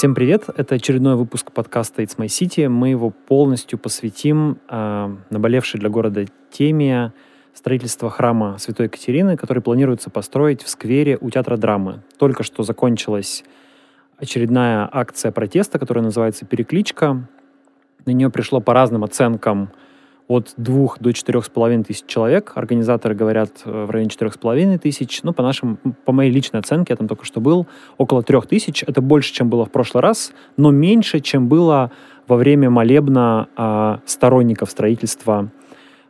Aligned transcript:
Всем 0.00 0.14
привет! 0.14 0.44
Это 0.56 0.76
очередной 0.76 1.14
выпуск 1.14 1.52
подкаста 1.52 2.00
It's 2.00 2.16
My 2.16 2.24
City. 2.24 2.70
Мы 2.70 2.88
его 2.88 3.10
полностью 3.10 3.78
посвятим 3.78 4.56
э, 4.66 5.16
наболевшей 5.28 5.78
для 5.78 5.90
города 5.90 6.24
теме 6.50 7.12
строительства 7.52 8.08
храма 8.08 8.56
Святой 8.56 8.86
Екатерины, 8.86 9.36
который 9.36 9.62
планируется 9.62 10.08
построить 10.08 10.62
в 10.62 10.70
сквере 10.70 11.18
у 11.20 11.28
Театра 11.28 11.58
драмы. 11.58 12.00
Только 12.18 12.44
что 12.44 12.62
закончилась 12.62 13.44
очередная 14.16 14.88
акция 14.90 15.32
протеста, 15.32 15.78
которая 15.78 16.02
называется 16.02 16.46
«Перекличка». 16.46 17.28
На 18.06 18.12
нее 18.12 18.30
пришло 18.30 18.62
по 18.62 18.72
разным 18.72 19.04
оценкам 19.04 19.68
от 20.30 20.54
двух 20.56 21.00
до 21.00 21.12
четырех 21.12 21.44
с 21.44 21.48
половиной 21.48 21.82
тысяч 21.82 22.04
человек. 22.06 22.52
Организаторы 22.54 23.16
говорят 23.16 23.50
э, 23.64 23.84
в 23.84 23.90
районе 23.90 24.10
четырех 24.10 24.34
с 24.34 24.36
половиной 24.36 24.78
тысяч. 24.78 25.24
Ну, 25.24 25.32
по 25.32 25.42
нашим, 25.42 25.76
по 26.04 26.12
моей 26.12 26.30
личной 26.30 26.60
оценке, 26.60 26.92
я 26.92 26.96
там 26.96 27.08
только 27.08 27.24
что 27.24 27.40
был, 27.40 27.66
около 27.98 28.22
трех 28.22 28.46
тысяч. 28.46 28.84
Это 28.86 29.02
больше, 29.02 29.32
чем 29.32 29.48
было 29.48 29.64
в 29.64 29.72
прошлый 29.72 30.02
раз, 30.02 30.32
но 30.56 30.70
меньше, 30.70 31.18
чем 31.18 31.48
было 31.48 31.90
во 32.28 32.36
время 32.36 32.70
молебна 32.70 33.48
э, 33.56 33.98
сторонников 34.06 34.70
строительства 34.70 35.50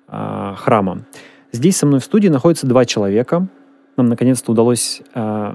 э, 0.06 0.54
храма. 0.58 0.98
Здесь 1.50 1.78
со 1.78 1.86
мной 1.86 2.00
в 2.00 2.04
студии 2.04 2.28
находятся 2.28 2.66
два 2.66 2.84
человека. 2.84 3.48
Нам 3.96 4.06
наконец-то 4.06 4.52
удалось 4.52 5.00
э, 5.14 5.54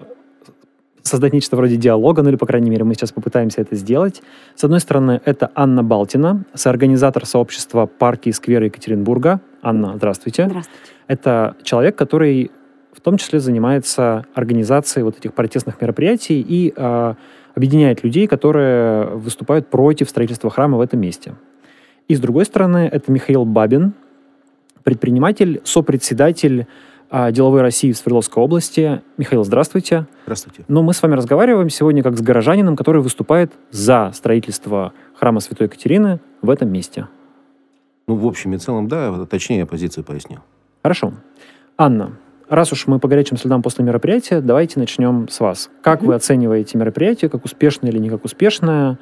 создать 1.06 1.34
нечто 1.34 1.56
вроде 1.56 1.78
диалога, 1.78 2.24
ну 2.24 2.30
или, 2.30 2.36
по 2.36 2.48
крайней 2.48 2.70
мере, 2.70 2.84
мы 2.84 2.96
сейчас 2.96 3.12
попытаемся 3.12 3.62
это 3.62 3.76
сделать. 3.76 4.24
С 4.56 4.64
одной 4.64 4.80
стороны, 4.80 5.22
это 5.24 5.52
Анна 5.54 5.84
Балтина, 5.84 6.44
соорганизатор 6.56 7.26
сообщества 7.26 7.86
«Парки 7.86 8.30
и 8.30 8.32
скверы 8.32 8.66
Екатеринбурга». 8.66 9.40
Анна, 9.62 9.94
здравствуйте. 9.98 10.48
Здравствуйте. 10.48 10.82
Это 11.08 11.56
человек, 11.64 11.96
который 11.96 12.52
в 12.92 13.02
том 13.02 13.18
числе 13.18 13.40
занимается 13.40 14.26
организацией 14.34 15.04
вот 15.04 15.18
этих 15.18 15.34
протестных 15.34 15.80
мероприятий 15.80 16.42
и 16.42 16.74
э, 16.76 17.14
объединяет 17.54 18.04
людей, 18.04 18.26
которые 18.26 19.06
выступают 19.06 19.68
против 19.68 20.10
строительства 20.10 20.50
храма 20.50 20.78
в 20.78 20.82
этом 20.82 21.00
месте. 21.00 21.36
И 22.08 22.16
с 22.16 22.20
другой 22.20 22.46
стороны, 22.46 22.90
это 22.92 23.12
Михаил 23.12 23.46
Бабин, 23.46 23.94
предприниматель, 24.84 25.62
сопредседатель 25.64 26.66
деловой 27.12 27.62
России 27.62 27.92
в 27.92 27.98
Свердловской 27.98 28.44
области. 28.44 29.02
Михаил, 29.18 29.44
здравствуйте. 29.44 30.08
Здравствуйте. 30.24 30.64
Но 30.68 30.84
мы 30.84 30.94
с 30.94 31.02
вами 31.02 31.16
разговариваем 31.16 31.70
сегодня 31.70 32.04
как 32.04 32.18
с 32.18 32.22
горожанином, 32.22 32.76
который 32.76 33.02
выступает 33.02 33.54
за 33.72 34.12
строительство 34.14 34.94
храма 35.16 35.40
Святой 35.40 35.68
Екатерины 35.68 36.20
в 36.42 36.50
этом 36.50 36.72
месте. 36.72 37.08
Ну, 38.08 38.16
в 38.16 38.26
общем 38.28 38.54
и 38.54 38.58
целом, 38.58 38.88
да, 38.88 39.26
точнее 39.26 39.66
позицию 39.66 40.04
пояснил. 40.04 40.40
Хорошо. 40.84 41.14
Анна, 41.78 42.18
раз 42.50 42.72
уж 42.72 42.88
мы 42.88 43.00
по 43.00 43.08
горячим 43.08 43.38
следам 43.38 43.62
после 43.62 43.84
мероприятия, 43.84 44.42
давайте 44.42 44.80
начнем 44.80 45.28
с 45.28 45.40
вас. 45.40 45.70
Как 45.82 46.02
mm-hmm. 46.02 46.06
вы 46.06 46.16
оцениваете 46.16 46.78
мероприятие, 46.78 47.30
как 47.30 47.46
успешное 47.46 47.92
или 47.92 47.98
не 47.98 48.10
как 48.10 48.24
успешное? 48.24 49.00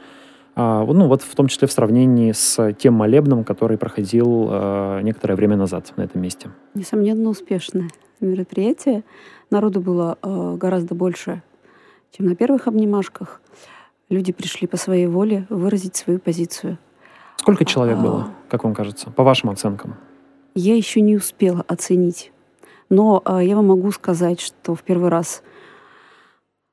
А, 0.55 0.85
ну, 0.85 1.07
вот 1.07 1.23
в 1.23 1.35
том 1.35 1.47
числе 1.47 1.67
в 1.67 1.71
сравнении 1.71 2.31
с 2.31 2.73
тем 2.73 2.93
молебном, 2.93 3.43
который 3.43 3.77
проходил 3.77 4.47
а, 4.49 5.01
некоторое 5.01 5.35
время 5.35 5.57
назад 5.57 5.93
на 5.95 6.03
этом 6.03 6.21
месте. 6.21 6.51
Несомненно, 6.75 7.29
успешное 7.29 7.89
мероприятие. 8.19 9.03
Народу 9.49 9.81
было 9.81 10.17
а, 10.21 10.55
гораздо 10.55 10.93
больше, 10.95 11.41
чем 12.11 12.27
на 12.27 12.35
первых 12.35 12.67
обнимашках. 12.67 13.41
Люди 14.09 14.31
пришли 14.31 14.67
по 14.67 14.77
своей 14.77 15.07
воле 15.07 15.47
выразить 15.49 15.95
свою 15.95 16.19
позицию. 16.19 16.77
Сколько 17.37 17.65
человек 17.65 17.97
было, 17.97 18.27
как 18.47 18.63
вам 18.63 18.75
кажется, 18.75 19.09
по 19.09 19.23
вашим 19.23 19.49
оценкам? 19.49 19.95
Я 20.53 20.75
еще 20.75 21.01
не 21.01 21.15
успела 21.15 21.65
оценить. 21.67 22.31
Но 22.89 23.23
я 23.41 23.55
вам 23.55 23.67
могу 23.67 23.91
сказать, 23.91 24.39
что 24.39 24.75
в 24.75 24.83
первый 24.83 25.09
раз 25.09 25.41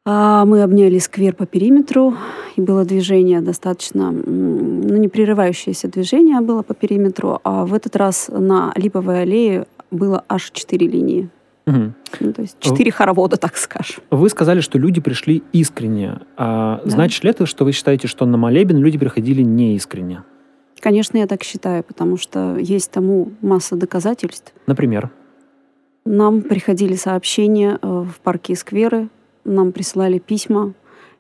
а, 0.06 0.44
мы 0.47 0.62
обняли 0.62 0.99
сквер 0.99 1.34
по 1.34 1.47
периметру, 1.47 2.15
и 2.56 2.61
было 2.61 2.84
движение 2.84 3.41
достаточно, 3.41 4.11
ну, 4.11 4.97
не 4.97 5.09
прерывающееся 5.09 5.88
движение 5.88 6.41
было 6.41 6.62
по 6.62 6.75
периметру, 6.75 7.41
а 7.44 7.66
в 7.66 7.75
этот 7.75 7.97
раз 7.97 8.31
на 8.33 8.72
Липовой 8.77 9.22
аллее 9.22 9.66
было 9.91 10.25
аж 10.28 10.50
четыре 10.53 10.87
линии. 10.87 11.28
Угу. 11.66 11.93
Ну, 12.21 12.33
то 12.33 12.43
есть 12.43 12.56
четыре 12.60 12.91
хоровода, 12.91 13.37
так 13.37 13.56
скажем. 13.56 14.03
Вы 14.10 14.28
сказали, 14.31 14.60
что 14.60 14.78
люди 14.78 15.00
пришли 15.00 15.43
искренне. 15.53 16.21
А 16.37 16.81
да. 16.83 16.91
Значит 16.91 17.22
ли 17.22 17.31
это, 17.31 17.44
что 17.44 17.65
вы 17.65 17.72
считаете, 17.72 18.09
что 18.09 18.25
на 18.25 18.39
молебен 18.39 18.78
люди 18.78 18.99
приходили 18.99 19.43
неискренне? 19.43 20.25
Конечно, 20.81 21.19
я 21.19 21.27
так 21.27 21.43
считаю, 21.43 21.84
потому 21.84 22.16
что 22.16 22.56
есть 22.56 22.91
тому 22.91 23.33
масса 23.43 23.77
доказательств. 23.77 24.55
Например? 24.66 25.10
Нам 26.06 26.41
приходили 26.41 26.94
сообщения 26.94 27.78
э, 27.81 27.87
в 27.87 28.19
парке 28.21 28.55
и 28.55 28.56
скверы 28.56 29.09
нам 29.45 29.73
присылали 29.73 30.19
письма. 30.19 30.75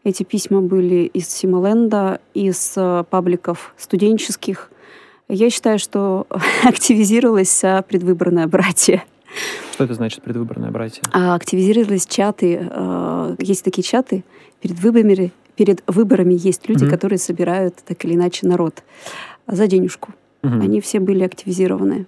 Эти 0.04 0.22
письма 0.22 0.62
были 0.62 1.04
из 1.04 1.28
Симоленда, 1.28 2.20
из 2.32 2.74
э, 2.76 3.04
пабликов 3.10 3.74
студенческих. 3.76 4.70
Я 5.28 5.50
считаю, 5.50 5.78
что 5.78 6.26
активизировалась 6.64 7.62
предвыборная 7.86 8.46
братья. 8.46 9.04
Что 9.72 9.84
это 9.84 9.94
значит 9.94 10.22
предвыборное 10.22 10.70
братья? 10.70 11.02
А, 11.12 11.34
активизировались 11.34 12.06
чаты. 12.06 12.68
Э, 12.70 13.36
есть 13.38 13.64
такие 13.64 13.82
чаты 13.82 14.24
перед 14.60 14.78
выборами. 14.78 15.32
Перед 15.56 15.82
выборами 15.86 16.34
есть 16.34 16.68
люди, 16.68 16.84
угу. 16.84 16.90
которые 16.90 17.18
собирают 17.18 17.76
так 17.84 18.02
или 18.04 18.14
иначе 18.14 18.46
народ 18.46 18.82
за 19.46 19.66
денежку. 19.66 20.12
Угу. 20.42 20.54
Они 20.54 20.80
все 20.80 21.00
были 21.00 21.22
активизированы. 21.22 22.06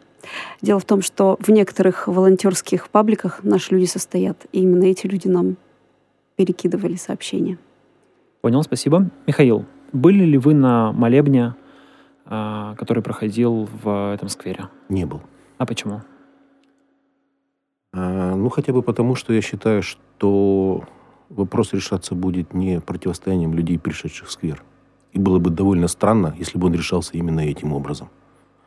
Дело 0.63 0.81
в 0.81 0.85
том, 0.85 1.03
что 1.03 1.37
в 1.41 1.51
некоторых 1.51 2.09
волонтерских 2.09 2.89
пабликах 2.89 3.41
наши 3.43 3.75
люди 3.75 3.87
состоят, 3.87 4.37
и 4.53 4.61
именно 4.61 4.85
эти 4.85 5.07
люди 5.07 5.29
нам 5.29 5.57
перекидывали 6.43 6.97
сообщения. 6.97 7.57
Понял, 8.41 8.65
спасибо. 8.65 9.09
Михаил, 9.29 9.65
были 9.93 10.25
ли 10.25 10.39
вы 10.39 10.55
на 10.55 10.91
молебне, 10.91 11.55
а, 12.27 12.75
который 12.75 13.01
проходил 13.01 13.69
в 13.85 14.13
этом 14.13 14.29
сквере? 14.29 14.69
Не 14.89 15.05
был. 15.05 15.21
А 15.59 15.67
почему? 15.67 16.03
А, 17.93 18.35
ну, 18.35 18.49
хотя 18.49 18.73
бы 18.73 18.83
потому, 18.83 19.15
что 19.15 19.33
я 19.33 19.41
считаю, 19.41 19.83
что 19.83 20.83
вопрос 21.29 21.73
решаться 21.73 22.17
будет 22.17 22.55
не 22.55 22.81
противостоянием 22.81 23.55
людей, 23.55 23.79
пришедших 23.79 24.27
в 24.27 24.33
сквер. 24.33 24.65
И 25.13 25.21
было 25.21 25.39
бы 25.39 25.51
довольно 25.51 25.87
странно, 25.87 26.35
если 26.37 26.59
бы 26.59 26.67
он 26.67 26.75
решался 26.75 27.13
именно 27.13 27.41
этим 27.41 27.73
образом. 27.73 28.09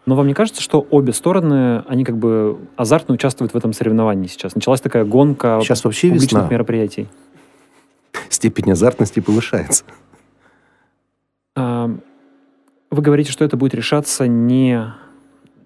Но 0.06 0.16
вам 0.16 0.28
не 0.28 0.34
кажется, 0.34 0.62
что 0.62 0.88
обе 0.92 1.12
стороны, 1.12 1.80
они 1.90 2.06
как 2.06 2.18
бы 2.18 2.57
азартно 2.78 3.16
участвуют 3.16 3.53
в 3.53 3.57
этом 3.57 3.74
соревновании 3.74 4.28
сейчас? 4.28 4.56
Началась 4.56 4.80
такая 4.80 5.03
гонка 5.03 5.59
сейчас 5.62 5.84
вообще 5.84 6.07
публичных 6.07 6.44
весна. 6.44 6.47
мероприятий 6.50 7.09
степень 8.30 8.72
азартности 8.72 9.19
повышается. 9.19 9.84
Вы 11.56 13.02
говорите, 13.02 13.31
что 13.31 13.44
это 13.44 13.58
будет 13.58 13.74
решаться 13.74 14.28
не, 14.28 14.81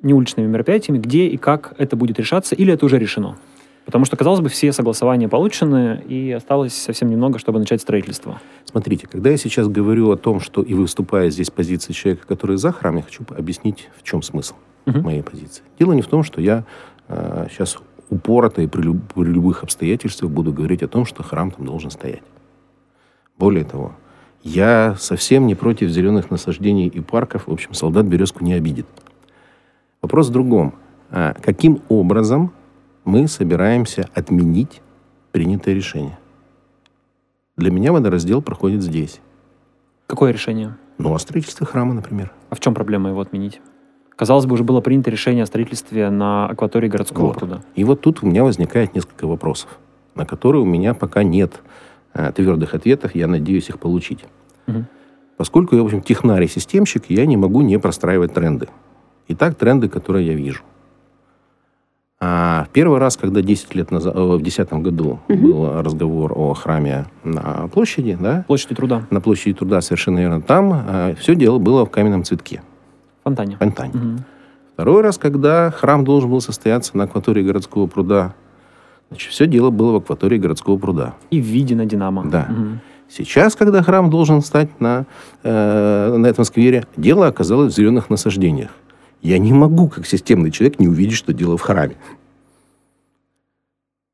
не 0.02 0.14
уличными 0.14 0.48
мероприятиями. 0.48 0.98
Где 0.98 1.28
и 1.28 1.38
как 1.38 1.76
это 1.78 1.96
будет 1.96 2.18
решаться? 2.20 2.56
Или 2.56 2.74
это 2.74 2.86
уже 2.86 2.98
решено? 2.98 3.38
Потому 3.86 4.06
что, 4.06 4.18
казалось 4.18 4.40
бы, 4.40 4.50
все 4.50 4.72
согласования 4.72 5.28
получены, 5.28 6.04
и 6.08 6.32
осталось 6.32 6.74
совсем 6.74 7.10
немного, 7.10 7.40
чтобы 7.40 7.60
начать 7.60 7.82
строительство. 7.82 8.40
Смотрите, 8.66 9.08
когда 9.08 9.32
я 9.32 9.38
сейчас 9.38 9.68
говорю 9.68 10.12
о 10.12 10.18
том, 10.18 10.40
что 10.40 10.62
и 10.62 10.76
выступая 10.76 11.30
здесь 11.32 11.50
позиции 11.50 11.94
человека, 11.94 12.28
который 12.28 12.58
за 12.58 12.72
храм, 12.72 12.98
я 12.98 13.02
хочу 13.02 13.24
объяснить, 13.36 13.90
в 13.98 14.04
чем 14.04 14.22
смысл 14.22 14.56
uh-huh. 14.86 15.02
моей 15.02 15.24
позиции. 15.24 15.64
Дело 15.80 15.94
не 15.94 16.04
в 16.04 16.08
том, 16.08 16.24
что 16.24 16.40
я 16.40 16.66
э, 17.08 17.48
сейчас 17.50 17.78
упорото 18.10 18.62
и 18.62 18.68
при, 18.68 18.82
люб, 18.82 18.98
при 19.14 19.24
любых 19.24 19.64
обстоятельствах 19.64 20.32
буду 20.32 20.54
говорить 20.54 20.84
о 20.84 20.88
том, 20.88 21.06
что 21.06 21.24
храм 21.24 21.50
там 21.50 21.66
должен 21.66 21.90
стоять. 21.90 22.24
Более 23.40 23.64
того, 23.64 23.94
я 24.44 24.96
совсем 25.00 25.48
не 25.48 25.56
против 25.56 25.90
зеленых 25.90 26.30
насаждений 26.30 26.88
и 26.88 27.00
парков. 27.00 27.48
В 27.48 27.52
общем, 27.52 27.74
солдат 27.74 28.06
березку 28.06 28.44
не 28.44 28.54
обидит. 28.54 28.86
Вопрос 30.02 30.28
в 30.28 30.32
другом. 30.32 30.76
А 31.10 31.34
каким 31.42 31.82
образом 31.88 32.52
мы 33.06 33.28
собираемся 33.30 34.10
отменить 34.14 34.82
принятое 35.32 35.74
решение? 35.74 36.20
Для 37.56 37.72
меня 37.72 37.94
водораздел 37.94 38.42
проходит 38.42 38.84
здесь. 38.84 39.22
Какое 40.06 40.32
решение? 40.32 40.78
Ну, 40.98 41.14
о 41.14 41.20
строительстве 41.20 41.66
храма, 41.66 41.94
например. 41.94 42.32
А 42.50 42.56
в 42.56 42.60
чем 42.60 42.74
проблема 42.74 43.10
его 43.10 43.22
отменить? 43.22 43.62
Казалось 44.18 44.46
бы, 44.46 44.56
уже 44.56 44.66
было 44.66 44.82
принято 44.82 45.10
решение 45.10 45.44
о 45.44 45.46
строительстве 45.46 46.10
на 46.10 46.48
акватории 46.48 46.90
городского 46.90 47.28
вот. 47.28 47.38
пруда. 47.38 47.62
И 47.76 47.86
вот 47.86 48.02
тут 48.02 48.22
у 48.22 48.28
меня 48.28 48.44
возникает 48.44 48.94
несколько 48.96 49.28
вопросов, 49.28 49.80
на 50.16 50.26
которые 50.26 50.62
у 50.62 50.66
меня 50.66 50.94
пока 50.94 51.24
нет 51.24 51.62
Э, 51.64 51.89
твердых 52.36 52.74
ответов, 52.74 53.16
я 53.16 53.28
надеюсь 53.28 53.70
их 53.70 53.80
получить. 53.80 54.26
Угу. 54.68 54.86
Поскольку 55.38 55.76
я, 55.76 55.84
в 55.84 55.86
общем, 55.86 56.02
технарь 56.02 56.44
и 56.44 56.48
системщик, 56.48 57.06
я 57.10 57.26
не 57.26 57.38
могу 57.38 57.62
не 57.62 57.80
простраивать 57.80 58.34
тренды. 58.34 58.68
Итак, 59.30 59.56
тренды, 59.56 59.88
которые 59.88 60.28
я 60.28 60.34
вижу. 60.34 60.64
А 62.22 62.68
первый 62.74 63.00
раз, 63.00 63.16
когда 63.16 63.42
10 63.42 63.76
лет 63.76 63.92
назад, 63.92 64.14
э, 64.16 64.20
в 64.20 64.40
2010 64.40 64.74
году 64.74 65.20
угу. 65.30 65.38
был 65.38 65.82
разговор 65.82 66.34
о 66.36 66.54
храме 66.54 67.06
на 67.24 67.70
площади, 67.70 68.18
да? 68.20 68.44
Площади 68.48 68.76
труда. 68.76 69.04
На 69.10 69.22
площади 69.22 69.54
труда, 69.54 69.80
совершенно 69.80 70.20
верно. 70.20 70.42
Там 70.42 70.74
а, 70.74 71.16
все 71.16 71.36
дело 71.36 71.60
было 71.60 71.86
в 71.86 71.90
каменном 71.90 72.26
цветке. 72.26 72.62
Фонтане. 73.24 73.56
Фонтане. 73.58 73.94
Угу. 73.94 74.24
Второй 74.74 75.02
раз, 75.02 75.18
когда 75.18 75.72
храм 75.72 76.04
должен 76.04 76.30
был 76.30 76.42
состояться 76.42 76.98
на 76.98 77.06
акватории 77.06 77.44
городского 77.44 77.88
пруда 77.88 78.34
Значит, 79.10 79.32
все 79.32 79.48
дело 79.48 79.70
было 79.70 79.94
в 79.94 79.96
акватории 79.98 80.38
городского 80.38 80.78
пруда. 80.78 81.16
И 81.32 81.42
в 81.42 81.46
виде 81.46 81.76
на 81.76 81.86
Динамо. 81.86 82.26
Да. 82.30 82.48
Угу. 82.50 82.80
Сейчас, 83.10 83.56
когда 83.56 83.82
храм 83.82 84.10
должен 84.10 84.42
стать 84.42 84.80
на, 84.80 85.06
э, 85.44 86.16
на 86.16 86.28
этом 86.28 86.46
сквере, 86.46 86.86
дело 86.96 87.28
оказалось 87.28 87.74
в 87.74 87.76
зеленых 87.76 88.10
насаждениях. 88.12 88.70
Я 89.22 89.40
не 89.40 89.52
могу, 89.52 89.90
как 89.90 90.06
системный 90.06 90.52
человек, 90.52 90.80
не 90.80 90.88
увидеть, 90.88 91.18
что 91.18 91.34
дело 91.34 91.58
в 91.58 91.62
храме. 91.62 91.96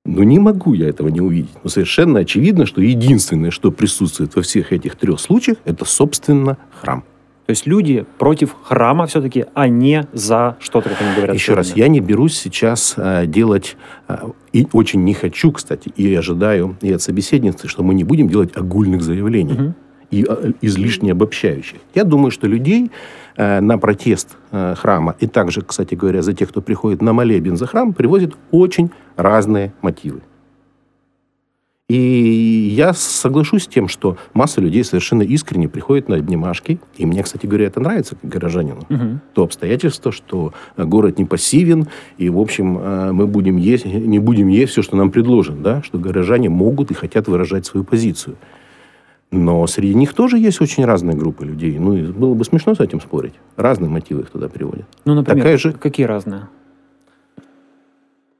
Ну, 0.05 0.23
не 0.23 0.39
могу 0.39 0.73
я 0.73 0.87
этого 0.87 1.09
не 1.09 1.19
увидеть. 1.19 1.55
Но 1.63 1.69
совершенно 1.69 2.19
очевидно, 2.19 2.65
что 2.65 2.79
единственное, 2.79 3.51
что 3.51 3.71
присутствует 3.71 4.35
во 4.35 4.43
всех 4.43 4.71
этих 4.71 4.95
трех 4.95 5.19
случаях, 5.19 5.57
это, 5.65 5.83
собственно, 5.83 6.57
храм. 6.79 7.03
То 7.45 7.51
есть 7.51 7.67
люди 7.67 8.05
против 8.17 8.55
храма 8.63 9.05
все-таки, 9.05 9.45
а 9.53 9.67
не 9.67 10.07
за 10.13 10.57
что-то, 10.59 10.89
как 10.89 11.01
они 11.01 11.15
говорят. 11.15 11.35
Еще 11.35 11.53
раз, 11.53 11.75
я 11.75 11.87
не 11.87 11.99
берусь 11.99 12.37
сейчас 12.37 12.95
а, 12.97 13.27
делать, 13.27 13.77
а, 14.07 14.31
и 14.51 14.67
очень 14.73 15.03
не 15.03 15.13
хочу, 15.13 15.51
кстати, 15.51 15.89
и 15.95 16.13
ожидаю 16.15 16.75
и 16.81 16.91
от 16.91 17.03
собеседницы, 17.03 17.67
что 17.67 17.83
мы 17.83 17.93
не 17.93 18.03
будем 18.03 18.29
делать 18.29 18.57
огульных 18.57 19.03
заявлений 19.03 19.53
угу. 19.53 19.73
и 20.09 20.25
а, 20.27 20.53
излишне 20.61 21.11
обобщающих. 21.11 21.77
Я 21.93 22.03
думаю, 22.03 22.31
что 22.31 22.47
людей 22.47 22.89
а, 23.37 23.61
на 23.61 23.77
протест 23.77 24.37
а, 24.51 24.73
храма, 24.73 25.15
и 25.19 25.27
также, 25.27 25.61
кстати 25.61 25.93
говоря, 25.93 26.23
за 26.23 26.33
тех, 26.33 26.49
кто 26.49 26.61
приходит 26.61 27.03
на 27.03 27.13
молебен 27.13 27.57
за 27.57 27.67
храм, 27.67 27.93
привозят 27.93 28.33
очень 28.49 28.89
разные 29.17 29.71
мотивы. 29.83 30.21
И 31.87 32.71
я 32.75 32.93
соглашусь 32.93 33.65
с 33.65 33.67
тем, 33.67 33.87
что 33.87 34.17
масса 34.33 34.59
людей 34.59 34.83
совершенно 34.83 35.21
искренне 35.21 35.69
приходит 35.69 36.09
на 36.09 36.15
обнимашки. 36.15 36.79
И 36.97 37.05
мне, 37.05 37.21
кстати 37.21 37.45
говоря, 37.45 37.67
это 37.67 37.79
нравится 37.79 38.15
как 38.15 38.27
горожанину. 38.27 38.87
Угу. 38.89 39.19
То 39.35 39.43
обстоятельство, 39.43 40.11
что 40.11 40.51
город 40.77 41.19
не 41.19 41.25
пассивен, 41.25 41.87
и, 42.17 42.29
в 42.29 42.39
общем, 42.39 42.79
э, 42.79 43.11
мы 43.11 43.27
будем 43.27 43.57
есть, 43.57 43.85
не 43.85 44.17
будем 44.17 44.47
есть 44.47 44.71
все, 44.71 44.81
что 44.81 44.95
нам 44.95 45.11
предложено. 45.11 45.61
Да? 45.61 45.83
Что 45.83 45.99
горожане 45.99 46.49
могут 46.49 46.89
и 46.89 46.95
хотят 46.95 47.27
выражать 47.27 47.67
свою 47.67 47.83
позицию. 47.83 48.35
Но 49.29 49.67
среди 49.67 49.93
них 49.93 50.13
тоже 50.13 50.39
есть 50.39 50.61
очень 50.61 50.85
разные 50.85 51.15
группы 51.15 51.45
людей. 51.45 51.77
Ну, 51.77 51.95
было 52.13 52.33
бы 52.33 52.45
смешно 52.45 52.73
с 52.73 52.79
этим 52.79 52.99
спорить. 52.99 53.33
Разные 53.57 53.89
мотивы 53.89 54.21
их 54.21 54.31
туда 54.31 54.49
приводят. 54.49 54.85
Ну, 55.03 55.13
например, 55.13 55.43
Такая 55.43 55.57
же... 55.59 55.71
какие 55.73 56.07
разные? 56.07 56.47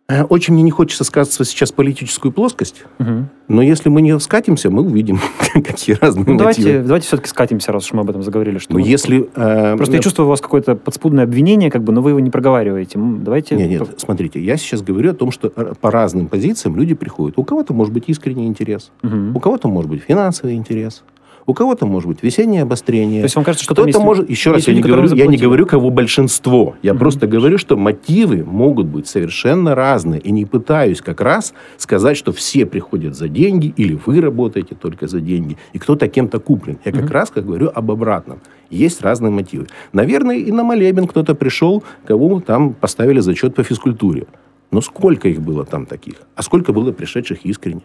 Э, 0.07 0.23
очень 0.23 0.53
мне 0.53 0.61
не 0.61 0.69
хочется 0.69 1.03
сказываться 1.03 1.43
сейчас 1.45 1.71
политическую 1.71 2.31
плоскость, 2.31 2.85
угу. 2.99 3.25
но 3.47 3.61
если 3.63 3.89
мы 3.89 4.03
не 4.03 4.19
скатимся, 4.19 4.69
мы 4.69 4.83
увидим, 4.83 5.19
какие 5.53 5.95
разные 5.95 6.25
ну, 6.27 6.37
давайте, 6.37 6.81
давайте 6.81 7.07
все-таки 7.07 7.27
скатимся, 7.27 7.71
раз 7.71 7.85
уж 7.85 7.93
мы 7.93 8.01
об 8.01 8.11
этом 8.11 8.21
заговорили. 8.21 8.59
Что 8.59 8.73
ну, 8.73 8.79
если, 8.79 9.27
э, 9.33 9.75
Просто 9.77 9.95
я 9.95 10.01
чувствую 10.03 10.27
у 10.27 10.29
вас 10.29 10.41
какое-то 10.41 10.75
подспудное 10.75 11.23
обвинение, 11.23 11.71
как 11.71 11.83
бы, 11.83 11.91
но 11.91 12.03
вы 12.03 12.11
его 12.11 12.19
не 12.19 12.29
проговариваете. 12.29 12.99
Давайте... 12.99 13.55
Нет, 13.55 13.67
нет, 13.67 13.89
смотрите, 13.97 14.39
я 14.39 14.57
сейчас 14.57 14.83
говорю 14.83 15.09
о 15.09 15.15
том, 15.15 15.31
что 15.31 15.49
по 15.49 15.89
разным 15.89 16.27
позициям 16.27 16.75
люди 16.75 16.93
приходят. 16.93 17.39
У 17.39 17.43
кого-то 17.43 17.73
может 17.73 17.91
быть 17.91 18.03
искренний 18.05 18.45
интерес, 18.45 18.91
угу. 19.01 19.31
у 19.33 19.39
кого-то 19.39 19.69
может 19.69 19.89
быть 19.89 20.03
финансовый 20.03 20.53
интерес, 20.53 21.03
у 21.47 21.53
кого-то 21.53 21.85
может 21.85 22.07
быть 22.07 22.23
весеннее 22.23 22.63
обострение. 22.63 23.21
То 23.21 23.25
есть 23.25 23.35
вам 23.35 23.45
кажется, 23.45 23.63
что 23.63 23.73
кто-то 23.73 23.99
может... 23.99 24.29
Еще 24.29 24.51
раз, 24.51 24.67
я 24.67 24.73
не, 24.73 24.81
говорю, 24.81 25.13
я 25.13 25.27
не 25.27 25.37
говорю, 25.37 25.65
кого 25.65 25.91
большинство. 25.91 26.75
Я 26.81 26.91
mm-hmm. 26.91 26.97
просто 26.97 27.27
говорю, 27.27 27.57
что 27.57 27.77
мотивы 27.77 28.43
могут 28.43 28.87
быть 28.87 29.07
совершенно 29.07 29.75
разные. 29.75 30.19
И 30.19 30.31
не 30.31 30.45
пытаюсь 30.45 31.01
как 31.01 31.21
раз 31.21 31.53
сказать, 31.77 32.17
что 32.17 32.31
все 32.31 32.65
приходят 32.65 33.15
за 33.15 33.27
деньги, 33.27 33.73
или 33.77 33.99
вы 34.05 34.21
работаете 34.21 34.75
только 34.75 35.07
за 35.07 35.19
деньги, 35.19 35.57
и 35.73 35.79
кто-то 35.79 36.07
кем-то 36.07 36.39
куплен. 36.39 36.79
Я 36.83 36.91
mm-hmm. 36.91 37.01
как 37.01 37.11
раз 37.11 37.29
как 37.29 37.45
говорю 37.45 37.69
об 37.73 37.91
обратном. 37.91 38.39
Есть 38.71 39.01
разные 39.01 39.31
мотивы. 39.31 39.67
Наверное, 39.93 40.37
и 40.37 40.51
на 40.51 40.63
молебен 40.63 41.07
кто-то 41.07 41.35
пришел, 41.35 41.83
кого 42.05 42.39
там 42.39 42.73
поставили 42.73 43.19
зачет 43.19 43.53
по 43.53 43.63
физкультуре. 43.63 44.25
Но 44.71 44.81
сколько 44.81 45.29
их 45.29 45.41
было 45.41 45.63
там 45.63 45.85
таких? 45.85 46.15
А 46.35 46.41
сколько 46.41 46.73
было 46.73 46.91
пришедших 46.91 47.45
искренне? 47.45 47.81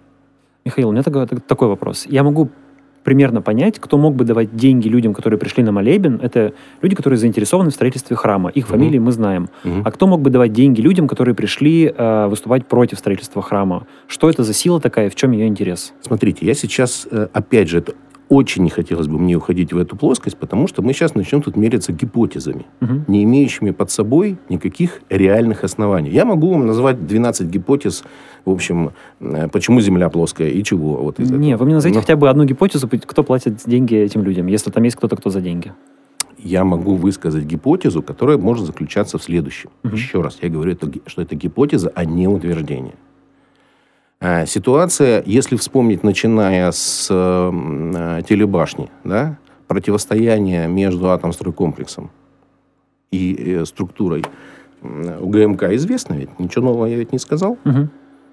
Михаил, 0.65 0.89
у 0.89 0.93
меня 0.93 1.03
такой 1.03 1.69
вопрос. 1.69 2.07
Я 2.09 2.23
могу 2.23 2.51
примерно 3.05 3.43
понять, 3.43 3.79
кто 3.79 3.99
мог 3.99 4.15
бы 4.15 4.25
давать 4.25 4.55
деньги 4.55 4.89
людям, 4.89 5.15
которые 5.15 5.39
пришли 5.39 5.63
на 5.63 5.73
молебен. 5.73 6.21
Это 6.23 6.53
люди, 6.83 6.95
которые 6.95 7.19
заинтересованы 7.19 7.71
в 7.71 7.75
строительстве 7.75 8.17
храма. 8.17 8.51
Их 8.51 8.67
фамилии 8.69 8.99
угу. 8.99 9.07
мы 9.07 9.13
знаем. 9.13 9.49
Угу. 9.65 9.83
А 9.85 9.91
кто 9.91 10.07
мог 10.07 10.21
бы 10.21 10.31
давать 10.31 10.53
деньги 10.53 10.81
людям, 10.81 11.09
которые 11.09 11.35
пришли 11.35 11.93
э, 11.95 12.27
выступать 12.29 12.67
против 12.67 12.99
строительства 12.99 13.43
храма? 13.43 13.87
Что 14.07 14.29
это 14.29 14.45
за 14.45 14.53
сила 14.53 14.81
такая, 14.81 15.11
в 15.11 15.15
чем 15.15 15.33
ее 15.33 15.47
интерес? 15.47 15.95
Смотрите, 16.01 16.47
я 16.47 16.55
сейчас, 16.55 17.07
э, 17.11 17.29
опять 17.33 17.69
же, 17.69 17.79
это 17.79 17.95
очень 18.31 18.63
не 18.63 18.71
хотелось 18.71 19.09
бы 19.09 19.19
мне 19.19 19.35
уходить 19.35 19.73
в 19.73 19.79
эту 19.79 19.97
плоскость, 19.97 20.37
потому 20.39 20.69
что 20.69 20.83
мы 20.83 20.93
сейчас 20.93 21.17
начнем 21.17 21.43
тут 21.43 21.57
мериться 21.57 21.93
гипотезами, 21.93 22.65
угу. 22.81 23.05
не 23.09 23.25
имеющими 23.25 23.73
под 23.73 23.91
собой 23.91 24.39
никаких 24.49 25.03
реальных 25.11 25.65
оснований. 25.65 26.11
Я 26.11 26.25
могу 26.25 26.53
вам 26.53 26.65
назвать 26.65 27.05
12 27.05 27.49
гипотез, 27.49 28.05
в 28.45 28.51
общем, 28.51 28.93
э, 29.21 29.49
почему 29.49 29.81
Земля 29.81 30.09
плоская 30.09 30.49
и 30.49 30.63
чего. 30.63 30.95
Вот 31.03 31.19
из 31.19 31.29
не, 31.33 31.49
этого. 31.49 31.59
вы 31.59 31.65
мне 31.67 31.75
назовите 31.75 31.99
Но... 31.99 32.03
хотя 32.03 32.15
бы 32.15 32.31
одну 32.31 32.45
гипотезу, 32.45 32.89
кто 32.89 33.25
платит 33.25 33.63
деньги 33.67 33.97
этим 33.97 34.23
людям, 34.23 34.47
если 34.47 34.71
там 34.71 34.85
есть 34.85 34.97
кто-то, 34.97 35.17
кто 35.17 35.29
за 35.31 35.41
деньги. 35.41 35.73
Я 36.39 36.65
могу 36.65 36.95
высказать 36.95 37.45
гипотезу, 37.45 38.01
которая 38.01 38.39
может 38.39 38.65
заключаться 38.65 39.19
в 39.19 39.25
следующем. 39.25 39.71
Угу. 39.83 39.97
Еще 39.97 40.23
раз, 40.23 40.39
я 40.41 40.49
говорю, 40.49 40.77
что 41.07 41.21
это 41.21 41.35
гипотеза, 41.35 41.91
а 41.97 42.05
не 42.05 42.29
утверждение. 42.29 42.95
А, 44.21 44.45
ситуация, 44.45 45.23
если 45.25 45.57
вспомнить, 45.57 46.03
начиная 46.03 46.71
с 46.71 47.09
э, 47.11 48.23
телебашни, 48.29 48.91
да, 49.03 49.39
противостояние 49.67 50.69
между 50.69 51.11
атомстройкомплексом 51.11 52.11
и 53.11 53.35
э, 53.35 53.65
структурой 53.65 54.25
УГМК 54.83 55.65
известно 55.75 56.15
ведь, 56.15 56.39
ничего 56.39 56.67
нового 56.67 56.87
я 56.87 56.97
ведь 56.97 57.13
не 57.13 57.19
сказал. 57.19 57.59
Угу. 57.65 57.89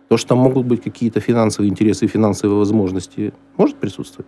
То, 0.10 0.18
что 0.18 0.30
там 0.30 0.39
могут 0.39 0.66
быть 0.66 0.81
какие-то 0.81 1.19
финансовые 1.19 1.69
интересы 1.69 2.06
и 2.06 2.07
финансовые 2.07 2.57
возможности, 2.57 3.33
может 3.57 3.78
присутствовать? 3.78 4.28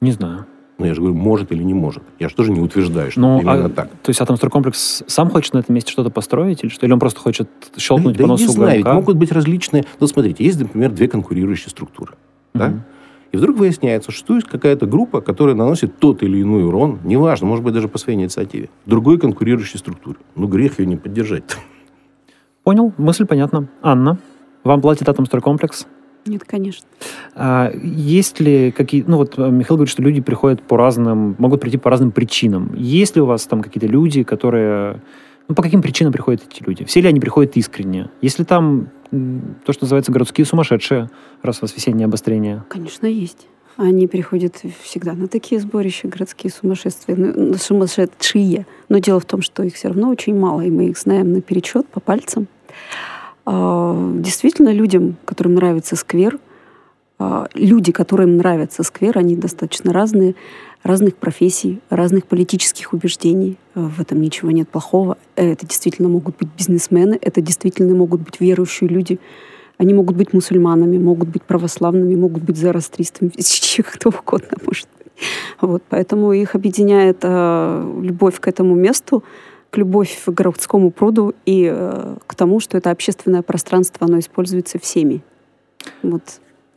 Не 0.00 0.12
знаю. 0.12 0.46
Ну, 0.78 0.84
я 0.84 0.94
же 0.94 1.00
говорю, 1.00 1.16
может 1.16 1.52
или 1.52 1.62
не 1.62 1.72
может. 1.72 2.02
Я 2.18 2.28
же 2.28 2.34
тоже 2.34 2.52
не 2.52 2.60
утверждаю, 2.60 3.10
что 3.10 3.20
ну, 3.20 3.40
именно 3.40 3.66
а, 3.66 3.68
так. 3.70 3.88
То 4.02 4.10
есть 4.10 4.20
Атомстройкомплекс 4.20 5.04
сам 5.06 5.30
хочет 5.30 5.54
на 5.54 5.60
этом 5.60 5.74
месте 5.74 5.90
что-то 5.90 6.10
построить? 6.10 6.62
Или 6.62 6.70
что? 6.70 6.84
Или 6.84 6.92
он 6.92 6.98
просто 6.98 7.18
хочет 7.20 7.48
щелкнуть 7.78 8.16
да, 8.16 8.24
по 8.24 8.28
носу 8.28 8.42
я 8.42 8.48
не 8.48 8.52
знаю, 8.52 8.76
ведь 8.78 8.86
могут 8.86 9.16
быть 9.16 9.32
различные... 9.32 9.84
Ну, 10.00 10.06
смотрите, 10.06 10.44
есть, 10.44 10.60
например, 10.60 10.90
две 10.90 11.08
конкурирующие 11.08 11.70
структуры. 11.70 12.12
Mm-hmm. 12.52 12.58
Да? 12.58 12.84
И 13.32 13.36
вдруг 13.38 13.56
выясняется, 13.56 14.12
что 14.12 14.34
есть 14.34 14.46
какая-то 14.46 14.86
группа, 14.86 15.20
которая 15.20 15.54
наносит 15.54 15.98
тот 15.98 16.22
или 16.22 16.42
иной 16.42 16.64
урон, 16.64 17.00
неважно, 17.04 17.46
может 17.46 17.64
быть, 17.64 17.74
даже 17.74 17.88
по 17.88 17.98
своей 17.98 18.18
инициативе, 18.18 18.68
другой 18.84 19.18
конкурирующей 19.18 19.78
структуре. 19.78 20.18
Ну, 20.34 20.46
грех 20.46 20.78
ее 20.78 20.86
не 20.86 20.96
поддержать. 20.96 21.44
Понял, 22.64 22.92
мысль 22.98 23.24
понятна. 23.24 23.68
Анна, 23.82 24.18
вам 24.62 24.80
платит 24.80 25.08
Атомстройкомплекс? 25.08 25.86
Нет, 26.26 26.42
конечно. 26.44 26.86
А 27.34 27.70
есть 27.72 28.40
ли 28.40 28.72
какие... 28.72 29.04
Ну, 29.06 29.18
вот 29.18 29.38
э, 29.38 29.50
Михаил 29.50 29.76
говорит, 29.76 29.90
что 29.90 30.02
люди 30.02 30.20
приходят 30.20 30.62
по 30.62 30.76
разным... 30.76 31.36
Могут 31.38 31.60
прийти 31.60 31.78
по 31.78 31.90
разным 31.90 32.10
причинам. 32.10 32.74
Есть 32.74 33.16
ли 33.16 33.22
у 33.22 33.26
вас 33.26 33.46
там 33.46 33.62
какие-то 33.62 33.86
люди, 33.86 34.22
которые... 34.22 35.00
Ну, 35.48 35.54
по 35.54 35.62
каким 35.62 35.82
причинам 35.82 36.12
приходят 36.12 36.42
эти 36.50 36.62
люди? 36.64 36.84
Все 36.84 37.00
ли 37.00 37.08
они 37.08 37.20
приходят 37.20 37.56
искренне? 37.56 38.10
Если 38.20 38.42
там 38.44 38.88
то, 39.64 39.72
что 39.72 39.84
называется 39.84 40.10
городские 40.10 40.44
сумасшедшие, 40.44 41.08
раз 41.42 41.58
у 41.58 41.62
вас 41.62 41.76
весеннее 41.76 42.06
обострение? 42.06 42.64
Конечно, 42.68 43.06
есть. 43.06 43.46
Они 43.76 44.06
приходят 44.06 44.56
всегда 44.82 45.12
на 45.12 45.28
такие 45.28 45.60
сборища, 45.60 46.08
городские 46.08 46.50
сумасшествия, 46.50 47.14
ну, 47.14 47.54
сумасшедшие. 47.54 48.66
Но 48.88 48.98
дело 48.98 49.20
в 49.20 49.26
том, 49.26 49.42
что 49.42 49.62
их 49.62 49.74
все 49.74 49.88
равно 49.88 50.08
очень 50.08 50.36
мало, 50.36 50.62
и 50.62 50.70
мы 50.70 50.86
их 50.86 50.98
знаем 50.98 51.32
наперечет 51.32 51.86
по 51.88 52.00
пальцам. 52.00 52.48
А, 53.46 54.12
действительно, 54.16 54.70
людям, 54.70 55.16
которым 55.24 55.54
нравится 55.54 55.94
сквер, 55.94 56.38
а, 57.18 57.46
люди, 57.54 57.92
которым 57.92 58.36
нравится 58.36 58.82
сквер, 58.82 59.16
они 59.16 59.36
достаточно 59.36 59.92
разные, 59.92 60.34
разных 60.82 61.14
профессий, 61.14 61.80
разных 61.88 62.26
политических 62.26 62.92
убеждений. 62.92 63.56
А, 63.74 63.88
в 63.88 64.00
этом 64.00 64.20
ничего 64.20 64.50
нет 64.50 64.68
плохого. 64.68 65.16
Это 65.36 65.64
действительно 65.64 66.08
могут 66.08 66.36
быть 66.36 66.48
бизнесмены, 66.58 67.16
это 67.22 67.40
действительно 67.40 67.94
могут 67.94 68.20
быть 68.20 68.40
верующие 68.40 68.90
люди. 68.90 69.20
Они 69.78 69.94
могут 69.94 70.16
быть 70.16 70.32
мусульманами, 70.32 70.98
могут 70.98 71.28
быть 71.28 71.44
православными, 71.44 72.16
могут 72.16 72.42
быть 72.42 72.56
зарастристами, 72.56 73.30
кто 73.92 74.08
угодно 74.08 74.56
может 74.66 74.88
быть. 74.98 75.12
Вот, 75.60 75.82
поэтому 75.88 76.32
их 76.32 76.54
объединяет 76.54 77.22
любовь 77.22 78.40
к 78.40 78.48
этому 78.48 78.74
месту, 78.74 79.22
любовь 79.76 80.22
к 80.24 80.30
городскому 80.30 80.90
пруду 80.90 81.34
и 81.44 81.70
э, 81.72 82.16
к 82.26 82.34
тому, 82.34 82.60
что 82.60 82.76
это 82.78 82.90
общественное 82.90 83.42
пространство, 83.42 84.06
оно 84.06 84.18
используется 84.18 84.78
всеми. 84.78 85.22
Вот. 86.02 86.22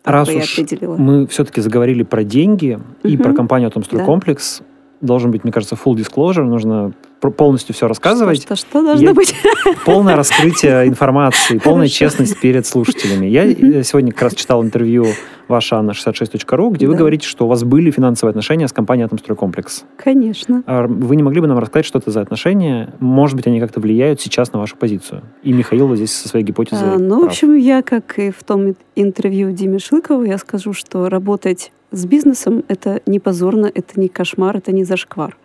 Раз 0.03 0.29
уж 0.29 0.59
мы 0.81 1.27
все-таки 1.27 1.61
заговорили 1.61 2.03
про 2.03 2.23
деньги 2.23 2.79
угу. 3.03 3.07
и 3.07 3.17
про 3.17 3.33
компанию 3.33 3.67
Атомстройкомплекс, 3.67 4.59
да. 4.59 4.65
Должен 5.01 5.31
быть, 5.31 5.43
мне 5.43 5.53
кажется, 5.53 5.75
full 5.75 5.95
disclosure, 5.95 6.43
нужно 6.43 6.93
полностью 7.35 7.75
все 7.75 7.87
рассказывать. 7.87 8.41
Что, 8.43 8.55
что, 8.55 8.67
что 8.69 8.83
должно 8.83 9.07
Я, 9.09 9.13
быть? 9.13 9.35
Полное 9.85 10.15
раскрытие 10.15 10.87
информации, 10.87 11.57
полная 11.57 11.87
честность 11.89 12.39
перед 12.39 12.65
слушателями. 12.65 13.25
Я 13.25 13.45
э, 13.45 13.83
сегодня 13.83 14.11
как 14.13 14.23
раз 14.23 14.35
читал 14.35 14.63
интервью 14.63 15.05
ваша 15.49 15.75
Анна66.ру, 15.77 16.69
где 16.69 16.85
Да. 16.85 16.91
вы 16.93 16.97
говорите, 16.97 17.27
что 17.27 17.45
у 17.45 17.47
вас 17.49 17.63
были 17.65 17.91
финансовые 17.91 18.31
отношения 18.31 18.67
с 18.67 18.71
компанией 18.73 19.05
«Атомстройкомплекс». 19.05 19.83
Конечно. 19.97 20.63
А 20.65 20.87
Вы 20.87 21.15
не 21.17 21.23
могли 21.23 21.41
бы 21.41 21.47
нам 21.47 21.59
рассказать, 21.59 21.85
что 21.85 21.99
это 21.99 22.09
за 22.11 22.21
отношения? 22.21 22.93
Может 22.99 23.35
быть, 23.35 23.47
они 23.47 23.59
как-то 23.59 23.79
влияют 23.81 24.21
сейчас 24.21 24.53
на 24.53 24.59
вашу 24.59 24.77
позицию? 24.77 25.23
И 25.43 25.51
Михаил 25.51 25.93
здесь 25.95 26.13
со 26.13 26.29
своей 26.29 26.45
гипотезой 26.45 26.93
А, 26.95 26.97
ну, 26.99 27.17
в 27.17 27.19
прав. 27.21 27.31
общем, 27.31 27.55
я, 27.55 27.81
как 27.81 28.17
и 28.19 28.31
в 28.31 28.43
том 28.43 28.69
ин- 28.69 28.75
интервью 28.95 29.51
Диме 29.51 29.79
Шлыкову, 29.79 30.23
я 30.23 30.37
скажу, 30.37 30.71
что 30.73 31.09
работать 31.09 31.71
с 31.91 32.05
бизнесом— 32.05 32.63
это 32.67 33.01
не 33.05 33.19
позорно, 33.19 33.71
это 33.73 33.99
не 33.99 34.07
кошмар, 34.09 34.57
это 34.57 34.71
не 34.71 34.83
зашквар. 34.83 35.37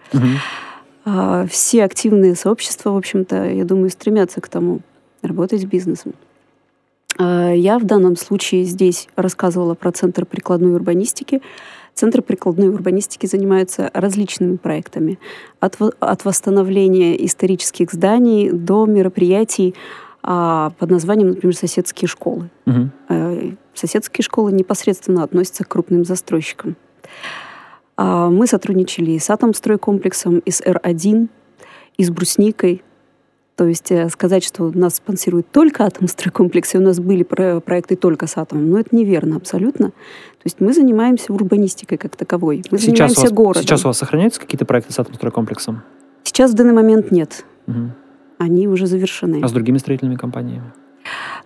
А, 1.04 1.46
Все 1.46 1.84
активные 1.84 2.34
сообщества, 2.34 2.90
в 2.90 2.96
общем-то, 2.96 3.50
я 3.50 3.64
думаю, 3.64 3.90
стремятся 3.90 4.40
к 4.40 4.48
тому, 4.48 4.80
работать 5.22 5.62
с 5.62 5.64
бизнесом. 5.64 6.12
А, 7.18 7.52
Я 7.52 7.78
в 7.78 7.84
данном 7.84 8.16
случае 8.16 8.64
здесь 8.64 9.08
рассказывала 9.16 9.74
про 9.74 9.92
Центр 9.92 10.24
прикладной 10.24 10.74
урбанистики. 10.74 11.42
Центр 11.94 12.22
прикладной 12.22 12.70
урбанистики 12.70 13.26
занимается 13.26 13.90
различными 13.94 14.56
проектами. 14.56 15.18
От, 15.60 15.76
от 16.00 16.24
восстановления 16.24 17.24
исторических 17.24 17.92
зданий 17.92 18.50
до 18.50 18.84
мероприятий 18.86 19.74
под 20.26 20.90
названием, 20.90 21.28
например, 21.28 21.54
«Соседские 21.54 22.08
школы». 22.08 22.48
Э, 23.08 23.50
Соседские 23.74 24.22
школы 24.22 24.52
непосредственно 24.52 25.22
относятся 25.24 25.64
к 25.64 25.68
крупным 25.68 26.04
застройщикам. 26.04 26.76
А, 27.96 28.30
Мы 28.30 28.46
сотрудничали 28.46 29.10
и 29.12 29.18
с 29.18 29.28
Атомстройкомплексом, 29.30 30.38
и 30.38 30.50
с 30.50 30.60
Р1, 30.60 31.28
и 31.96 32.04
с 32.04 32.10
Брусникой. 32.10 32.82
То 33.56 33.66
есть 33.66 33.90
э, 33.92 34.08
сказать, 34.08 34.42
что 34.44 34.70
нас 34.74 34.96
спонсирует 34.96 35.50
только 35.52 35.84
Атомстройкомплекс, 35.84 36.74
и 36.74 36.78
у 36.78 36.80
нас 36.80 36.98
были 36.98 37.22
про- 37.22 37.60
проекты 37.60 37.94
только 37.96 38.26
с 38.26 38.36
Атомом, 38.36 38.70
ну 38.70 38.78
это 38.78 38.94
неверно 38.96 39.36
абсолютно. 39.36 39.88
То 39.90 40.44
есть 40.44 40.60
мы 40.60 40.72
занимаемся 40.72 41.32
урбанистикой 41.32 41.98
как 41.98 42.16
таковой. 42.16 42.64
Мы 42.70 42.78
Сейчас 42.78 42.82
у, 42.82 42.90
занимаемся 42.90 43.20
вас, 43.22 43.32
городом. 43.32 43.62
сейчас 43.62 43.84
у 43.84 43.88
вас 43.88 43.98
сохраняются 43.98 44.40
какие-то 44.40 44.64
проекты 44.64 44.92
с 44.92 44.98
Атомстройкомплексом? 44.98 45.82
Сейчас 46.24 46.50
в 46.50 46.54
данный 46.54 46.72
момент 46.74 47.10
нет. 47.12 47.44
Мгм. 47.66 47.92
Они 48.38 48.68
уже 48.68 48.86
завершены. 48.86 49.40
А 49.42 49.48
с 49.48 49.52
другими 49.52 49.78
строительными 49.78 50.16
компаниями? 50.16 50.72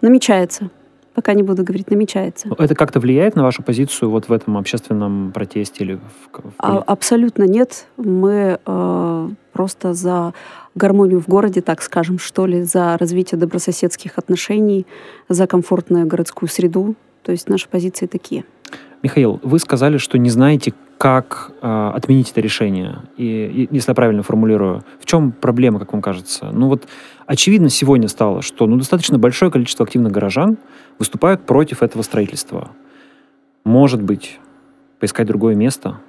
Намечается. 0.00 0.70
Пока 1.14 1.34
не 1.34 1.42
буду 1.42 1.64
говорить, 1.64 1.90
намечается. 1.90 2.48
Это 2.58 2.76
как-то 2.76 3.00
влияет 3.00 3.34
на 3.34 3.42
вашу 3.42 3.64
позицию 3.64 4.10
вот 4.10 4.28
в 4.28 4.32
этом 4.32 4.56
общественном 4.56 5.32
протесте 5.32 5.82
или 5.82 5.94
в, 5.94 6.00
в 6.32 6.54
А- 6.58 6.78
абсолютно 6.78 7.42
нет. 7.42 7.88
Мы 7.96 8.60
э, 8.64 9.28
просто 9.52 9.94
за 9.94 10.32
гармонию 10.76 11.20
в 11.20 11.26
городе, 11.26 11.60
так 11.60 11.82
скажем, 11.82 12.20
что 12.20 12.46
ли, 12.46 12.62
за 12.62 12.96
развитие 12.98 13.36
добрососедских 13.38 14.16
отношений, 14.16 14.86
за 15.28 15.48
комфортную 15.48 16.06
городскую 16.06 16.48
среду. 16.48 16.94
То 17.24 17.32
есть 17.32 17.48
наши 17.48 17.68
позиции 17.68 18.06
такие. 18.06 18.44
Михаил, 19.02 19.40
вы 19.42 19.58
сказали, 19.58 19.98
что 19.98 20.18
не 20.18 20.30
знаете, 20.30 20.72
как 20.98 21.52
э, 21.62 21.90
отменить 21.94 22.32
это 22.32 22.40
решение. 22.40 23.02
И, 23.16 23.68
и, 23.70 23.74
если 23.74 23.92
я 23.92 23.94
правильно 23.94 24.24
формулирую, 24.24 24.82
в 25.00 25.06
чем 25.06 25.30
проблема, 25.30 25.78
как 25.78 25.92
вам 25.92 26.02
кажется? 26.02 26.50
Ну 26.50 26.66
вот 26.66 26.88
очевидно 27.26 27.70
сегодня 27.70 28.08
стало, 28.08 28.42
что 28.42 28.66
ну, 28.66 28.76
достаточно 28.76 29.16
большое 29.16 29.52
количество 29.52 29.86
активных 29.86 30.12
горожан 30.12 30.58
выступают 30.98 31.46
против 31.46 31.84
этого 31.84 32.02
строительства. 32.02 32.72
Может 33.64 34.02
быть, 34.02 34.40
поискать 34.98 35.28
другое 35.28 35.54
место? 35.54 36.00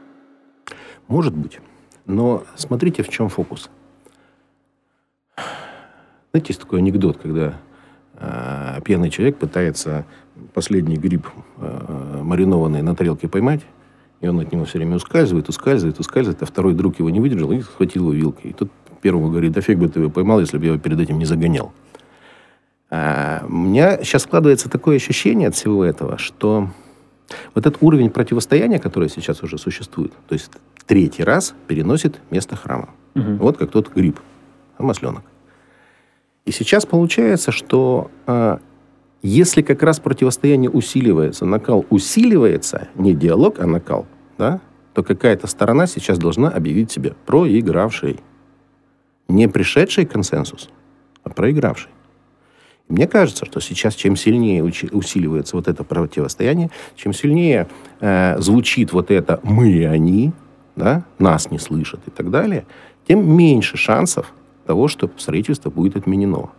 Может 1.07 1.35
быть. 1.35 1.59
Но 2.07 2.43
смотрите, 2.55 3.03
в 3.03 3.09
чем 3.09 3.29
фокус. 3.29 3.69
Знаете, 6.31 6.47
есть 6.49 6.59
такой 6.59 6.79
анекдот, 6.79 7.17
когда 7.17 7.53
э, 8.15 8.79
пьяный 8.83 9.11
человек 9.11 9.37
пытается 9.37 10.05
последний 10.55 10.97
гриб 10.97 11.27
э, 11.57 12.21
маринованный 12.23 12.81
на 12.81 12.95
тарелке 12.95 13.27
поймать, 13.27 13.61
и 14.21 14.27
он 14.27 14.39
от 14.39 14.51
него 14.51 14.65
все 14.65 14.77
время 14.77 14.97
ускальзывает, 14.97 15.49
ускальзывает, 15.49 15.99
ускальзывает, 15.99 16.41
а 16.41 16.45
второй 16.45 16.73
друг 16.73 16.99
его 16.99 17.09
не 17.09 17.19
выдержал 17.19 17.51
и 17.51 17.61
схватил 17.61 18.11
его 18.11 18.13
вилкой. 18.13 18.51
И 18.51 18.53
тут 18.53 18.71
первому 19.01 19.29
говорит, 19.29 19.53
да 19.53 19.61
фиг 19.61 19.77
бы 19.77 19.87
ты 19.87 19.99
его 19.99 20.09
поймал, 20.09 20.39
если 20.39 20.57
бы 20.57 20.65
я 20.65 20.71
его 20.71 20.81
перед 20.81 20.99
этим 20.99 21.17
не 21.17 21.25
загонял. 21.25 21.71
А, 22.89 23.45
у 23.47 23.53
меня 23.53 24.03
сейчас 24.03 24.23
складывается 24.23 24.69
такое 24.69 24.97
ощущение 24.97 25.47
от 25.47 25.55
всего 25.55 25.85
этого, 25.85 26.17
что 26.17 26.69
вот 27.53 27.65
этот 27.65 27.81
уровень 27.81 28.09
противостояния, 28.09 28.79
который 28.79 29.09
сейчас 29.09 29.43
уже 29.43 29.57
существует, 29.57 30.11
то 30.27 30.33
есть 30.33 30.51
третий 30.85 31.23
раз 31.23 31.53
переносит 31.67 32.19
место 32.31 32.55
храма. 32.55 32.89
Мгм. 33.13 33.37
Вот 33.37 33.57
как 33.57 33.71
тот 33.71 33.93
гриб, 33.93 34.19
а 34.77 34.83
масленок. 34.83 35.23
И 36.45 36.51
сейчас 36.51 36.85
получается, 36.85 37.51
что 37.51 38.09
а, 38.25 38.59
если 39.21 39.61
как 39.61 39.83
раз 39.83 39.99
противостояние 39.99 40.69
усиливается, 40.69 41.45
накал 41.45 41.85
усиливается, 41.89 42.87
не 42.95 43.13
диалог, 43.13 43.59
а 43.59 43.67
накал, 43.67 44.05
да, 44.37 44.61
то 44.93 45.03
какая-то 45.03 45.47
сторона 45.47 45.87
сейчас 45.87 46.17
должна 46.17 46.49
объявить 46.49 46.91
себя 46.91 47.13
проигравшей. 47.25 48.19
Не 49.27 49.47
пришедшей 49.47 50.05
к 50.05 50.11
консенсус, 50.11 50.69
а 51.23 51.29
проигравшей. 51.29 51.91
Мне 52.87 53.07
кажется, 53.07 53.45
что 53.45 53.59
сейчас 53.59 53.93
чем 53.93 54.15
сильнее 54.15 54.63
усиливается 54.63 55.55
вот 55.55 55.67
это 55.67 55.83
противостояние, 55.83 56.71
чем 56.95 57.13
сильнее 57.13 57.67
э, 57.99 58.39
звучит 58.39 58.93
вот 58.93 59.11
это 59.11 59.39
«мы 59.43 59.69
и 59.69 59.83
они», 59.83 60.33
да, 60.75 61.03
нас 61.19 61.51
не 61.51 61.59
слышат 61.59 61.99
и 62.07 62.09
так 62.09 62.31
далее, 62.31 62.65
тем 63.07 63.31
меньше 63.37 63.77
шансов 63.77 64.33
того, 64.65 64.87
что 64.87 65.09
строительство 65.17 65.69
будет 65.69 65.97
отменено. 65.97 66.49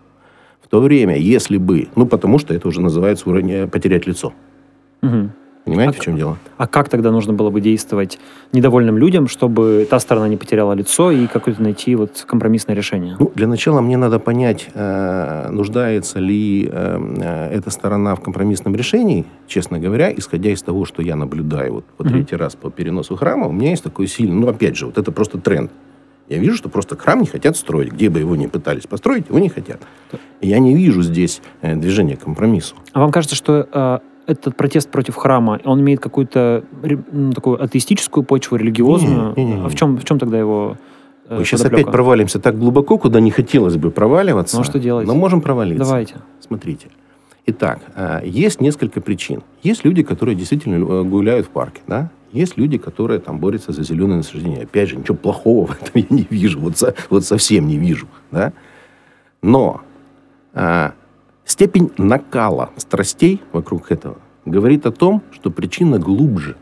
В 0.62 0.68
то 0.68 0.80
время, 0.80 1.16
если 1.16 1.56
бы, 1.56 1.88
ну, 1.96 2.06
потому 2.06 2.38
что 2.38 2.54
это 2.54 2.68
уже 2.68 2.80
называется 2.80 3.28
уровень 3.28 3.68
потерять 3.68 4.06
лицо. 4.06 4.32
Мгм. 5.02 5.32
Понимаете, 5.64 5.98
А 5.98 6.00
в 6.00 6.04
чем 6.04 6.16
дело? 6.16 6.38
А 6.56 6.66
как 6.66 6.88
тогда 6.88 7.10
нужно 7.10 7.32
было 7.34 7.50
бы 7.50 7.60
действовать 7.60 8.18
недовольным 8.52 8.96
людям, 8.96 9.28
чтобы 9.28 9.86
та 9.88 10.00
сторона 10.00 10.26
не 10.26 10.36
потеряла 10.36 10.72
лицо 10.72 11.10
и 11.10 11.26
какое-то 11.26 11.62
найти 11.62 11.94
вот 11.96 12.24
компромиссное 12.26 12.74
решение? 12.74 13.16
Ну, 13.18 13.30
для 13.34 13.46
начала 13.46 13.80
мне 13.82 13.96
надо 13.98 14.18
понять, 14.18 14.70
э, 14.72 15.48
нуждается 15.50 16.18
ли 16.18 16.66
э, 16.70 16.98
э, 17.20 17.48
эта 17.58 17.70
сторона 17.70 18.14
в 18.14 18.20
компромиссном 18.20 18.74
решении, 18.74 19.26
честно 19.46 19.78
говоря, 19.78 20.10
исходя 20.16 20.50
из 20.50 20.62
того, 20.62 20.86
что 20.86 21.02
я 21.02 21.14
наблюдаю 21.14 21.74
вот 21.74 21.84
по 21.84 22.04
Мгм. 22.04 22.12
третий 22.14 22.36
раз 22.36 22.56
по 22.56 22.70
переносу 22.70 23.16
храма, 23.16 23.46
у 23.46 23.52
меня 23.52 23.70
есть 23.70 23.84
такой 23.84 24.06
сильный, 24.06 24.34
ну, 24.36 24.48
опять 24.48 24.76
же, 24.76 24.86
вот 24.86 24.96
это 24.96 25.12
просто 25.12 25.38
тренд. 25.38 25.70
Я 26.30 26.38
вижу, 26.38 26.56
что 26.56 26.68
просто 26.68 26.96
храм 26.96 27.20
не 27.20 27.26
хотят 27.26 27.56
строить. 27.56 27.92
Где 27.92 28.08
бы 28.08 28.20
его 28.20 28.36
ни 28.36 28.46
пытались 28.46 28.86
построить, 28.86 29.28
его 29.28 29.40
не 29.40 29.48
хотят. 29.48 29.80
И 30.40 30.46
я 30.46 30.60
не 30.60 30.76
вижу 30.76 31.02
здесь 31.02 31.42
э, 31.60 31.74
движения 31.74 32.16
к 32.16 32.20
компромиссу. 32.20 32.76
А 32.92 33.00
вам 33.00 33.10
кажется, 33.10 33.34
что 33.34 33.66
э, 33.70 33.98
этот 34.30 34.56
протест 34.56 34.90
против 34.90 35.16
храма, 35.16 35.60
он 35.64 35.80
имеет 35.80 35.98
какую-то 35.98 36.62
ну, 37.10 37.32
такую 37.32 37.60
атеистическую 37.60 38.22
почву, 38.22 38.56
религиозную? 38.56 39.34
Не, 39.36 39.44
не, 39.44 39.50
не, 39.50 39.58
не. 39.58 39.66
А 39.66 39.68
в 39.68 39.74
чем, 39.74 39.96
в 39.96 40.04
чем 40.04 40.20
тогда 40.20 40.38
его 40.38 40.76
э, 41.28 41.38
Мы 41.38 41.44
сейчас 41.44 41.62
подоплека? 41.62 41.82
опять 41.82 41.92
провалимся 41.92 42.38
так 42.38 42.56
глубоко, 42.56 42.96
куда 42.96 43.18
не 43.18 43.32
хотелось 43.32 43.76
бы 43.76 43.90
проваливаться. 43.90 44.54
Ну, 44.54 44.62
а 44.62 44.64
что 44.64 44.78
делать? 44.78 45.08
Но 45.08 45.16
можем 45.16 45.40
провалиться. 45.40 45.84
Давайте. 45.84 46.14
Смотрите. 46.38 46.86
Итак, 47.50 47.80
э, 47.96 48.20
есть 48.24 48.60
несколько 48.60 49.00
причин. 49.00 49.42
Есть 49.64 49.84
люди, 49.84 50.04
которые 50.04 50.36
действительно 50.36 50.76
э, 50.76 51.02
гуляют 51.02 51.46
в 51.46 51.50
парке, 51.50 51.80
да? 51.88 52.08
Есть 52.30 52.56
люди, 52.56 52.78
которые 52.78 53.18
там 53.18 53.40
борются 53.40 53.72
за 53.72 53.82
зеленое 53.82 54.18
насаждение. 54.18 54.62
Опять 54.62 54.90
же, 54.90 54.96
ничего 54.96 55.16
плохого 55.16 55.66
в 55.66 55.72
этом 55.72 55.90
я 55.94 56.06
не 56.10 56.26
вижу. 56.30 56.60
Вот, 56.60 56.78
со- 56.78 56.94
вот 57.10 57.24
совсем 57.24 57.66
не 57.66 57.76
вижу, 57.76 58.06
да? 58.30 58.52
Но 59.42 59.80
э, 60.52 60.92
степень 61.44 61.90
накала 61.98 62.70
страстей 62.76 63.42
вокруг 63.50 63.90
этого 63.90 64.18
говорит 64.44 64.86
о 64.86 64.92
том, 64.92 65.22
что 65.32 65.50
причина 65.50 65.98
глубже. 65.98 66.56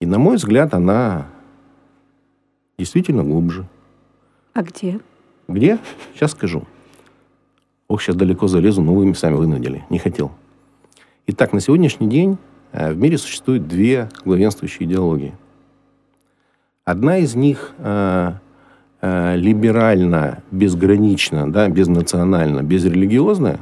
И, 0.00 0.06
на 0.06 0.20
мой 0.20 0.36
взгляд, 0.36 0.72
она 0.72 1.26
действительно 2.78 3.24
глубже. 3.24 3.66
А 4.54 4.62
где? 4.62 5.00
Где? 5.48 5.78
Сейчас 6.14 6.30
скажу. 6.30 6.64
Ох, 7.92 8.00
сейчас 8.00 8.16
далеко 8.16 8.48
залезу, 8.48 8.80
но 8.80 8.94
вы 8.94 9.04
меня 9.04 9.14
сами 9.14 9.34
вынудили. 9.34 9.84
Не 9.90 9.98
хотел. 9.98 10.32
Итак, 11.26 11.52
на 11.52 11.60
сегодняшний 11.60 12.08
день 12.08 12.38
э, 12.72 12.90
в 12.90 12.96
мире 12.96 13.18
существует 13.18 13.68
две 13.68 14.08
главенствующие 14.24 14.88
идеологии. 14.88 15.34
Одна 16.86 17.18
из 17.18 17.34
них 17.34 17.74
э, 17.76 18.32
э, 19.02 19.36
либерально, 19.36 20.42
безгранично, 20.50 21.52
да, 21.52 21.68
безнационально, 21.68 22.62
безрелигиозная. 22.62 23.58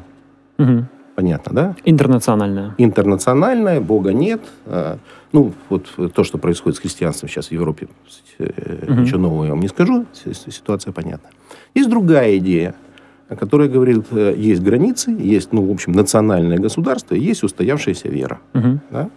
Мгм. 0.59 0.87
Понятно, 1.17 1.53
да? 1.53 1.77
Интернациональная. 1.85 2.77
интернациональная, 2.79 3.81
Бога 3.81 4.13
нет. 4.13 4.43
А, 4.67 4.99
Ну, 5.33 5.53
вот 5.69 5.91
то, 6.15 6.23
что 6.23 6.39
происходит 6.39 6.77
с 6.79 6.81
христианством 6.81 7.29
сейчас 7.29 7.49
в 7.49 7.53
Европе, 7.53 7.89
э, 8.39 8.85
Мгм. 8.87 9.03
ничего 9.03 9.19
нового 9.19 9.45
я 9.45 9.51
вам 9.51 9.61
не 9.61 9.69
скажу, 9.69 10.07
ситуация 10.15 10.93
понятна. 10.93 11.31
Есть 11.75 11.91
другая 11.91 12.37
идея, 12.39 12.75
которая 13.37 13.69
говорит, 13.69 14.07
э, 14.11 14.35
есть 14.37 14.63
границы, 14.63 15.11
есть, 15.11 15.53
ну, 15.53 15.65
в 15.65 15.71
общем, 15.71 15.93
национальное 15.93 16.59
государство, 16.59 17.15
есть 17.15 17.43
устоявшаяся 17.43 18.09
вера. 18.09 18.41
Мгм. 18.53 18.81
Да? 18.91 19.11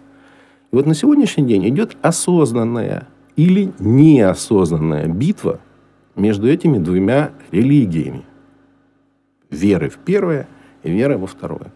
И 0.72 0.76
вот 0.76 0.86
на 0.86 0.94
сегодняшний 0.94 1.44
день 1.46 1.68
идет 1.68 1.96
осознанная 2.02 3.08
или 3.36 3.72
неосознанная 3.78 5.06
битва 5.06 5.60
между 6.16 6.48
этими 6.48 6.78
двумя 6.78 7.30
религиями. 7.50 8.22
Веры 9.50 9.88
в 9.88 9.98
первое 9.98 10.46
и 10.82 10.90
веры 10.90 11.18
во 11.18 11.26
второе. 11.26 11.72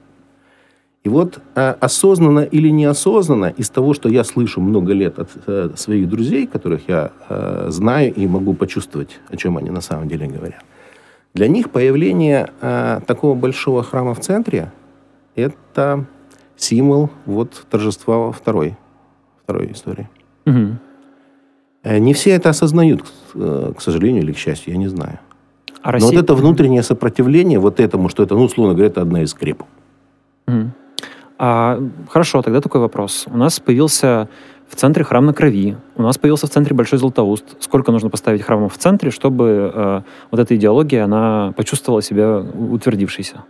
И 1.04 1.09
вот 1.09 1.40
э, 1.54 1.75
осознанно 1.80 2.40
или 2.40 2.68
неосознанно, 2.68 3.54
из 3.57 3.71
того, 3.71 3.95
что 3.95 4.09
я 4.09 4.25
слышу 4.25 4.61
много 4.61 4.92
лет 4.92 5.18
от 5.18 5.30
э, 5.47 5.71
своих 5.76 6.09
друзей, 6.09 6.47
которых 6.47 6.88
я 6.88 7.12
э, 7.28 7.66
знаю 7.71 8.12
и 8.14 8.26
могу 8.26 8.52
почувствовать, 8.54 9.18
о 9.28 9.37
чем 9.37 9.57
они 9.57 9.71
на 9.71 9.80
самом 9.80 10.09
деле 10.09 10.26
говорят, 10.26 10.62
для 11.38 11.47
них 11.47 11.71
появление 11.71 12.50
э, 12.61 13.00
такого 13.07 13.37
большого 13.37 13.85
храма 13.85 14.12
в 14.12 14.18
центре– 14.18 14.73
это 15.37 16.04
символ 16.57 17.11
вот 17.26 17.64
торжества 17.71 18.33
второй, 18.33 18.76
второй 19.45 19.71
истории. 19.71 20.09
Угу. 20.47 22.00
Не 22.00 22.12
все 22.12 22.30
это 22.33 22.49
осознают, 22.49 23.04
э, 23.37 23.73
к 23.76 23.80
сожалению 23.80 24.25
или 24.25 24.33
к 24.33 24.37
счастью, 24.37 24.73
я 24.73 24.78
не 24.78 24.88
знаю. 24.88 25.21
А 25.80 25.92
Россия... 25.92 26.11
Но 26.11 26.16
вот 26.16 26.25
это 26.25 26.35
внутреннее 26.35 26.83
сопротивление 26.83 27.61
вот 27.61 27.78
этому, 27.78 28.09
что 28.09 28.25
это, 28.25 28.35
ну, 28.35 28.42
условно 28.42 28.75
говоря, 28.75 28.88
это 28.88 29.00
одна 29.00 29.23
из 29.23 29.30
скреп. 29.30 29.62
Угу. 30.49 30.73
А, 31.38 31.80
хорошо, 32.11 32.42
тогда 32.42 32.61
такой 32.61 32.80
вопрос. 32.80 33.26
У 33.28 33.37
нас 33.37 33.61
появился 33.61 34.28
в 34.68 34.76
центре 34.76 35.04
храм 35.04 35.25
на 35.26 35.32
крови. 35.32 35.76
У 35.96 36.02
нас 36.02 36.18
появился 36.18 36.46
в 36.46 36.50
центре 36.50 36.75
Большой 36.75 36.98
Златоуст. 36.98 37.44
Сколько 37.60 37.92
нужно 37.92 38.10
поставить 38.10 38.42
храмов 38.42 38.75
в 38.75 38.78
центре, 38.78 39.10
чтобы 39.10 39.72
э, 39.75 40.02
вот 40.30 40.40
эта 40.40 40.56
идеология, 40.56 41.04
она 41.04 41.52
почувствовала 41.56 42.02
себя 42.02 42.38
утвердившейся? 42.38 43.44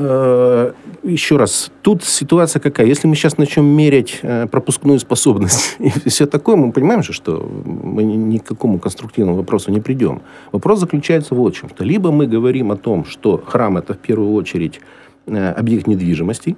Э, 0.00 0.72
еще 1.02 1.36
раз, 1.36 1.72
тут 1.82 2.04
ситуация 2.04 2.60
какая? 2.60 2.86
Если 2.86 3.08
мы 3.08 3.16
сейчас 3.16 3.36
начнем 3.36 3.64
мерять 3.64 4.20
э, 4.22 4.46
пропускную 4.46 5.00
способность 5.00 5.76
и 5.80 6.08
все 6.08 6.26
такое, 6.26 6.54
мы 6.54 6.70
понимаем 6.70 7.02
же, 7.02 7.12
что 7.12 7.50
мы 7.64 8.04
ни 8.04 8.38
к 8.38 8.44
какому 8.44 8.78
конструктивному 8.78 9.36
вопросу 9.36 9.72
не 9.72 9.80
придем. 9.80 10.22
Вопрос 10.52 10.78
заключается 10.78 11.34
в 11.34 11.50
чем. 11.50 11.68
Что 11.70 11.82
либо 11.82 12.12
мы 12.12 12.28
говорим 12.28 12.70
о 12.70 12.76
том, 12.76 13.04
что 13.04 13.42
храм 13.44 13.76
это 13.76 13.94
в 13.94 13.98
первую 13.98 14.32
очередь 14.34 14.80
э, 15.26 15.50
объект 15.50 15.88
недвижимости, 15.88 16.56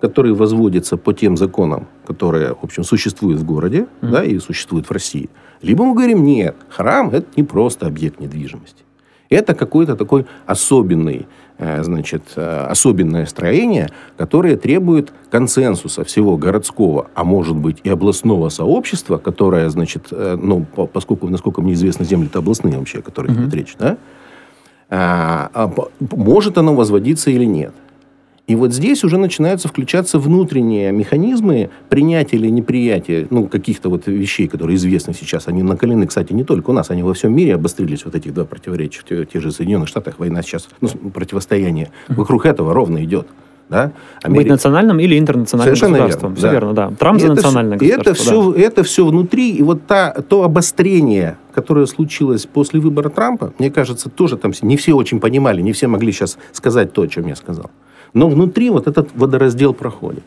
который 0.00 0.32
возводится 0.32 0.96
по 0.96 1.12
тем 1.12 1.36
законам, 1.36 1.86
которые, 2.06 2.54
в 2.54 2.62
общем, 2.62 2.84
существуют 2.84 3.40
в 3.40 3.44
городе 3.44 3.86
mm-hmm. 4.00 4.10
да, 4.10 4.24
и 4.24 4.38
существуют 4.38 4.86
в 4.86 4.90
России. 4.90 5.30
Либо 5.62 5.84
мы 5.84 5.94
говорим, 5.94 6.24
нет, 6.24 6.56
храм– 6.68 7.10
это 7.12 7.26
не 7.36 7.42
просто 7.42 7.86
объект 7.86 8.20
недвижимости. 8.20 8.84
Это 9.30 9.54
какой-то 9.54 9.96
такой 9.96 10.26
особенный, 10.46 11.26
э, 11.58 11.82
значит, 11.82 12.22
э, 12.36 12.66
особенное 12.68 13.24
строение, 13.26 13.88
которое 14.18 14.56
требует 14.56 15.12
консенсуса 15.30 16.04
всего 16.04 16.36
городского, 16.36 17.06
а 17.14 17.24
может 17.24 17.56
быть 17.56 17.78
и 17.84 17.88
областного 17.88 18.50
сообщества, 18.50 19.16
которое, 19.16 19.70
значит, 19.70 20.08
э, 20.10 20.36
ну, 20.40 20.66
поскольку, 20.92 21.28
насколько 21.28 21.62
мне 21.62 21.72
известно, 21.72 22.04
земли 22.04 22.26
это 22.26 22.40
областные 22.40 22.78
вообще, 22.78 22.98
о 22.98 23.02
которых 23.02 23.32
mm-hmm. 23.32 23.42
идет 23.42 23.54
речь, 23.54 23.76
да, 23.78 23.96
а, 24.90 25.50
а, 25.54 25.72
может 26.14 26.58
оно 26.58 26.74
возводиться 26.74 27.30
или 27.30 27.44
нет. 27.44 27.74
И 28.46 28.56
вот 28.56 28.74
здесь 28.74 29.02
уже 29.04 29.16
начинаются 29.16 29.68
включаться 29.68 30.18
внутренние 30.18 30.92
механизмы 30.92 31.70
принятия 31.88 32.36
или 32.36 32.48
неприятия 32.48 33.26
ну, 33.30 33.46
каких-то 33.46 33.88
вот 33.88 34.06
вещей, 34.06 34.48
которые 34.48 34.76
известны 34.76 35.14
сейчас. 35.14 35.48
Они 35.48 35.62
накалены, 35.62 36.06
кстати, 36.06 36.34
не 36.34 36.44
только 36.44 36.70
у 36.70 36.72
нас, 36.74 36.90
они 36.90 37.02
во 37.02 37.14
всем 37.14 37.34
мире 37.34 37.54
обострились, 37.54 38.04
вот 38.04 38.14
этих 38.14 38.34
два 38.34 38.44
противоречия. 38.44 39.00
В 39.00 39.26
тех 39.26 39.40
же 39.40 39.50
Соединенных 39.50 39.88
Штатах 39.88 40.18
война 40.18 40.42
сейчас, 40.42 40.68
ну, 40.82 40.88
противостояние 40.88 41.90
вокруг 42.08 42.44
этого 42.44 42.74
ровно 42.74 43.02
идет. 43.02 43.28
Да? 43.70 43.92
Америка. 44.22 44.42
Быть 44.42 44.50
национальным 44.50 45.00
или 45.00 45.18
интернациональным 45.18 45.74
Совершенно 45.74 46.04
государством. 46.04 46.34
Верно, 46.34 46.36
все 46.36 46.46
да. 46.46 46.52
верно, 46.52 46.74
да. 46.74 46.90
Трамп 46.98 47.20
за 47.20 47.28
национальное 47.28 47.78
все, 47.78 47.96
государство. 47.96 48.10
Это 48.10 48.20
все, 48.20 48.52
да. 48.52 48.60
это 48.60 48.82
все 48.82 49.06
внутри. 49.06 49.56
И 49.56 49.62
вот 49.62 49.86
та, 49.86 50.10
то 50.10 50.42
обострение, 50.42 51.38
которое 51.54 51.86
случилось 51.86 52.44
после 52.44 52.80
выбора 52.80 53.08
Трампа, 53.08 53.54
мне 53.58 53.70
кажется, 53.70 54.10
тоже 54.10 54.36
там 54.36 54.52
не 54.60 54.76
все 54.76 54.92
очень 54.92 55.18
понимали, 55.18 55.62
не 55.62 55.72
все 55.72 55.86
могли 55.86 56.12
сейчас 56.12 56.36
сказать 56.52 56.92
то, 56.92 57.02
о 57.02 57.08
чем 57.08 57.26
я 57.26 57.36
сказал. 57.36 57.70
Но 58.14 58.28
внутри 58.28 58.70
вот 58.70 58.86
этот 58.86 59.10
водораздел 59.14 59.74
проходит. 59.74 60.24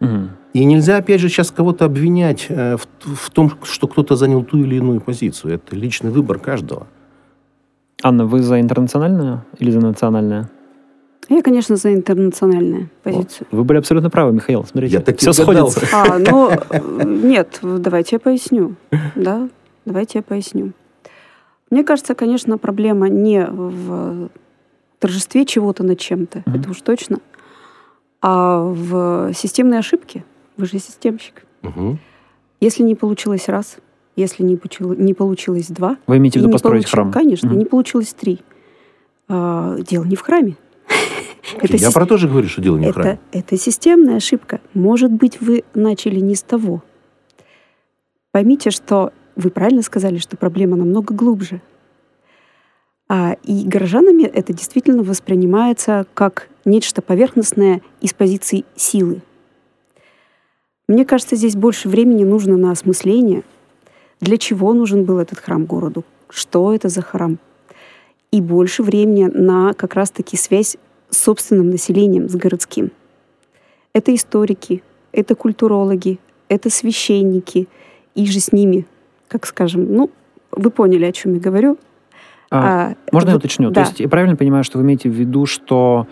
Угу. 0.00 0.28
И 0.52 0.64
нельзя, 0.64 0.96
опять 0.96 1.20
же, 1.20 1.28
сейчас 1.28 1.50
кого-то 1.50 1.84
обвинять 1.84 2.46
э, 2.48 2.76
в, 2.76 2.86
в 3.14 3.30
том, 3.30 3.52
что 3.62 3.88
кто-то 3.88 4.16
занял 4.16 4.44
ту 4.44 4.58
или 4.58 4.76
иную 4.76 5.00
позицию. 5.00 5.54
Это 5.54 5.74
личный 5.74 6.10
выбор 6.10 6.38
каждого. 6.38 6.86
Анна, 8.02 8.26
вы 8.26 8.42
за 8.42 8.60
интернациональную 8.60 9.44
или 9.58 9.70
за 9.70 9.80
национальную? 9.80 10.48
Я, 11.28 11.42
конечно, 11.42 11.76
за 11.76 11.94
интернациональную 11.94 12.90
позицию. 13.02 13.46
Вы 13.52 13.62
были 13.64 13.78
абсолютно 13.78 14.10
правы, 14.10 14.32
Михаил. 14.32 14.64
Смотрите, 14.64 14.94
я 14.94 15.00
так 15.00 15.18
все 15.18 15.32
сходится. 15.32 15.80
А, 15.92 16.18
ну, 16.30 16.50
нет, 17.04 17.60
давайте 17.62 18.16
я 18.16 18.20
поясню. 18.20 18.74
Да, 19.14 19.48
давайте 19.84 20.18
я 20.18 20.22
поясню. 20.22 20.72
Мне 21.70 21.84
кажется, 21.84 22.14
конечно, 22.16 22.58
проблема 22.58 23.08
не 23.08 23.46
в 23.46 24.30
торжестве 24.98 25.46
чего-то 25.46 25.82
над 25.82 25.98
чем-то, 25.98 26.40
mm-hmm. 26.40 26.60
это 26.60 26.70
уж 26.70 26.80
точно. 26.82 27.18
А 28.22 28.60
в 28.60 29.32
системной 29.34 29.78
ошибке, 29.78 30.24
вы 30.56 30.66
же 30.66 30.78
системщик. 30.78 31.46
Mm-hmm. 31.62 31.96
Если 32.60 32.82
не 32.82 32.94
получилось 32.94 33.48
раз, 33.48 33.78
если 34.16 34.42
не, 34.42 34.56
получилось, 34.56 34.98
не 34.98 35.14
получилось 35.14 35.68
два... 35.68 35.96
Вы 36.06 36.18
имеете 36.18 36.38
в 36.38 36.42
виду 36.42 36.52
построить 36.52 36.84
получил, 36.84 36.92
храм? 36.92 37.12
Конечно, 37.12 37.48
mm-hmm. 37.48 37.56
не 37.56 37.64
получилось 37.64 38.12
три. 38.12 38.40
А, 39.28 39.76
дело 39.78 40.04
не 40.04 40.16
в 40.16 40.20
храме. 40.20 40.56
это 41.62 41.76
Я 41.76 41.88
си... 41.88 41.94
про 41.94 42.04
то 42.04 42.18
же 42.18 42.28
говорю, 42.28 42.48
что 42.48 42.60
дело 42.60 42.76
не 42.76 42.86
это, 42.86 42.92
в 42.92 43.02
храме. 43.02 43.20
Это 43.32 43.56
системная 43.56 44.16
ошибка. 44.16 44.60
Может 44.74 45.12
быть, 45.12 45.40
вы 45.40 45.64
начали 45.74 46.20
не 46.20 46.34
с 46.34 46.42
того. 46.42 46.82
Поймите, 48.32 48.70
что 48.70 49.12
вы 49.36 49.50
правильно 49.50 49.82
сказали, 49.82 50.18
что 50.18 50.36
проблема 50.36 50.76
намного 50.76 51.14
глубже. 51.14 51.62
А, 53.12 53.36
и 53.42 53.64
горожанами 53.64 54.22
это 54.22 54.52
действительно 54.52 55.02
воспринимается 55.02 56.06
как 56.14 56.48
нечто 56.64 57.02
поверхностное 57.02 57.82
из 58.00 58.14
позиции 58.14 58.64
силы. 58.76 59.20
Мне 60.86 61.04
кажется, 61.04 61.34
здесь 61.34 61.56
больше 61.56 61.88
времени 61.88 62.22
нужно 62.22 62.56
на 62.56 62.70
осмысление, 62.70 63.42
для 64.20 64.36
чего 64.36 64.72
нужен 64.74 65.06
был 65.06 65.18
этот 65.18 65.40
храм 65.40 65.64
городу, 65.64 66.04
что 66.28 66.72
это 66.72 66.88
за 66.88 67.02
храм, 67.02 67.38
и 68.30 68.40
больше 68.40 68.84
времени 68.84 69.24
на 69.24 69.74
как 69.74 69.94
раз-таки 69.94 70.36
связь 70.36 70.76
с 71.10 71.18
собственным 71.18 71.68
населением, 71.68 72.28
с 72.28 72.36
городским. 72.36 72.92
Это 73.92 74.14
историки, 74.14 74.84
это 75.10 75.34
культурологи, 75.34 76.20
это 76.46 76.70
священники, 76.70 77.66
и 78.14 78.26
же 78.26 78.38
с 78.38 78.52
ними, 78.52 78.86
как 79.26 79.46
скажем, 79.46 79.92
ну, 79.92 80.10
вы 80.52 80.70
поняли, 80.70 81.06
о 81.06 81.12
чем 81.12 81.34
я 81.34 81.40
говорю, 81.40 81.76
а, 82.50 82.90
а, 82.90 82.96
можно 83.12 83.30
вот, 83.30 83.34
я 83.34 83.36
уточню? 83.36 83.70
Да. 83.70 83.82
То 83.82 83.88
есть 83.88 84.00
я 84.00 84.08
правильно 84.08 84.36
понимаю, 84.36 84.64
что 84.64 84.78
вы 84.78 84.84
имеете 84.84 85.08
в 85.08 85.12
виду, 85.12 85.46
что 85.46 86.06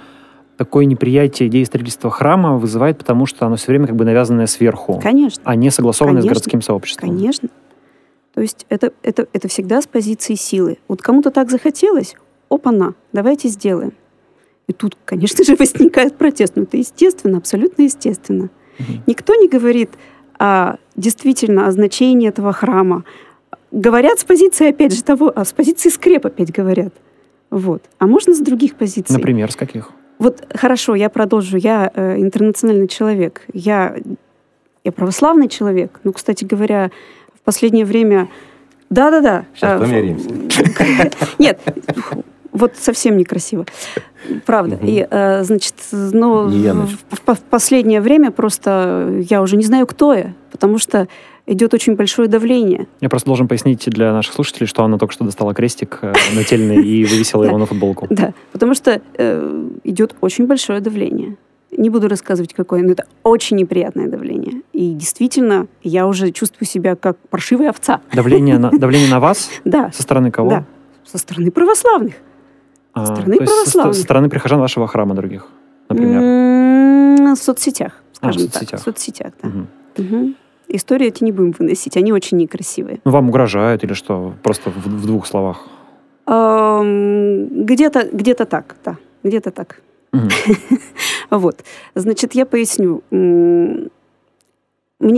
такое 0.57 0.85
неприятие 0.85 1.49
идеи 1.49 1.65
строительства 1.65 2.11
храма 2.11 2.57
вызывает, 2.57 2.99
потому 2.99 3.27
что 3.27 3.47
оно 3.47 3.57
все 3.57 3.69
время 3.69 3.87
как 3.87 3.97
бы 3.97 4.05
навязанное 4.05 4.47
сверху, 4.47 5.01
Конечно. 5.01 5.43
а 5.45 5.55
не 5.55 5.71
согласованное 5.71 6.21
Конечно. 6.21 6.35
с 6.35 6.39
городским 6.39 6.63
сообществом. 6.63 7.09
Конечно. 7.11 7.49
То 8.35 8.41
есть 8.41 8.67
это, 8.69 8.93
это, 9.03 9.27
это 9.33 9.49
всегда 9.49 9.81
с 9.81 9.87
позиции 9.87 10.35
силы. 10.35 10.79
Вот 10.87 11.03
кому-то 11.03 11.31
так 11.31 11.51
захотелось, 11.51 12.15
опа-на, 12.49 12.95
давайте 13.13 13.49
сделаем. 13.49 13.93
И 14.69 14.73
тут, 14.73 14.97
конечно 15.05 15.45
же, 15.45 15.57
возникает 15.59 16.17
протест. 16.17 16.55
Ну, 16.57 16.65
это 16.65 16.77
естественно, 16.77 17.39
абсолютно 17.39 17.83
естественно. 17.83 18.51
Угу. 18.79 18.93
Никто 19.07 19.35
не 19.35 19.49
говорит 19.49 19.91
а, 20.39 20.77
действительно 20.95 21.67
о 21.67 21.73
значении 21.73 22.29
этого 22.29 22.53
храма, 22.53 23.05
говорят 23.71 24.19
с 24.19 24.25
позиции, 24.25 24.71
опять 24.71 24.95
же, 24.95 25.03
того, 25.03 25.33
а 25.35 25.45
с 25.45 25.53
позиции 25.53 25.89
скреп 25.89 26.27
опять 26.27 26.53
говорят. 26.53 26.93
Вот. 27.51 27.83
А 27.99 28.07
можно 28.07 28.35
с 28.35 28.41
других 28.41 28.75
позиций? 28.75 29.15
Например, 29.15 29.51
с 29.51 29.57
каких? 29.57 29.91
Вот 30.19 30.45
хорошо, 30.55 30.95
я 30.95 31.09
продолжу. 31.09 31.57
Я 31.57 31.91
э, 31.95 32.19
интернациональный 32.19 32.89
человек. 32.89 33.43
Я, 33.53 33.97
я 34.85 34.93
православный 34.93 35.49
человек. 35.49 36.01
Ну, 36.05 36.13
кстати 36.13 36.45
говоря, 36.45 36.91
в 37.35 37.41
последнее 37.41 37.85
время... 37.85 38.29
Да-да-да. 38.91 39.45
Сейчас 39.55 39.81
э, 39.81 39.85
помиримся. 39.85 40.29
Нет, 41.39 41.61
вот 42.53 42.75
совсем 42.77 43.17
некрасиво. 43.17 43.67
Правда. 44.45 44.77
Угу. 44.77 44.87
И, 44.87 45.07
э, 45.09 45.45
значит, 45.45 45.75
ну, 45.93 46.49
в, 46.49 47.35
в 47.35 47.41
последнее 47.51 48.01
время 48.01 48.31
просто 48.31 49.23
я 49.29 49.41
уже 49.43 49.57
не 49.57 49.65
знаю, 49.65 49.87
кто 49.87 50.15
я, 50.15 50.35
потому 50.51 50.79
что 50.79 51.07
идет 51.49 51.75
очень 51.75 51.97
большое 51.97 52.29
давление. 52.29 52.87
Я 53.01 53.09
просто 53.09 53.27
должен 53.27 53.49
пояснить 53.49 53.89
для 53.89 54.13
наших 54.13 54.35
слушателей, 54.35 54.67
что 54.67 54.85
она 54.85 54.99
только 54.99 55.13
что 55.15 55.25
достала 55.25 55.55
крестик 55.55 55.99
э, 56.03 56.13
нательный 56.35 56.85
и 56.85 57.05
вывесила 57.07 57.45
его 57.45 57.59
на 57.59 57.67
футболку. 57.67 58.07
Да, 58.11 58.35
потому 58.53 58.75
что 58.75 59.01
э, 59.15 59.69
идет 59.85 60.15
очень 60.21 60.47
большое 60.47 60.81
давление. 60.81 61.37
Не 61.71 61.91
буду 61.91 62.09
рассказывать, 62.09 62.55
какое, 62.55 62.83
но 62.83 62.93
это 62.93 63.05
очень 63.23 63.57
неприятное 63.57 64.09
давление. 64.09 64.63
И 64.73 64.93
действительно, 64.93 65.67
я 65.83 66.07
уже 66.07 66.31
чувствую 66.31 66.67
себя 66.67 66.97
как 66.97 67.19
паршивая 67.29 67.71
овца. 67.71 68.01
Давление 68.13 68.59
на, 68.59 68.71
давление 68.79 69.11
на 69.11 69.21
вас? 69.21 69.51
Да. 69.65 69.91
Со 69.93 70.03
стороны 70.03 70.31
кого? 70.31 70.51
Да, 70.51 70.65
со 71.05 71.19
стороны 71.19 71.51
православных. 71.51 72.15
А, 72.93 73.07
со 73.07 73.15
стороны 73.15 73.37
православных. 73.37 73.95
Со, 73.95 74.01
со 74.01 74.05
стороны 74.05 74.29
прихожан 74.29 74.61
вашего 74.61 74.87
храма 74.87 75.15
других, 75.15 75.47
например? 75.89 76.23
М-м, 76.23 77.35
в 77.35 77.39
соцсетях, 77.39 77.93
скажем 78.13 78.43
а, 78.43 78.49
в 78.49 78.53
соцсетях. 78.53 78.71
так. 78.71 78.81
В 78.81 78.85
соцсетях, 78.85 79.33
да. 79.43 79.49
Угу. 79.49 79.67
Угу. 79.99 80.35
Истории 80.69 81.09
эти 81.09 81.25
не 81.25 81.33
будем 81.33 81.55
выносить, 81.59 81.97
они 81.97 82.13
очень 82.13 82.37
некрасивые. 82.37 83.01
Ну, 83.05 83.11
вам 83.11 83.29
угрожают 83.29 83.85
или 83.85 83.95
что? 83.95 84.35
Просто 84.43 84.71
в, 84.71 84.77
в 84.77 85.07
двух 85.07 85.27
словах. 85.27 85.67
Где-то 86.27 88.09
где 88.13 88.35
так, 88.35 88.77
да, 88.85 88.97
где-то 89.23 89.51
так. 89.51 89.81
Вот. 91.31 91.65
Значит, 91.95 92.35
я 92.35 92.47
поясню. 92.47 93.03
Мне 93.11 93.91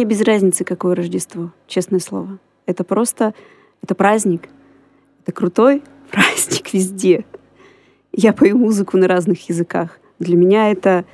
без 0.05 0.21
разницы, 0.23 0.65
какое 0.65 0.95
Рождество, 0.95 1.53
честное 1.67 2.01
слово. 2.01 2.39
Это 2.67 2.85
просто, 2.85 3.35
это 3.83 3.95
праздник. 3.95 4.49
Это 5.23 5.33
крутой 5.33 5.83
праздник 6.11 6.73
везде. 6.73 7.25
Я 8.13 8.33
пою 8.33 8.59
музыку 8.59 8.99
на 8.99 9.09
разных 9.09 9.49
языках. 9.49 9.99
Для 10.19 10.37
меня 10.37 10.71
это... 10.71 11.05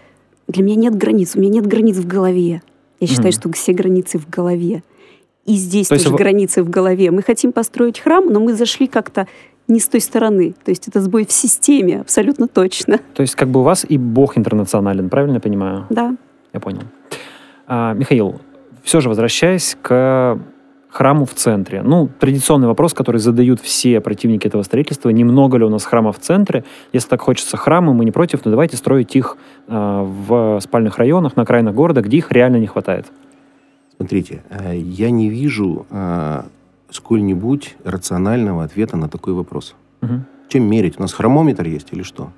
Для 0.48 0.62
меня 0.62 0.76
нет 0.76 0.96
границ. 0.96 1.34
У 1.34 1.40
меня 1.40 1.54
нет 1.54 1.66
границ 1.66 1.96
в 1.96 2.06
голове. 2.06 2.62
Я 3.00 3.06
считаю, 3.06 3.28
mm. 3.28 3.40
что 3.40 3.52
все 3.52 3.72
границы 3.72 4.18
в 4.18 4.28
голове. 4.28 4.82
И 5.44 5.54
здесь 5.54 5.88
То 5.88 5.96
тоже 5.96 6.08
есть... 6.08 6.18
границы 6.18 6.62
в 6.62 6.70
голове. 6.70 7.10
Мы 7.10 7.22
хотим 7.22 7.52
построить 7.52 8.00
храм, 8.00 8.24
но 8.26 8.40
мы 8.40 8.54
зашли 8.54 8.86
как-то 8.86 9.26
не 9.68 9.80
с 9.80 9.88
той 9.88 10.00
стороны. 10.00 10.54
То 10.64 10.70
есть 10.70 10.88
это 10.88 11.00
сбой 11.00 11.26
в 11.26 11.32
системе, 11.32 12.00
абсолютно 12.00 12.48
точно. 12.48 12.98
То 13.14 13.22
есть 13.22 13.34
как 13.34 13.48
бы 13.48 13.60
у 13.60 13.62
вас 13.62 13.84
и 13.88 13.98
Бог 13.98 14.38
интернационален, 14.38 15.08
правильно 15.08 15.34
я 15.34 15.40
понимаю? 15.40 15.86
Да. 15.90 16.16
Я 16.52 16.60
понял. 16.60 16.82
А, 17.66 17.94
Михаил, 17.94 18.40
все 18.82 19.00
же 19.00 19.08
возвращаясь 19.08 19.76
к 19.82 20.38
храму 20.96 21.26
в 21.26 21.34
центре. 21.34 21.82
Ну, 21.82 22.08
традиционный 22.18 22.68
вопрос, 22.68 22.94
который 22.94 23.18
задают 23.18 23.60
все 23.60 24.00
противники 24.00 24.46
этого 24.46 24.62
строительства. 24.62 25.10
Немного 25.10 25.58
ли 25.58 25.64
у 25.64 25.68
нас 25.68 25.84
храмов 25.84 26.16
в 26.16 26.20
центре? 26.20 26.64
Если 26.94 27.10
так 27.10 27.20
хочется 27.20 27.58
храмы, 27.58 27.92
мы 27.92 28.06
не 28.06 28.12
против, 28.12 28.44
но 28.46 28.50
давайте 28.50 28.78
строить 28.78 29.14
их 29.14 29.36
э, 29.68 29.72
в 30.28 30.58
спальных 30.60 30.96
районах, 30.96 31.36
на 31.36 31.42
окраинах 31.42 31.74
города, 31.74 32.00
где 32.00 32.16
их 32.16 32.32
реально 32.32 32.56
не 32.56 32.66
хватает. 32.66 33.06
Смотрите, 33.96 34.42
э, 34.48 34.78
я 34.78 35.10
не 35.10 35.28
вижу 35.28 35.86
э, 35.90 36.42
сколь-нибудь 36.90 37.76
рационального 37.84 38.64
ответа 38.64 38.96
на 38.96 39.08
такой 39.10 39.34
вопрос. 39.34 39.74
Угу. 40.00 40.14
Чем 40.48 40.62
мерить? 40.70 40.98
У 40.98 41.02
нас 41.02 41.12
хромометр 41.12 41.66
есть 41.66 41.88
или 41.92 42.02
что? 42.02 42.30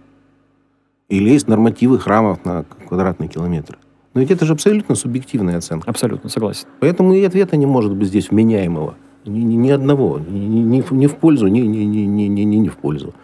Или 1.08 1.30
есть 1.30 1.46
нормативы 1.46 2.00
храмов 2.00 2.44
на 2.44 2.64
квадратный 2.88 3.28
километр? 3.28 3.78
Но 4.18 4.22
ведь 4.22 4.32
это 4.32 4.44
же 4.44 4.54
абсолютно 4.54 4.96
субъективная 4.96 5.58
оценка. 5.58 5.88
Абсолютно, 5.88 6.28
согласен. 6.28 6.66
Поэтому 6.80 7.14
и 7.14 7.22
ответа 7.22 7.56
не 7.56 7.66
может 7.66 7.94
быть 7.94 8.08
здесь 8.08 8.32
вменяемого. 8.32 8.96
Ни, 9.24 9.42
ни, 9.42 9.54
ни 9.54 9.70
одного. 9.70 10.18
Ни, 10.18 10.40
ни, 10.40 10.84
ни 10.90 11.06
в 11.06 11.14
пользу, 11.14 11.46
ни, 11.46 11.60
ни, 11.60 11.84
ни, 11.84 12.00
ни, 12.00 12.42
ни, 12.42 12.56
ни 12.56 12.68
в 12.68 12.76
пользу. 12.78 13.14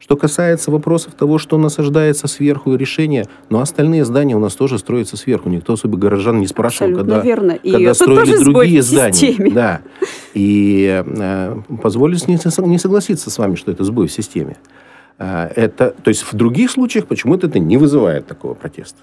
Что 0.00 0.16
касается 0.16 0.72
вопросов 0.72 1.14
того, 1.14 1.38
что 1.38 1.56
насаждается 1.56 2.26
сверху 2.26 2.74
решение, 2.74 3.26
но 3.48 3.60
остальные 3.60 4.04
здания 4.04 4.34
у 4.34 4.40
нас 4.40 4.56
тоже 4.56 4.80
строятся 4.80 5.16
сверху. 5.16 5.48
Никто 5.48 5.74
особо 5.74 5.96
горожан 5.96 6.40
не 6.40 6.48
спрашивал, 6.48 6.90
Абсолютно 6.90 7.14
когда, 7.14 7.24
верно. 7.24 7.52
И 7.52 7.70
когда 7.70 7.94
строили 7.94 8.42
другие 8.42 8.82
здания. 8.82 9.50
Да. 9.52 9.82
И 10.34 11.04
э, 11.06 11.56
позволю 11.80 12.16
не, 12.26 12.68
не 12.68 12.78
согласиться 12.78 13.30
с 13.30 13.38
вами, 13.38 13.54
что 13.54 13.70
это 13.70 13.84
сбой 13.84 14.08
в 14.08 14.12
системе. 14.12 14.56
Э, 15.20 15.44
это, 15.54 15.94
то 16.02 16.08
есть 16.08 16.24
в 16.24 16.34
других 16.34 16.72
случаях 16.72 17.06
почему-то 17.06 17.46
это 17.46 17.60
не 17.60 17.76
вызывает 17.76 18.26
такого 18.26 18.54
протеста. 18.54 18.98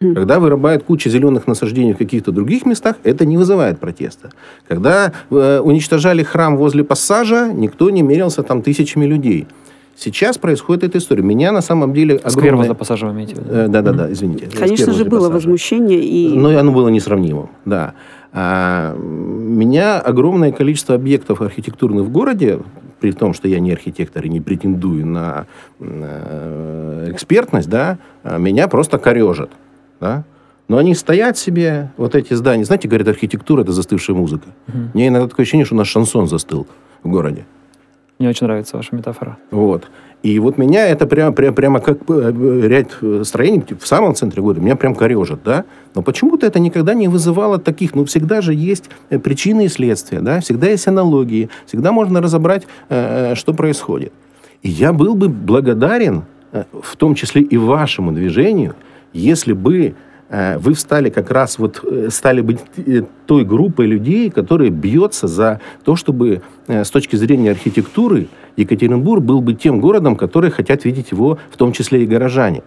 Когда 0.00 0.38
вырубают 0.38 0.84
кучу 0.84 1.10
зеленых 1.10 1.48
насаждений 1.48 1.92
в 1.92 1.96
каких-то 1.96 2.30
других 2.30 2.64
местах, 2.66 2.96
это 3.02 3.26
не 3.26 3.36
вызывает 3.36 3.80
протеста. 3.80 4.30
Когда 4.68 5.12
э, 5.30 5.58
уничтожали 5.58 6.22
храм 6.22 6.56
возле 6.56 6.84
пассажа, 6.84 7.50
никто 7.52 7.90
не 7.90 8.02
мерился 8.02 8.44
там 8.44 8.62
тысячами 8.62 9.06
людей. 9.06 9.48
Сейчас 9.96 10.38
происходит 10.38 10.84
эта 10.84 10.98
история. 10.98 11.24
Меня 11.24 11.50
на 11.50 11.62
самом 11.62 11.92
деле 11.92 12.14
огромное... 12.14 12.30
Сквер 12.30 12.56
возле 12.56 12.74
пассажа 12.74 13.06
вы 13.06 13.12
имеете 13.12 13.34
в 13.34 13.38
виду? 13.38 13.50
Э, 13.50 13.66
да-да-да, 13.66 14.12
извините. 14.12 14.48
Конечно 14.56 14.92
же, 14.92 15.04
было 15.04 15.18
пассажа. 15.18 15.34
возмущение. 15.34 16.00
И... 16.00 16.28
Но 16.28 16.56
оно 16.56 16.70
было 16.70 16.88
несравнимым, 16.88 17.50
да. 17.64 17.94
А, 18.32 18.94
меня 18.96 19.98
огромное 19.98 20.52
количество 20.52 20.94
объектов 20.94 21.40
архитектурных 21.40 22.04
в 22.04 22.10
городе, 22.10 22.60
при 23.00 23.10
том, 23.10 23.34
что 23.34 23.48
я 23.48 23.58
не 23.58 23.72
архитектор 23.72 24.24
и 24.24 24.28
не 24.28 24.40
претендую 24.40 25.04
на, 25.06 25.46
на 25.80 27.06
экспертность, 27.08 27.68
да, 27.68 27.98
а, 28.22 28.38
меня 28.38 28.68
просто 28.68 28.98
корежит 28.98 29.50
да? 30.00 30.24
Но 30.68 30.76
они 30.76 30.94
стоят 30.94 31.38
себе, 31.38 31.90
вот 31.96 32.14
эти 32.14 32.34
здания. 32.34 32.64
Знаете, 32.64 32.88
говорят, 32.88 33.08
архитектура– 33.08 33.62
это 33.62 33.72
застывшая 33.72 34.14
музыка. 34.14 34.48
Угу. 34.68 34.78
Мне 34.94 35.08
иногда 35.08 35.28
такое 35.28 35.44
ощущение, 35.44 35.64
что 35.64 35.74
у 35.74 35.78
нас 35.78 35.88
шансон 35.88 36.28
застыл 36.28 36.66
в 37.02 37.08
городе. 37.08 37.46
Мне 38.18 38.28
очень 38.28 38.46
нравится 38.46 38.76
ваша 38.76 38.94
метафора. 38.94 39.38
Вот. 39.50 39.88
И 40.22 40.38
вот 40.40 40.58
меня 40.58 40.86
это 40.88 41.06
прямо, 41.06 41.32
прямо, 41.32 41.54
прямо 41.54 41.80
как 41.80 41.98
э, 42.08 42.60
ряд 42.64 43.26
строений 43.26 43.64
в 43.80 43.86
самом 43.86 44.14
центре 44.16 44.42
города, 44.42 44.60
меня 44.60 44.74
прям 44.74 44.96
корежит, 44.96 45.40
да? 45.44 45.64
Но 45.94 46.02
почему-то 46.02 46.44
это 46.44 46.58
никогда 46.58 46.94
не 46.94 47.06
вызывало 47.06 47.58
таких, 47.58 47.94
ну, 47.94 48.04
всегда 48.04 48.40
же 48.40 48.52
есть 48.52 48.90
э, 49.10 49.18
причины 49.20 49.66
и 49.66 49.68
следствия, 49.68 50.20
да? 50.20 50.40
Всегда 50.40 50.68
есть 50.68 50.88
аналогии, 50.88 51.48
всегда 51.66 51.92
можно 51.92 52.20
разобрать, 52.20 52.66
э, 52.88 53.36
что 53.36 53.54
происходит. 53.54 54.12
И 54.62 54.68
я 54.68 54.92
был 54.92 55.14
бы 55.14 55.28
благодарен, 55.28 56.24
в 56.82 56.96
том 56.96 57.14
числе 57.14 57.42
и 57.42 57.56
вашему 57.56 58.10
движению– 58.12 58.74
если 59.12 59.52
бы 59.52 59.94
э, 60.28 60.58
вы 60.58 60.74
встали 60.74 61.10
как 61.10 61.30
раз 61.30 61.58
вот, 61.58 61.80
э, 61.84 62.08
стали 62.10 62.40
быть 62.40 62.60
э, 62.76 63.02
той 63.26 63.44
группой 63.44 63.86
людей, 63.86 64.30
которая 64.30 64.70
бьется 64.70 65.26
за 65.26 65.60
то, 65.84 65.96
чтобы 65.96 66.42
с 66.66 66.90
точки 66.90 67.16
зрения 67.16 67.50
архитектуры 67.50 68.28
Екатеринбург 68.56 69.22
был 69.22 69.40
бы 69.40 69.54
тем 69.54 69.80
городом, 69.80 70.16
который 70.16 70.50
хотят 70.50 70.84
видеть 70.84 71.12
его, 71.12 71.38
в 71.50 71.56
том 71.56 71.72
числе 71.72 72.02
и 72.02 72.06
горожане. 72.06 72.62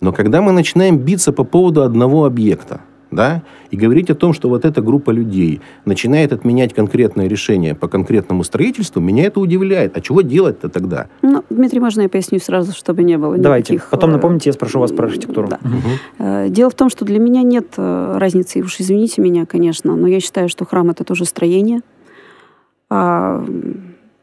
Но 0.00 0.12
когда 0.12 0.42
мы 0.42 0.52
начинаем 0.52 0.98
биться 0.98 1.32
по 1.32 1.44
поводу 1.44 1.82
одного 1.82 2.24
объекта, 2.24 2.80
да, 3.10 3.42
и 3.70 3.76
говорить 3.76 4.10
о 4.10 4.14
том, 4.14 4.32
что 4.32 4.48
вот 4.48 4.64
эта 4.64 4.82
группа 4.82 5.10
людей 5.10 5.60
начинает 5.84 6.32
отменять 6.32 6.74
конкретное 6.74 7.28
решение 7.28 7.74
по 7.74 7.88
конкретному 7.88 8.44
строительству, 8.44 9.00
меня 9.00 9.24
это 9.24 9.40
удивляет. 9.40 9.96
А 9.96 10.00
чего 10.00 10.22
делать-то 10.22 10.68
тогда? 10.68 11.06
Ну, 11.22 11.44
Дмитрий, 11.50 11.80
можно 11.80 12.02
я 12.02 12.08
поясню 12.08 12.40
сразу, 12.40 12.72
чтобы 12.72 13.02
не 13.04 13.16
было 13.16 13.38
Давайте. 13.38 13.74
никаких... 13.74 13.90
Потом 13.90 14.10
э, 14.10 14.12
напомните, 14.14 14.50
я 14.50 14.52
спрошу 14.52 14.80
вас 14.80 14.92
про 14.92 15.06
архитектуру. 15.06 15.48
Да. 15.48 15.58
Угу. 15.62 16.48
Дело 16.50 16.70
в 16.70 16.74
том, 16.74 16.90
что 16.90 17.04
для 17.04 17.18
меня 17.18 17.42
нет 17.42 17.74
э, 17.76 18.18
разницы, 18.18 18.60
уж 18.60 18.80
извините 18.80 19.22
меня, 19.22 19.46
конечно, 19.46 19.94
но 19.94 20.06
я 20.06 20.20
считаю, 20.20 20.48
что 20.48 20.64
храм— 20.64 20.90
это 20.90 21.04
тоже 21.04 21.24
строение. 21.24 21.80
А 22.88 23.44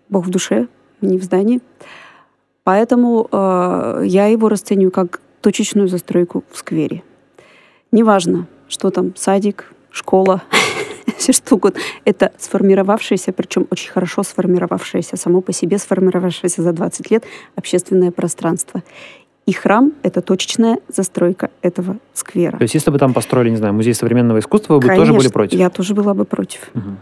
Бог 0.10 0.26
в 0.26 0.30
душе, 0.30 0.68
не 1.02 1.18
в 1.18 1.24
здании. 1.24 1.62
Поэтому 2.64 3.28
э, 3.32 4.04
я 4.06 4.28
его 4.28 4.48
расцениваю 4.48 4.92
как 4.92 5.20
точечную 5.42 5.90
застройку 5.90 6.44
в 6.50 6.58
сквере. 6.58 7.04
Неважно, 7.92 8.48
что 8.74 8.90
там, 8.90 9.16
садик, 9.16 9.72
школа, 9.92 10.42
все 11.18 11.32
что 11.32 11.56
угодно. 11.56 11.80
Это 12.06 12.32
сформировавшееся, 12.38 13.32
причем 13.32 13.68
очень 13.70 13.92
хорошо 13.92 14.24
сформировавшееся, 14.24 15.16
само 15.16 15.42
по 15.42 15.54
себе 15.54 15.78
сформировавшееся 15.78 16.64
за 16.64 16.74
20 16.74 17.12
лет 17.12 17.24
общественное 17.56 18.12
пространство. 18.12 18.84
И 19.46 19.54
храм— 19.54 19.92
это 20.04 20.22
точечная 20.22 20.80
застройка 20.88 21.52
этого 21.62 21.98
сквера. 22.14 22.58
То 22.58 22.64
есть 22.64 22.74
если 22.74 22.92
бы 22.92 22.98
там 22.98 23.14
построили, 23.14 23.52
не 23.52 23.58
знаю, 23.58 23.74
музей 23.74 23.94
современного 23.94 24.40
искусства, 24.40 24.76
вы 24.76 24.80
бы 24.80 24.88
Конечно, 24.88 25.06
тоже 25.06 25.18
были 25.18 25.28
против? 25.32 25.60
я 25.60 25.70
тоже 25.70 25.94
была 25.94 26.14
бы 26.14 26.26
против. 26.26 26.72
Угу. 26.74 26.96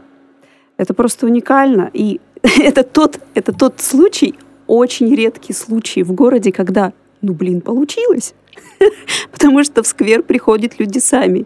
Это 0.77 0.93
просто 0.93 1.25
уникально. 1.27 1.89
И 1.93 2.19
это 2.43 2.83
тот, 2.83 3.19
это 3.35 3.53
тот 3.53 3.79
случай, 3.79 4.35
очень 4.67 5.15
редкий 5.15 5.53
случай 5.53 6.03
в 6.03 6.11
городе, 6.11 6.51
когда, 6.51 6.91
ну, 7.21 7.33
блин, 7.33 7.61
получилось. 7.61 8.33
Потому 9.31 9.63
что 9.63 9.83
в 9.83 9.87
сквер 9.87 10.23
приходят 10.23 10.79
люди 10.79 10.99
сами. 10.99 11.45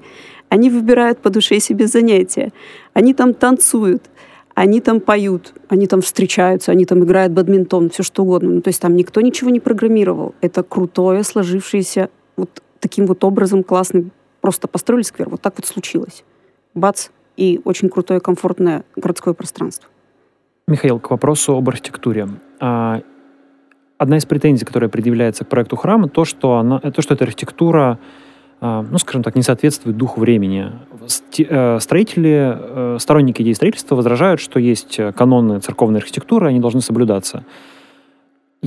Они 0.50 0.70
выбирают 0.70 1.20
по 1.20 1.30
душе 1.30 1.60
себе 1.60 1.88
занятия. 1.88 2.52
Они 2.94 3.14
там 3.14 3.34
танцуют, 3.34 4.04
они 4.54 4.80
там 4.80 5.00
поют, 5.00 5.54
они 5.68 5.88
там 5.88 6.02
встречаются, 6.02 6.72
они 6.72 6.86
там 6.86 7.04
играют 7.04 7.34
бадминтон, 7.34 7.90
все 7.90 8.04
что 8.04 8.24
угодно. 8.24 8.52
Ну, 8.52 8.62
то 8.62 8.70
есть 8.70 8.82
там 8.82 8.96
никто 8.96 9.22
ничего 9.22 9.50
не 9.50 9.60
программировал. 9.60 10.34
Это 10.42 10.64
крутое, 10.64 11.24
сложившееся 11.24 12.10
вот 12.38 12.62
таким 12.80 13.06
вот 13.06 13.24
образом 13.24 13.64
классным. 13.64 14.12
Просто 14.42 14.68
построили 14.68 15.04
сквер, 15.04 15.30
вот 15.30 15.42
так 15.42 15.56
вот 15.58 15.66
случилось. 15.66 16.24
Бац, 16.74 17.08
и 17.36 17.60
очень 17.66 17.90
крутое, 17.90 18.20
комфортное 18.20 18.86
городское 18.96 19.34
пространство. 19.34 19.90
Михаил, 20.68 21.00
к 21.00 21.12
вопросу 21.12 21.56
об 21.56 21.68
архитектуре. 21.70 22.30
Одна 23.98 24.18
из 24.18 24.26
претензий, 24.26 24.66
которая 24.66 24.90
предъявляется 24.90 25.46
к 25.46 25.48
проекту 25.48 25.78
храма, 25.78 26.10
то, 26.10 26.26
что, 26.26 26.58
она, 26.58 26.80
то, 26.80 27.02
что 27.02 27.14
эта 27.14 27.24
архитектура, 27.24 27.98
а, 28.60 28.86
ну, 28.90 28.98
скажем 28.98 29.24
так, 29.24 29.36
не 29.36 29.42
соответствует 29.42 29.96
духу 29.96 30.20
времени. 30.20 30.72
Э, 31.38 31.80
строители, 31.80 32.58
э, 32.58 32.98
сторонники 33.00 33.42
идеи 33.42 33.54
строительства 33.54 33.96
возражают, 33.96 34.42
что 34.42 34.60
есть 34.60 35.00
каноны 35.16 35.60
церковной 35.60 36.00
архитектуры, 36.00 36.48
они 36.48 36.60
должны 36.60 36.82
соблюдаться. 36.82 37.46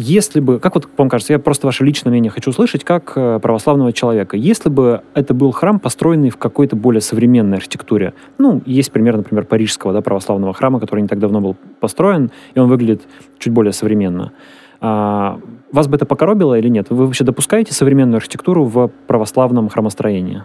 Если 0.00 0.38
бы, 0.38 0.60
как 0.60 0.76
вот 0.76 0.88
вам 0.96 1.08
кажется, 1.08 1.32
я 1.32 1.40
просто 1.40 1.66
ваше 1.66 1.84
личное 1.84 2.10
мнение 2.10 2.30
хочу 2.30 2.50
услышать, 2.50 2.84
как 2.84 3.14
э, 3.16 3.40
православного 3.42 3.92
человека, 3.92 4.36
если 4.36 4.68
бы 4.68 5.02
это 5.12 5.34
был 5.34 5.50
храм, 5.50 5.80
построенный 5.80 6.30
в 6.30 6.36
какой-то 6.36 6.76
более 6.76 7.00
современной 7.00 7.56
архитектуре, 7.56 8.14
ну, 8.38 8.62
есть 8.64 8.92
пример, 8.92 9.16
например, 9.16 9.44
парижского 9.44 9.92
да, 9.92 10.00
православного 10.00 10.54
храма, 10.54 10.78
который 10.78 11.00
не 11.00 11.08
так 11.08 11.18
давно 11.18 11.40
был 11.40 11.56
построен, 11.80 12.30
и 12.54 12.60
он 12.60 12.68
выглядит 12.68 13.02
чуть 13.40 13.52
более 13.52 13.72
современно, 13.72 14.32
а, 14.80 15.40
вас 15.72 15.88
бы 15.88 15.96
это 15.96 16.06
покоробило 16.06 16.58
или 16.58 16.68
нет? 16.68 16.90
Вы 16.90 17.06
вообще 17.06 17.24
допускаете 17.24 17.74
современную 17.74 18.16
архитектуру 18.16 18.64
в 18.64 18.88
православном 19.06 19.68
храмостроении? 19.68 20.42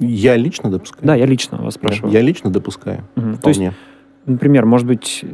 Я 0.00 0.36
лично 0.36 0.70
допускаю. 0.70 1.06
Да, 1.06 1.14
я 1.14 1.26
лично 1.26 1.58
вас 1.58 1.74
спрашиваю. 1.74 2.12
Я, 2.12 2.20
я 2.20 2.24
лично 2.24 2.50
допускаю. 2.50 3.04
Угу. 3.16 3.38
То 3.42 3.48
есть, 3.48 3.62
например, 4.26 4.64
может 4.64 4.86
быть, 4.86 5.24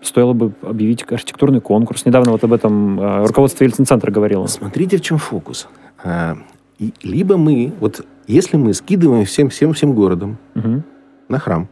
стоило 0.00 0.32
бы 0.32 0.52
объявить 0.62 1.04
архитектурный 1.10 1.60
конкурс. 1.60 2.06
Недавно 2.06 2.32
вот 2.32 2.42
об 2.42 2.52
этом 2.52 2.98
э, 2.98 3.26
руководство 3.26 3.64
Ельцин-центра 3.64 4.10
говорило. 4.10 4.46
Смотрите, 4.46 4.96
в 4.96 5.02
чем 5.02 5.18
фокус. 5.18 5.68
А, 6.02 6.36
и 6.78 6.94
либо 7.02 7.36
мы, 7.36 7.72
вот 7.80 8.06
если 8.26 8.56
мы 8.56 8.72
скидываем 8.72 9.24
всем, 9.26 9.50
всем, 9.50 9.74
всем 9.74 9.92
городом 9.92 10.38
Мгм. 10.54 10.82
на 11.28 11.38
храм, 11.38 11.68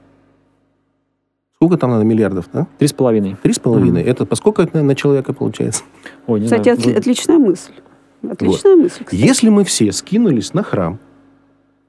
сколько 1.64 1.78
там 1.80 1.90
надо 1.90 2.04
миллиардов, 2.04 2.46
да? 2.52 2.66
Три 2.78 2.88
с 2.88 2.92
половиной. 2.92 3.36
Три 3.42 3.52
с 3.54 3.58
половиной. 3.58 4.02
Это 4.02 4.26
по 4.26 4.36
сколько 4.36 4.62
это 4.62 4.82
на 4.82 4.94
человека 4.94 5.32
получается? 5.32 5.82
Ой, 6.26 6.40
не 6.40 6.44
Кстати, 6.46 6.64
знаю, 6.64 6.78
отли- 6.78 6.92
вы- 6.92 6.98
отличная 6.98 7.38
мысль. 7.38 7.72
Отличная 8.30 8.76
мысль, 8.76 9.04
кстати. 9.04 9.14
Если 9.20 9.48
мы 9.48 9.64
все 9.64 9.90
скинулись 9.92 10.52
на 10.52 10.62
храм, 10.62 10.98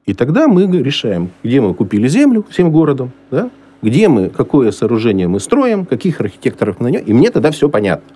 и 0.05 0.13
тогда 0.13 0.47
мы 0.47 0.65
решаем, 0.65 1.29
где 1.43 1.59
мы 1.59 1.73
купили 1.73 2.07
землю 2.07 2.45
всем 2.49 2.71
городом, 2.71 3.11
да? 3.31 3.49
где 3.81 4.07
мы, 4.07 4.29
какое 4.29 4.71
сооружение 4.71 5.27
мы 5.27 5.41
строим, 5.41 5.85
каких 5.85 6.21
архитекторов 6.21 6.79
мы 6.79 6.85
найдем, 6.89 7.01
и 7.05 7.13
мне 7.13 7.29
тогда 7.31 7.51
все 7.51 7.67
понятно. 7.67 8.15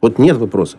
Вот 0.00 0.18
нет 0.18 0.36
вопросов. 0.36 0.78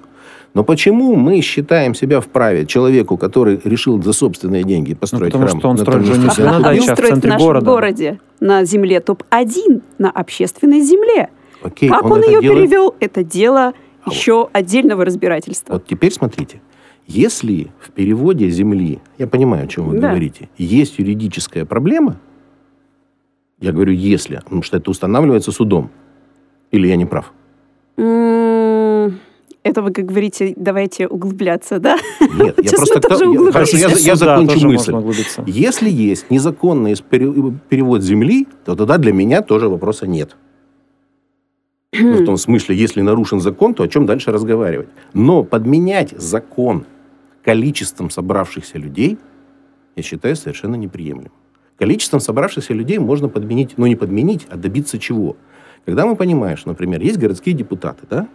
Но 0.55 0.63
почему 0.63 1.15
мы 1.15 1.41
считаем 1.41 1.93
себя 1.93 2.21
вправе 2.21 2.65
человеку, 2.65 3.17
который 3.17 3.59
решил 3.65 4.01
за 4.01 4.13
собственные 4.13 4.63
деньги 4.63 4.93
построить 4.93 5.33
потому 5.33 5.49
храм? 5.49 5.59
что 5.59 5.69
он 5.69 5.77
строит 5.77 6.05
же 6.05 6.13
не 6.13 6.17
на 6.17 6.59
даче, 6.61 6.81
он 6.81 6.89
а 6.89 6.95
в 6.95 6.99
центре 6.99 7.29
нашем 7.31 7.45
города. 7.45 7.65
городе 7.65 8.19
на 8.39 8.63
земле 8.63 9.01
топ-1, 9.01 9.81
на 9.97 10.09
общественной 10.09 10.79
земле. 10.79 11.29
Окей, 11.61 11.89
как 11.89 12.05
он, 12.05 12.19
это 12.19 12.31
ее 12.31 12.41
делает- 12.41 12.63
перевел, 12.69 12.95
это 13.01 13.23
дело 13.23 13.73
А 14.05 14.09
еще 14.09 14.49
отдельного 14.53 15.03
разбирательства. 15.03 15.73
Вот 15.73 15.85
теперь 15.87 16.13
смотрите. 16.13 16.61
Если 17.05 17.67
в 17.79 17.91
переводе 17.91 18.49
земли, 18.49 18.99
я 19.17 19.27
понимаю, 19.27 19.65
о 19.65 19.67
чем 19.67 19.89
вы 19.89 19.99
Да. 19.99 20.07
говорите, 20.09 20.47
есть 20.57 20.97
юридическая 20.99 21.65
проблема, 21.65 22.15
я 23.59 23.71
говорю 23.73 23.91
«если», 23.93 24.37
потому 24.37 24.63
что 24.63 24.77
это 24.77 24.89
устанавливается 24.89 25.51
судом. 25.51 25.89
Или 26.71 26.87
я 26.87 26.95
не 26.95 27.05
прав? 27.05 27.33
Это 29.65 29.81
вы, 29.81 29.91
как 29.91 30.05
говорите, 30.05 30.53
давайте 30.55 31.07
углубляться, 31.07 31.79
да? 31.79 31.97
Нет, 32.21 32.55
я 32.63 32.71
просто... 32.71 32.99
тоже 33.01 33.25
я-. 33.25 33.51
Хорошо, 33.51 33.77
я, 33.77 34.15
закончу 34.15 34.67
мысль. 34.67 34.93
Если 35.47 35.89
есть 35.89 36.29
незаконный 36.29 36.95
пере- 37.09 37.33
перевод 37.67 38.03
земли, 38.03 38.47
то 38.63 38.75
тогда 38.75 38.99
для 38.99 39.11
меня 39.11 39.41
тоже 39.41 39.67
вопроса 39.67 40.05
нет. 40.05 40.37
Ну, 41.99 42.21
в 42.21 42.25
том 42.25 42.37
смысле, 42.37 42.75
если 42.75 43.01
нарушен 43.01 43.39
закон, 43.39 43.73
то 43.73 43.81
о 43.81 43.87
чем 43.87 44.05
дальше 44.05 44.31
разговаривать? 44.31 44.87
Но 45.13 45.43
подменять 45.43 46.11
закон 46.11 46.85
количеством 47.43 48.11
собравшихся 48.11 48.77
людей, 48.77 49.17
я 49.95 50.03
считаю, 50.03 50.35
совершенно 50.35 50.75
неприемлемым. 50.75 51.31
Количеством 51.79 52.19
собравшихся 52.19 52.73
людей 52.75 52.99
можно 52.99 53.29
подменить, 53.29 53.73
ну 53.77 53.87
не 53.87 53.95
подменить, 53.95 54.45
а 54.51 54.57
добиться 54.57 54.99
чего? 54.99 55.37
Когда 55.85 56.05
мы 56.05 56.15
понимаем, 56.15 56.55
что, 56.55 56.69
например, 56.69 57.01
есть 57.01 57.17
городские 57.17 57.55
депутаты, 57.55 58.05
да, 58.07 58.27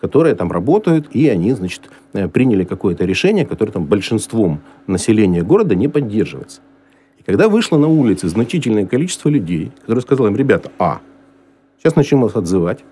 которые 0.00 0.34
там 0.34 0.52
работают, 0.52 1.08
и 1.12 1.28
они, 1.28 1.52
значит, 1.52 1.82
э, 2.12 2.28
приняли 2.28 2.64
какое-то 2.64 3.04
решение, 3.04 3.46
которое 3.46 3.72
там 3.72 3.84
большинством 3.84 4.60
населения 4.86 5.42
города 5.42 5.74
не 5.74 5.88
поддерживается. 5.88 6.60
И 7.18 7.22
когда 7.22 7.48
вышло 7.48 7.78
на 7.78 7.88
улицы 7.88 8.28
значительное 8.28 8.86
количество 8.86 9.28
людей, 9.28 9.72
которые 9.80 10.02
сказали 10.02 10.28
им, 10.28 10.36
ребята, 10.36 10.70
а, 10.78 11.00
сейчас 11.78 11.96
начнем 11.96 12.20
вас 12.20 12.36
отзывать, 12.36 12.84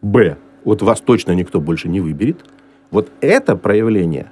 б, 0.00 0.36
вот 0.64 0.82
вас 0.82 1.00
точно 1.00 1.32
никто 1.32 1.60
больше 1.60 1.88
не 1.88 2.00
выберет, 2.00 2.44
вот 2.90 3.10
это 3.20 3.56
проявление 3.56 4.30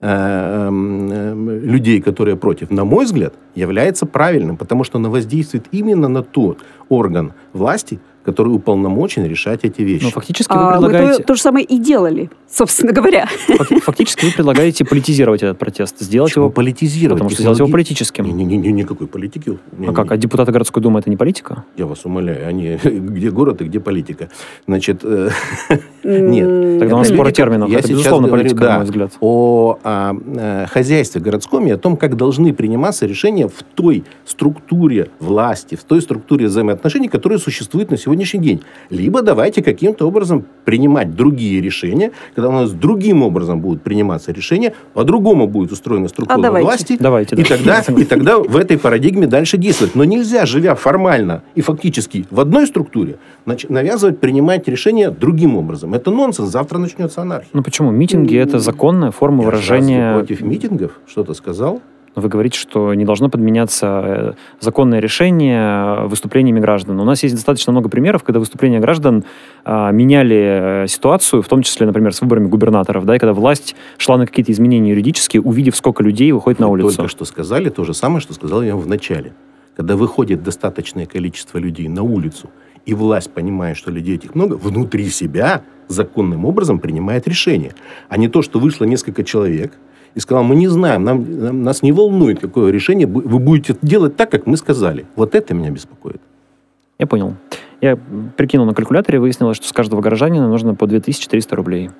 э, 0.00 0.08
эм, 0.08 1.10
эм, 1.10 1.50
людей, 1.60 2.00
которые 2.00 2.36
против, 2.36 2.70
на 2.70 2.84
мой 2.84 3.04
взгляд, 3.04 3.34
является 3.54 4.06
правильным, 4.06 4.56
потому 4.56 4.84
что 4.84 4.98
оно 4.98 5.10
воздействует 5.10 5.66
именно 5.72 6.08
на 6.08 6.22
тот 6.22 6.58
орган 6.88 7.32
власти, 7.52 7.98
который 8.26 8.48
уполномочен 8.48 9.24
решать 9.24 9.60
эти 9.62 9.82
вещи. 9.82 10.04
Но 10.04 10.10
фактически 10.10 10.52
вы 10.52 10.58
А, 10.58 10.64
мы 10.64 10.72
то, 10.72 10.86
предлагаете... 10.88 11.22
то 11.22 11.34
же 11.34 11.40
самое 11.40 11.64
и 11.64 11.78
делали, 11.78 12.28
собственно 12.56 12.92
говоря. 12.92 13.26
фак- 13.26 13.82
Фактически 13.82 14.24
вы 14.26 14.32
предлагаете 14.32 14.84
политизировать 14.84 15.42
этот 15.42 15.58
протест, 15.58 15.98
сделать 16.00 16.30
Почему 16.32 16.46
его... 16.46 16.52
политизировать? 16.52 17.18
Потому 17.18 17.30
что 17.30 17.42
сделать 17.42 17.58
его 17.58 17.68
политическим. 17.68 18.24
Не-не-не, 18.24 18.72
никакой 18.72 19.06
политики. 19.06 19.58
Не, 19.76 19.88
А 19.88 19.92
как? 19.92 20.06
не, 20.06 20.14
А 20.14 20.16
депутаты 20.16 20.52
городской 20.52 20.82
думы 20.82 21.00
это 21.00 21.10
не 21.10 21.16
политика? 21.16 21.64
Я 21.76 21.86
вас 21.86 22.04
умоляю, 22.04 22.48
они 22.48 22.78
где 22.84 23.30
город 23.30 23.60
и 23.60 23.64
где 23.64 23.78
политика. 23.80 24.30
Значит, 24.66 25.00
э, 25.04 25.30
Нет. 26.02 26.78
Тогда 26.80 26.94
у 26.94 26.98
нас 26.98 27.06
Это 27.08 27.14
спор 27.14 27.26
политика. 27.26 27.42
терминов. 27.42 27.70
Я 27.70 27.78
Это, 27.78 27.88
сейчас 27.88 27.98
безусловно, 27.98 28.28
говорю, 28.28 28.42
политика, 28.44 28.60
да. 28.62 28.70
на 28.70 28.76
мой 28.76 28.84
взгляд. 28.84 29.12
о 29.20 29.78
а, 29.82 30.16
э, 30.36 30.66
хозяйстве 30.68 31.20
городском 31.20 31.66
и 31.66 31.70
о 31.70 31.76
том, 31.78 31.96
как 31.96 32.16
должны 32.16 32.54
приниматься 32.54 33.06
решения 33.06 33.48
в 33.48 33.62
той 33.74 34.04
структуре 34.24 35.10
власти, 35.20 35.74
в 35.74 35.84
той 35.84 36.00
структуре 36.00 36.46
взаимоотношений, 36.46 37.08
которые 37.08 37.38
существуют 37.38 37.90
на 37.90 37.96
сегодняшний 37.96 38.40
день. 38.40 38.62
Либо 38.90 39.22
давайте 39.22 39.62
каким-то 39.62 40.06
образом 40.06 40.44
принимать 40.64 41.14
другие 41.14 41.60
решения, 41.60 42.12
когда 42.34 42.45
у 42.48 42.52
нас 42.52 42.72
другим 42.72 43.22
образом 43.22 43.60
будут 43.60 43.82
приниматься 43.82 44.32
решения, 44.32 44.74
по-другому 44.94 45.46
будет 45.46 45.72
устроена 45.72 46.08
структура 46.08 46.38
А 46.38 46.42
давайте. 46.42 46.66
власти, 46.66 46.96
Давайте, 47.00 47.36
и, 47.36 47.42
да. 47.42 47.48
тогда, 47.56 47.80
и 48.00 48.04
тогда 48.06 48.38
в 48.38 48.56
этой 48.56 48.78
парадигме 48.78 49.26
дальше 49.26 49.56
действовать. 49.58 49.94
Но 49.94 50.04
нельзя, 50.04 50.46
живя 50.46 50.74
формально 50.74 51.42
и 51.54 51.60
фактически 51.60 52.26
в 52.30 52.40
одной 52.40 52.66
структуре, 52.66 53.18
навязывать, 53.68 54.18
принимать 54.20 54.66
решения 54.68 55.10
другим 55.10 55.56
образом. 55.56 55.94
Это 55.94 56.10
нонсенс. 56.10 56.50
Завтра 56.50 56.78
начнется 56.78 57.22
анархия. 57.22 57.50
Ну 57.52 57.62
почему? 57.62 57.90
Митинги 57.90 58.36
это 58.36 58.58
законная 58.58 59.10
форма 59.10 59.42
Я 59.42 59.46
выражения. 59.46 60.14
против 60.14 60.40
митингов 60.40 60.92
что-то 61.06 61.34
сказал? 61.34 61.80
Но 62.16 62.22
Вы 62.22 62.30
говорите, 62.30 62.58
что 62.58 62.94
не 62.94 63.04
должно 63.04 63.28
подменяться 63.28 63.86
э, 63.86 64.32
законное 64.58 65.00
решение 65.00 65.60
э, 65.60 66.06
выступлениями 66.06 66.60
граждан. 66.60 66.98
У 66.98 67.04
нас 67.04 67.22
есть 67.22 67.34
достаточно 67.34 67.72
много 67.72 67.90
примеров, 67.90 68.24
когда 68.24 68.40
выступления 68.40 68.80
граждан 68.80 69.24
а, 69.66 69.90
меняли 69.90 70.84
э, 70.84 70.86
ситуацию, 70.88 71.42
в 71.42 71.48
том 71.48 71.62
числе, 71.62 71.86
например, 71.86 72.14
с 72.14 72.22
выборами 72.22 72.46
губернаторов, 72.46 73.04
да, 73.04 73.16
и 73.16 73.18
когда 73.18 73.34
власть 73.34 73.76
шла 73.98 74.16
на 74.16 74.26
какие-то 74.26 74.50
изменения 74.50 74.90
юридические, 74.90 75.42
увидев, 75.42 75.76
сколько 75.76 76.02
людей 76.02 76.32
выходит 76.32 76.58
на 76.58 76.68
улицу. 76.68 76.96
Только 76.96 77.10
что 77.10 77.26
сказали 77.26 77.68
то 77.68 77.84
же 77.84 77.92
самое, 77.92 78.20
что 78.22 78.32
сказал 78.32 78.62
я 78.62 78.74
вам 78.74 78.84
в 78.84 78.88
начале. 78.88 79.34
Когда 79.76 79.94
выходит 79.94 80.42
достаточное 80.42 81.04
количество 81.04 81.58
людей 81.58 81.86
на 81.86 82.02
улицу, 82.02 82.48
и 82.86 82.94
власть, 82.94 83.30
понимая, 83.30 83.74
что 83.74 83.90
людей 83.90 84.14
этих 84.14 84.34
много, 84.34 84.54
внутри 84.54 85.10
себя 85.10 85.64
законным 85.88 86.46
образом 86.46 86.78
принимает 86.78 87.28
решение. 87.28 87.74
А 88.08 88.16
не 88.16 88.28
то, 88.28 88.40
что 88.40 88.58
вышло 88.58 88.84
несколько 88.84 89.22
человек 89.22 89.74
и 90.16 90.20
сказал, 90.20 90.42
мы 90.42 90.56
не 90.56 90.66
знаем, 90.66 91.04
нам, 91.04 91.38
нам- 91.38 91.62
нас 91.62 91.82
не 91.82 91.92
волнует, 91.92 92.40
какое 92.40 92.72
решение, 92.72 93.06
вы 93.06 93.38
будете 93.38 93.76
делать 93.82 94.16
так, 94.16 94.30
как 94.30 94.46
мы 94.46 94.56
сказали. 94.56 95.04
Вот 95.14 95.34
это 95.34 95.54
меня 95.54 95.70
беспокоит. 95.70 96.20
Я 96.98 97.06
понял. 97.06 97.34
Я 97.82 97.96
прикинул 98.36 98.64
на 98.66 98.72
калькуляторе, 98.74 99.20
выяснилось, 99.20 99.58
что 99.58 99.68
с 99.68 99.72
каждого 99.72 100.00
горожанина 100.00 100.48
нужно 100.48 100.74
по 100.74 100.86
2300 100.86 101.54
рублей. 101.54 101.90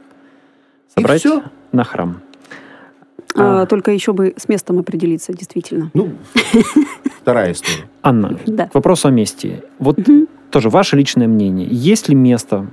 Собрать 0.96 1.20
всё? 1.20 1.42
на 1.72 1.85
храм. 1.85 2.20
а, 3.37 3.62
А. 3.62 3.66
Только 3.66 3.90
еще 3.92 4.14
бы 4.14 4.33
с 4.38 4.48
местом 4.48 4.79
определиться, 4.79 5.35
действительно. 5.35 5.90
Ну, 5.92 6.12
вторая 7.20 7.52
история. 7.52 7.85
Анна, 8.02 8.38
Да. 8.46 8.68
к 8.68 8.74
вопросу 8.74 9.09
о 9.09 9.11
месте. 9.11 9.62
Вот 9.79 9.98
Мгм. 9.98 10.26
тоже 10.50 10.70
ваше 10.70 10.96
личное 10.96 11.29
мнение. 11.29 11.68
Есть 11.70 12.09
ли 12.09 12.14
место, 12.14 12.68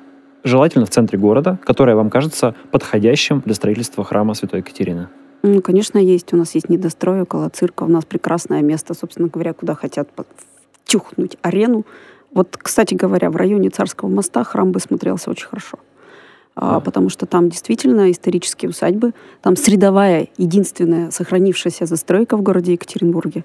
желательно 0.45 0.85
в 0.85 0.89
центре 0.89 1.19
города, 1.19 1.59
которое 1.65 1.97
вам 1.97 2.09
кажется 2.09 2.55
подходящим 2.71 3.41
для 3.45 3.53
строительства 3.55 4.05
храма 4.05 4.33
Святой 4.35 4.59
Екатерины? 4.61 5.09
Ну, 5.43 5.61
конечно, 5.61 5.97
есть. 5.97 6.33
У 6.33 6.37
нас 6.37 6.55
есть 6.55 6.69
недострой 6.69 7.21
около 7.21 7.49
цирка. 7.49 7.83
У 7.83 7.87
нас 7.87 8.05
прекрасное 8.05 8.61
место, 8.61 8.93
собственно 8.93 9.27
говоря, 9.27 9.53
куда 9.53 9.75
хотят 9.75 10.09
втюхнуть 10.85 11.37
арену. 11.41 11.85
Вот, 12.33 12.57
кстати 12.57 12.93
говоря, 12.93 13.29
в 13.29 13.35
районе 13.35 13.69
Царского 13.69 14.09
моста 14.09 14.43
храм 14.43 14.71
бы 14.71 14.79
смотрелся 14.79 15.29
очень 15.29 15.47
хорошо. 15.47 15.77
А, 16.55 16.79
потому 16.79 17.09
что 17.09 17.25
там 17.25 17.49
действительно 17.49 18.11
исторические 18.11 18.69
усадьбы, 18.69 19.13
там 19.41 19.55
средовая, 19.55 20.27
единственная 20.37 21.09
сохранившаяся 21.11 21.85
застройка 21.85 22.37
в 22.37 22.41
городе 22.41 22.73
Екатеринбурге. 22.73 23.43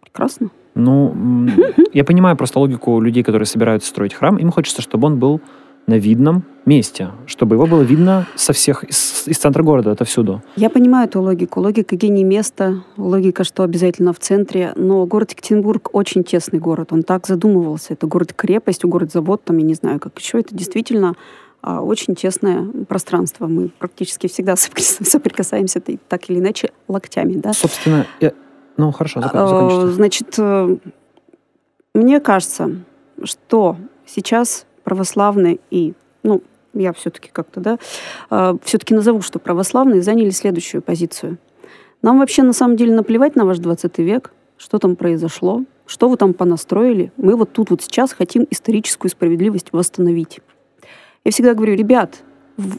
Прекрасно. 0.00 0.50
Ну, 0.74 1.48
я 1.92 2.04
понимаю 2.04 2.36
просто 2.36 2.58
логику 2.58 3.00
людей, 3.00 3.22
которые 3.22 3.46
собираются 3.46 3.88
строить 3.88 4.14
храм. 4.14 4.38
Им 4.38 4.50
хочется, 4.50 4.82
чтобы 4.82 5.06
он 5.06 5.18
был 5.18 5.40
на 5.86 5.98
видном 5.98 6.44
месте, 6.64 7.10
чтобы 7.26 7.56
его 7.56 7.66
было 7.66 7.82
видно 7.82 8.26
со 8.36 8.52
всех, 8.52 8.84
из, 8.84 9.24
из 9.26 9.38
центра 9.38 9.62
города, 9.62 9.90
это 9.90 10.04
всюду. 10.04 10.42
Я 10.56 10.70
понимаю 10.70 11.08
эту 11.08 11.20
логику. 11.20 11.60
Логика 11.60 11.96
гений 11.96 12.24
места, 12.24 12.84
логика, 12.96 13.44
что 13.44 13.64
обязательно 13.64 14.12
в 14.12 14.18
центре. 14.18 14.72
Но 14.76 15.04
город 15.06 15.32
Екатеринбург 15.32 15.90
очень 15.92 16.22
тесный 16.22 16.60
город. 16.60 16.92
Он 16.92 17.02
так 17.02 17.26
задумывался. 17.26 17.94
Это 17.94 18.06
город-крепость, 18.06 18.84
город-завод, 18.84 19.42
там, 19.44 19.58
я 19.58 19.64
не 19.64 19.74
знаю, 19.74 19.98
как 19.98 20.18
еще. 20.18 20.38
Это 20.38 20.54
действительно 20.54 21.14
а, 21.62 21.80
очень 21.80 22.14
тесное 22.14 22.64
пространство. 22.88 23.46
Мы 23.46 23.68
практически 23.68 24.28
всегда 24.28 24.52
соприкас- 24.56 25.04
соприкасаемся 25.04 25.80
так 25.80 26.30
или 26.30 26.38
иначе 26.38 26.70
локтями. 26.86 27.34
Да? 27.34 27.52
Собственно, 27.52 28.06
я... 28.20 28.32
ну 28.76 28.92
хорошо, 28.92 29.20
зак- 29.20 29.32
закончите. 29.32 29.92
Значит, 29.92 30.34
э, 30.38 30.76
мне 31.94 32.20
кажется, 32.20 32.76
что 33.24 33.76
сейчас 34.06 34.66
православные 34.84 35.58
и, 35.70 35.94
ну, 36.22 36.42
я 36.74 36.92
все-таки 36.92 37.30
как-то, 37.32 37.60
да, 37.60 37.78
все-таки 38.64 38.94
назову, 38.94 39.20
что 39.22 39.38
православные 39.38 40.02
заняли 40.02 40.30
следующую 40.30 40.82
позицию. 40.82 41.38
Нам 42.00 42.18
вообще 42.18 42.42
на 42.42 42.52
самом 42.52 42.76
деле 42.76 42.94
наплевать 42.94 43.36
на 43.36 43.44
ваш 43.44 43.58
20 43.58 43.98
век, 43.98 44.32
что 44.56 44.78
там 44.78 44.96
произошло, 44.96 45.64
что 45.86 46.08
вы 46.08 46.16
там 46.16 46.34
понастроили. 46.34 47.12
Мы 47.16 47.36
вот 47.36 47.52
тут 47.52 47.70
вот 47.70 47.82
сейчас 47.82 48.12
хотим 48.12 48.46
историческую 48.50 49.10
справедливость 49.10 49.68
восстановить. 49.72 50.40
Я 51.24 51.30
всегда 51.30 51.54
говорю, 51.54 51.74
ребят, 51.74 52.22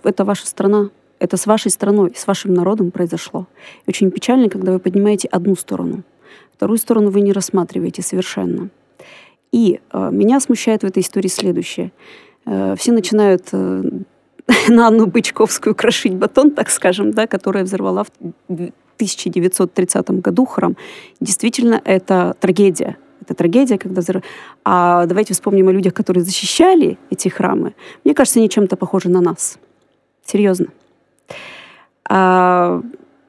это 0.03 0.25
ваша 0.25 0.47
страна, 0.47 0.89
Это 1.23 1.37
с 1.37 1.47
вашей 1.47 1.71
страной, 1.71 2.11
с 2.17 2.27
вашим 2.27 2.53
народом 2.53 2.91
произошло. 2.91 3.47
И 3.85 3.89
очень 3.89 4.11
печально, 4.11 4.49
когда 4.49 4.73
вы 4.73 4.79
поднимаете 4.79 5.29
одну 5.29 5.55
сторону. 5.55 6.03
Вторую 6.53 6.77
сторону 6.77 7.11
вы 7.11 7.21
не 7.21 7.31
рассматриваете 7.31 8.01
совершенно. 8.01 8.69
И 9.53 9.79
э, 9.91 10.09
меня 10.11 10.39
смущает 10.39 10.81
в 10.81 10.85
этой 10.87 11.03
истории 11.03 11.27
следующее. 11.29 11.91
Э, 12.45 12.75
все 12.75 12.91
начинают 12.91 13.49
э, 13.51 13.83
на 14.67 14.87
Анну 14.87 15.05
Бычковскую 15.05 15.75
крошить 15.75 16.15
батон, 16.15 16.51
так 16.51 16.69
скажем, 16.71 17.11
да, 17.11 17.27
которая 17.27 17.63
взорвала 17.63 18.03
в 18.03 18.11
1930 18.49 20.09
году 20.21 20.45
храм. 20.45 20.75
Действительно, 21.19 21.79
это 21.85 22.35
трагедия. 22.39 22.97
Это 23.21 23.35
трагедия, 23.35 23.77
когда 23.77 24.01
взорв... 24.01 24.23
А 24.65 25.05
давайте 25.05 25.35
вспомним 25.35 25.67
о 25.67 25.71
людях, 25.71 25.93
которые 25.93 26.23
защищали 26.23 26.97
эти 27.11 27.29
храмы. 27.29 27.75
Мне 28.03 28.15
кажется, 28.15 28.39
они 28.39 28.49
чем-то 28.49 28.75
похожи 28.75 29.07
на 29.07 29.21
нас. 29.21 29.59
Серьезно. 30.25 30.67
А, 32.09 32.81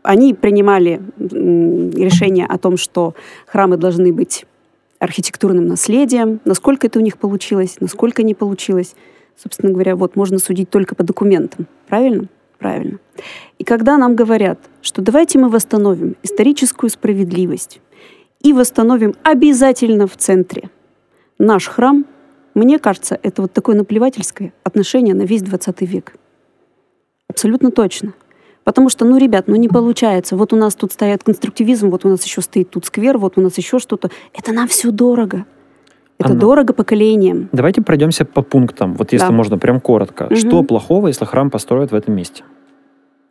они 0.03 0.33
принимали 0.33 1.03
решение 1.19 2.47
о 2.47 2.57
том, 2.59 2.79
что 2.79 3.15
храмы 3.47 3.77
должны 3.77 4.11
быть 4.13 4.47
архитектурным 5.05 5.67
наследием. 5.67 6.41
Насколько 6.45 6.87
это 6.87 6.99
у 6.99 7.03
них 7.03 7.19
получилось, 7.19 7.77
насколько 7.81 8.23
не 8.23 8.35
получилось. 8.35 8.95
Собственно 9.37 9.73
говоря, 9.73 9.97
вот 9.97 10.17
можно 10.17 10.39
судить 10.39 10.71
только 10.71 10.95
по 10.95 11.05
документам. 11.05 11.67
Правильно? 11.89 12.29
Правильно. 12.59 12.99
И 13.59 13.65
когда 13.65 13.99
нам 13.99 14.17
говорят, 14.17 14.59
что 14.81 15.03
давайте 15.03 15.39
мы 15.39 15.49
восстановим 15.49 16.17
историческую 16.23 16.91
справедливость 16.91 17.81
и 18.41 18.53
восстановим 18.53 19.15
обязательно 19.23 20.07
в 20.07 20.17
центре 20.17 20.71
наш 21.39 21.67
храм, 21.67 22.07
мне 22.55 22.79
кажется, 22.79 23.19
это 23.23 23.43
вот 23.43 23.53
такое 23.53 23.77
наплевательское 23.77 24.53
отношение 24.63 25.15
на 25.15 25.23
весь 25.23 25.43
20 25.43 25.81
век. 25.83 26.15
Абсолютно 27.29 27.71
точно. 27.71 28.15
Потому 28.65 28.89
что, 28.89 29.05
ну, 29.05 29.19
ребят, 29.19 29.47
ну 29.47 29.57
не 29.57 29.69
получается. 29.69 30.37
Вот 30.37 30.53
у 30.53 30.57
нас 30.57 30.75
тут 30.75 30.93
стоит 30.93 31.23
конструктивизм, 31.23 31.91
вот 31.91 32.05
у 32.05 32.09
нас 32.09 32.25
еще 32.25 32.41
стоит 32.41 32.71
тут 32.71 32.87
сквер, 32.87 33.19
вот 33.19 33.39
у 33.39 33.41
нас 33.43 33.57
еще 33.59 33.79
что-то. 33.79 34.11
Это 34.33 34.53
нам 34.53 34.69
все 34.69 34.91
дорого. 34.91 35.45
Это 36.19 36.31
Анна, 36.31 36.41
дорого 36.41 36.73
поколениям. 36.73 37.49
Давайте 37.53 37.83
пройдемся 37.83 38.25
по 38.25 38.43
пунктам. 38.43 38.95
Вот 38.95 39.13
если 39.13 39.27
да. 39.27 39.33
можно, 39.33 39.59
прям 39.59 39.81
коротко. 39.81 40.25
Угу. 40.25 40.37
Что 40.37 40.63
плохого, 40.63 41.09
если 41.09 41.25
храм 41.25 41.51
построят 41.51 41.93
в 41.93 41.95
этом 41.95 42.15
месте? 42.15 42.45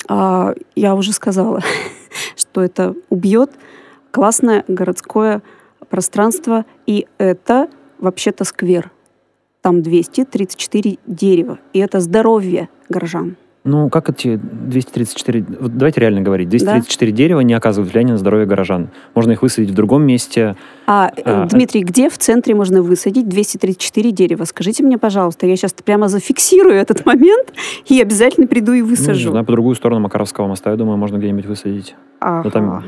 А, 0.08 0.54
я 0.76 0.96
уже 0.96 1.14
сказала, 1.14 1.62
что 2.36 2.62
это 2.62 2.94
убьет 3.10 3.52
классное 4.12 4.64
городское 4.68 5.42
пространство, 5.90 6.66
и 6.86 7.08
это 7.18 7.70
вообще-то 8.00 8.44
сквер. 8.44 8.92
Там 9.62 9.82
234 9.82 11.00
дерева, 11.08 11.60
и 11.72 11.80
это 11.80 12.02
здоровье 12.02 12.70
горожан. 12.90 13.38
Ну, 13.66 13.90
как 13.90 14.10
эти 14.10 14.36
234... 14.36 15.46
Вот 15.60 15.78
давайте 15.78 16.02
реально 16.02 16.22
говорить. 16.22 16.50
234 16.50 17.12
да? 17.12 17.18
дерева 17.18 17.40
не 17.40 17.54
оказывают 17.54 17.92
влияния 17.92 18.12
на 18.12 18.18
здоровье 18.18 18.46
горожан. 18.46 18.90
Можно 19.16 19.32
их 19.32 19.42
высадить 19.42 19.70
в 19.70 19.74
другом 19.74 20.04
месте. 20.04 20.56
А, 20.86 21.12
а, 21.24 21.46
Дмитрий, 21.46 21.84
где 21.84 22.10
в 22.10 22.18
центре 22.18 22.56
можно 22.56 22.82
высадить 22.82 23.30
234 23.30 24.12
дерева? 24.12 24.44
Скажите 24.44 24.84
мне, 24.84 24.98
пожалуйста. 24.98 25.48
Я 25.48 25.56
сейчас 25.56 25.72
прямо 25.74 26.10
зафиксирую 26.10 26.76
этот 26.76 27.06
момент 27.06 27.54
и 27.88 28.02
обязательно 28.02 28.48
приду 28.48 28.74
и 28.74 28.82
высажу. 28.82 29.20
Ну, 29.20 29.26
не 29.28 29.32
знаю, 29.32 29.46
по 29.46 29.54
другую 29.54 29.76
сторону 29.76 30.02
Макаровского 30.02 30.48
моста, 30.48 30.70
я 30.72 30.76
думаю, 30.76 30.98
можно 30.98 31.18
где-нибудь 31.18 31.46
высадить. 31.46 31.96
Ага. 32.20 32.50
там... 32.50 32.84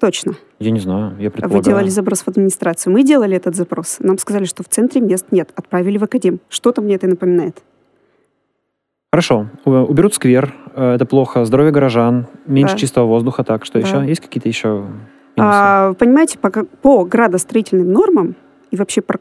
Точно. 0.00 0.34
Я 0.58 0.70
не 0.70 0.80
знаю, 0.80 1.16
я 1.18 1.30
предполагаю. 1.30 1.62
Вы 1.62 1.64
делали 1.64 1.88
запрос 1.88 2.20
в 2.20 2.28
администрацию. 2.28 2.92
Мы 2.92 3.02
делали 3.02 3.36
этот 3.36 3.54
запрос. 3.54 3.96
Нам 4.00 4.18
сказали, 4.18 4.44
что 4.44 4.62
в 4.62 4.68
центре 4.68 5.00
мест 5.00 5.26
нет. 5.30 5.50
Отправили 5.54 5.96
в 5.98 6.04
академ. 6.04 6.40
Что-то 6.50 6.82
мне 6.82 6.94
это 6.96 7.06
напоминает. 7.06 7.62
Хорошо. 9.16 9.46
Уберут 9.64 10.12
сквер, 10.12 10.52
э, 10.74 10.96
это 10.96 11.06
плохо. 11.06 11.46
Здоровье 11.46 11.72
горожан, 11.72 12.26
меньше 12.44 12.74
да. 12.74 12.78
чистого 12.78 13.06
воздуха. 13.06 13.44
Так, 13.44 13.64
что 13.64 13.80
да. 13.80 13.88
еще? 13.88 14.06
Есть 14.06 14.20
какие-то 14.20 14.46
еще 14.46 14.84
минусы? 15.36 15.38
А, 15.38 15.94
понимаете, 15.94 16.38
по, 16.38 16.50
по 16.50 17.02
градостроительным 17.06 17.90
нормам 17.90 18.34
и 18.70 18.76
вообще 18.76 19.00
про 19.00 19.18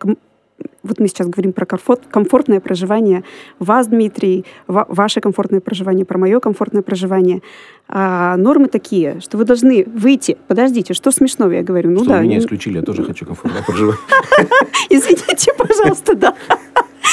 вот 0.84 1.00
мы 1.00 1.08
сейчас 1.08 1.28
говорим 1.28 1.54
про 1.54 1.66
комфорт, 1.66 2.02
комфортное 2.10 2.60
проживание 2.60 3.24
вас, 3.60 3.88
Дмитрий, 3.88 4.44
ва, 4.68 4.86
ваше 4.90 5.22
комфортное 5.22 5.62
проживание, 5.62 6.06
про 6.06 6.18
мое 6.18 6.42
комфортное 6.42 6.82
проживание. 6.82 7.42
А, 7.88 8.36
нормы 8.36 8.68
такие, 8.68 9.22
что 9.22 9.38
вы 9.38 9.46
должны 9.46 9.86
выйти. 9.86 10.38
Подождите, 10.50 10.94
что 10.94 11.12
смешного 11.12 11.52
я 11.52 11.64
говорю? 11.64 11.92
Ну 11.92 12.00
что 12.00 12.10
да. 12.10 12.20
Меня 12.20 12.36
не... 12.36 12.40
исключили, 12.40 12.80
я 12.80 12.84
тоже 12.84 13.06
хочу 13.06 13.26
комфортное 13.26 13.64
проживание. 13.64 14.00
Извините, 14.90 15.54
пожалуйста, 15.58 16.16
да. 16.16 16.36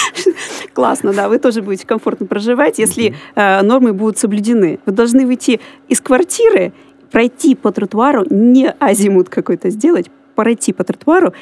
Классно, 0.74 1.12
да, 1.12 1.28
вы 1.28 1.38
тоже 1.38 1.62
будете 1.62 1.86
комфортно 1.86 2.26
проживать, 2.26 2.78
если 2.78 3.14
э, 3.34 3.62
нормы 3.62 3.92
будут 3.92 4.18
соблюдены. 4.18 4.80
Вы 4.86 4.92
должны 4.92 5.26
выйти 5.26 5.60
из 5.88 6.00
квартиры, 6.00 6.72
пройти 7.10 7.54
по 7.54 7.72
тротуару, 7.72 8.24
не 8.30 8.70
азимут 8.78 9.28
какой-то 9.28 9.70
сделать, 9.70 10.10
пройти 10.34 10.72
по 10.72 10.84
тротуару, 10.84 11.32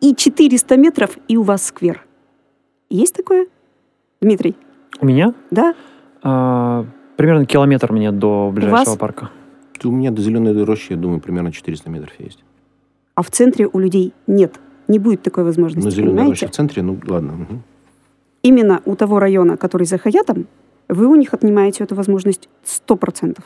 и 0.00 0.14
400 0.14 0.76
метров, 0.76 1.18
и 1.26 1.36
у 1.36 1.42
вас 1.42 1.66
сквер. 1.66 2.04
Есть 2.88 3.14
такое, 3.14 3.48
Дмитрий? 4.20 4.56
У 5.00 5.06
меня? 5.06 5.34
Да. 5.50 5.74
А, 6.22 6.86
примерно 7.16 7.46
километр 7.46 7.92
мне 7.92 8.12
до 8.12 8.50
ближайшего 8.52 8.96
парка. 8.96 9.30
У 9.84 9.90
меня 9.90 10.10
до 10.10 10.22
зеленой 10.22 10.64
рощи, 10.64 10.92
я 10.92 10.96
думаю, 10.96 11.20
примерно 11.20 11.52
400 11.52 11.90
метров 11.90 12.12
есть. 12.18 12.42
А 13.14 13.22
в 13.22 13.30
центре 13.30 13.68
у 13.72 13.78
людей 13.78 14.12
нет. 14.26 14.54
Не 14.88 14.98
будет 14.98 15.22
такой 15.22 15.44
возможности. 15.44 15.84
Но 15.84 15.90
зеленая 15.90 16.28
роща 16.28 16.48
в 16.48 16.50
центре, 16.50 16.82
ну 16.82 16.98
ладно. 17.06 17.34
Угу 17.34 17.62
именно 18.42 18.82
у 18.84 18.96
того 18.96 19.18
района, 19.18 19.56
который 19.56 19.86
за 19.86 19.98
Хаятом, 19.98 20.46
вы 20.88 21.06
у 21.06 21.14
них 21.14 21.34
отнимаете 21.34 21.84
эту 21.84 21.94
возможность 21.94 22.48
100%. 22.64 23.38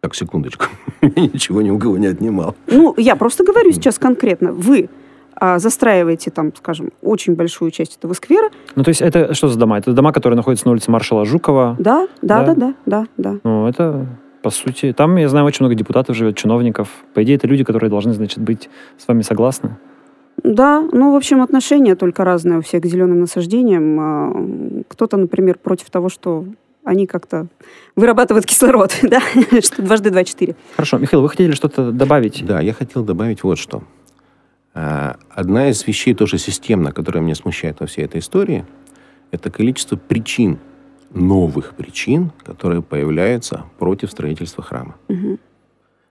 Так, 0.00 0.14
секундочку. 0.14 0.66
Я 1.02 1.22
ничего 1.22 1.62
ни 1.62 1.70
у 1.70 1.78
кого 1.78 1.96
не 1.96 2.08
отнимал. 2.08 2.54
Ну, 2.66 2.94
я 2.98 3.16
просто 3.16 3.42
говорю 3.42 3.72
сейчас 3.72 3.98
конкретно. 3.98 4.52
Вы 4.52 4.90
а, 5.34 5.58
застраиваете 5.58 6.30
там, 6.30 6.54
скажем, 6.54 6.90
очень 7.00 7.34
большую 7.34 7.70
часть 7.70 7.96
этого 7.96 8.12
сквера. 8.12 8.50
Ну, 8.74 8.82
то 8.82 8.90
есть 8.90 9.00
это 9.00 9.34
что 9.34 9.48
за 9.48 9.58
дома? 9.58 9.78
Это 9.78 9.92
дома, 9.92 10.12
которые 10.12 10.36
находятся 10.36 10.66
на 10.66 10.72
улице 10.72 10.90
маршала 10.90 11.24
Жукова? 11.24 11.76
Да, 11.78 12.06
да, 12.22 12.44
да, 12.44 12.54
да, 12.54 12.74
да, 12.86 13.06
да. 13.16 13.38
Ну, 13.44 13.66
это, 13.66 14.06
по 14.42 14.50
сути, 14.50 14.92
там, 14.92 15.16
я 15.16 15.28
знаю, 15.28 15.46
очень 15.46 15.64
много 15.64 15.74
депутатов 15.74 16.16
живет, 16.16 16.36
чиновников. 16.36 16.88
По 17.14 17.22
идее, 17.22 17.36
это 17.36 17.46
люди, 17.46 17.64
которые 17.64 17.88
должны, 17.88 18.12
значит, 18.12 18.38
быть 18.38 18.68
с 18.98 19.08
вами 19.08 19.22
согласны. 19.22 19.76
Да, 20.42 20.86
ну, 20.92 21.12
в 21.12 21.16
общем, 21.16 21.40
отношения 21.42 21.94
только 21.94 22.24
разные 22.24 22.58
у 22.58 22.62
всех 22.62 22.82
к 22.82 22.86
зеленым 22.86 23.20
насаждениям. 23.20 24.00
А, 24.00 24.84
кто-то, 24.88 25.16
например, 25.16 25.58
против 25.58 25.90
того, 25.90 26.08
что 26.08 26.46
они 26.84 27.06
как-то 27.06 27.46
вырабатывают 27.96 28.46
кислород, 28.46 28.98
да, 29.02 29.20
что 29.62 29.82
дважды 29.82 30.10
два 30.10 30.24
четыре. 30.24 30.56
Хорошо. 30.76 30.98
Михаил, 30.98 31.22
вы 31.22 31.28
хотели 31.28 31.52
что-то 31.52 31.92
добавить? 31.92 32.44
Да, 32.44 32.60
я 32.60 32.72
хотел 32.72 33.04
добавить 33.04 33.42
вот 33.42 33.58
что. 33.58 33.82
А, 34.74 35.16
одна 35.30 35.70
из 35.70 35.86
вещей 35.86 36.14
тоже 36.14 36.38
системно, 36.38 36.92
которая 36.92 37.22
меня 37.22 37.34
смущает 37.34 37.80
во 37.80 37.86
всей 37.86 38.04
этой 38.04 38.20
истории, 38.20 38.66
это 39.30 39.50
количество 39.50 39.96
причин, 39.96 40.58
новых 41.10 41.74
причин, 41.74 42.32
которые 42.44 42.82
появляются 42.82 43.64
против 43.78 44.10
строительства 44.10 44.62
храма. 44.62 44.96
Угу. 45.08 45.38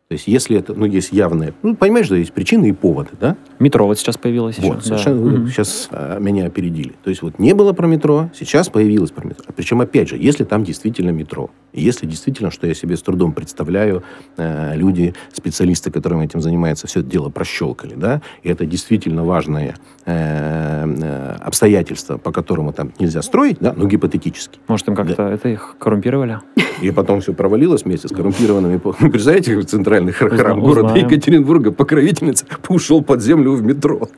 То 0.07 0.15
есть, 0.15 0.27
если 0.27 0.57
это, 0.57 0.73
ну, 0.73 0.86
есть 0.86 1.12
явные, 1.12 1.53
ну, 1.62 1.75
понимаешь, 1.75 2.05
что 2.05 2.15
есть 2.15 2.33
причины 2.33 2.69
и 2.69 2.71
поводы, 2.71 3.12
да? 3.19 3.36
Метро 3.63 3.88
вот 3.88 3.97
сейчас 3.97 4.17
появилось 4.17 4.60
вот, 4.60 4.80
еще. 4.80 4.88
совершенно, 4.88 5.38
да. 5.38 5.49
сейчас 5.49 5.88
а, 5.91 6.19
меня 6.19 6.47
опередили. 6.47 6.93
То 7.02 7.10
есть, 7.10 7.21
вот 7.21 7.39
не 7.39 7.54
было 7.54 7.71
про 7.71 7.88
метро, 7.88 8.30
сейчас 8.34 8.67
появилось 8.67 9.12
про 9.12 9.26
метро. 9.26 9.45
Причем, 9.56 9.80
опять 9.80 10.10
же, 10.10 10.17
если 10.17 10.43
там 10.43 10.65
действительно 10.65 11.12
метро, 11.12 11.49
если 11.71 12.06
действительно, 12.06 12.52
что 12.52 12.67
я 12.67 12.73
себе 12.73 12.97
с 12.97 13.02
трудом 13.02 13.32
представляю, 13.32 14.04
э, 14.36 14.76
люди, 14.76 15.13
специалисты, 15.32 15.91
которыми 15.91 16.26
этим 16.26 16.41
занимаются, 16.41 16.88
все 16.88 16.99
это 16.99 17.10
дело 17.10 17.30
прощелкали, 17.30 17.93
да, 17.95 18.21
и 18.43 18.49
это 18.49 18.65
действительно 18.65 19.23
важное 19.23 19.76
э, 20.06 20.86
э, 20.86 21.36
обстоятельство, 21.39 22.17
по 22.17 22.34
которому 22.34 22.73
там 22.73 22.91
нельзя 22.99 23.21
строить, 23.21 23.60
да, 23.62 23.73
ну, 23.78 23.88
гипотетически. 23.88 24.60
Может, 24.67 24.89
им 24.89 24.95
как-то 24.95 25.15
да. 25.15 25.32
это 25.32 25.47
их 25.47 25.78
коррумпировали? 25.80 26.39
И 26.82 26.91
потом 26.91 27.22
все 27.22 27.34
провалилось 27.34 27.86
вместе 27.86 28.09
с 28.09 28.11
коррумпированными, 28.11 28.78
представляете, 28.99 29.61
центральный 29.61 30.11
храм 30.11 30.59
города 30.59 30.95
Екатеринбурга, 30.95 31.72
покровительница, 31.72 32.45
ушел 32.68 33.01
под 33.01 33.22
землю 33.22 33.53
в 33.54 33.64
метро. 33.64 34.10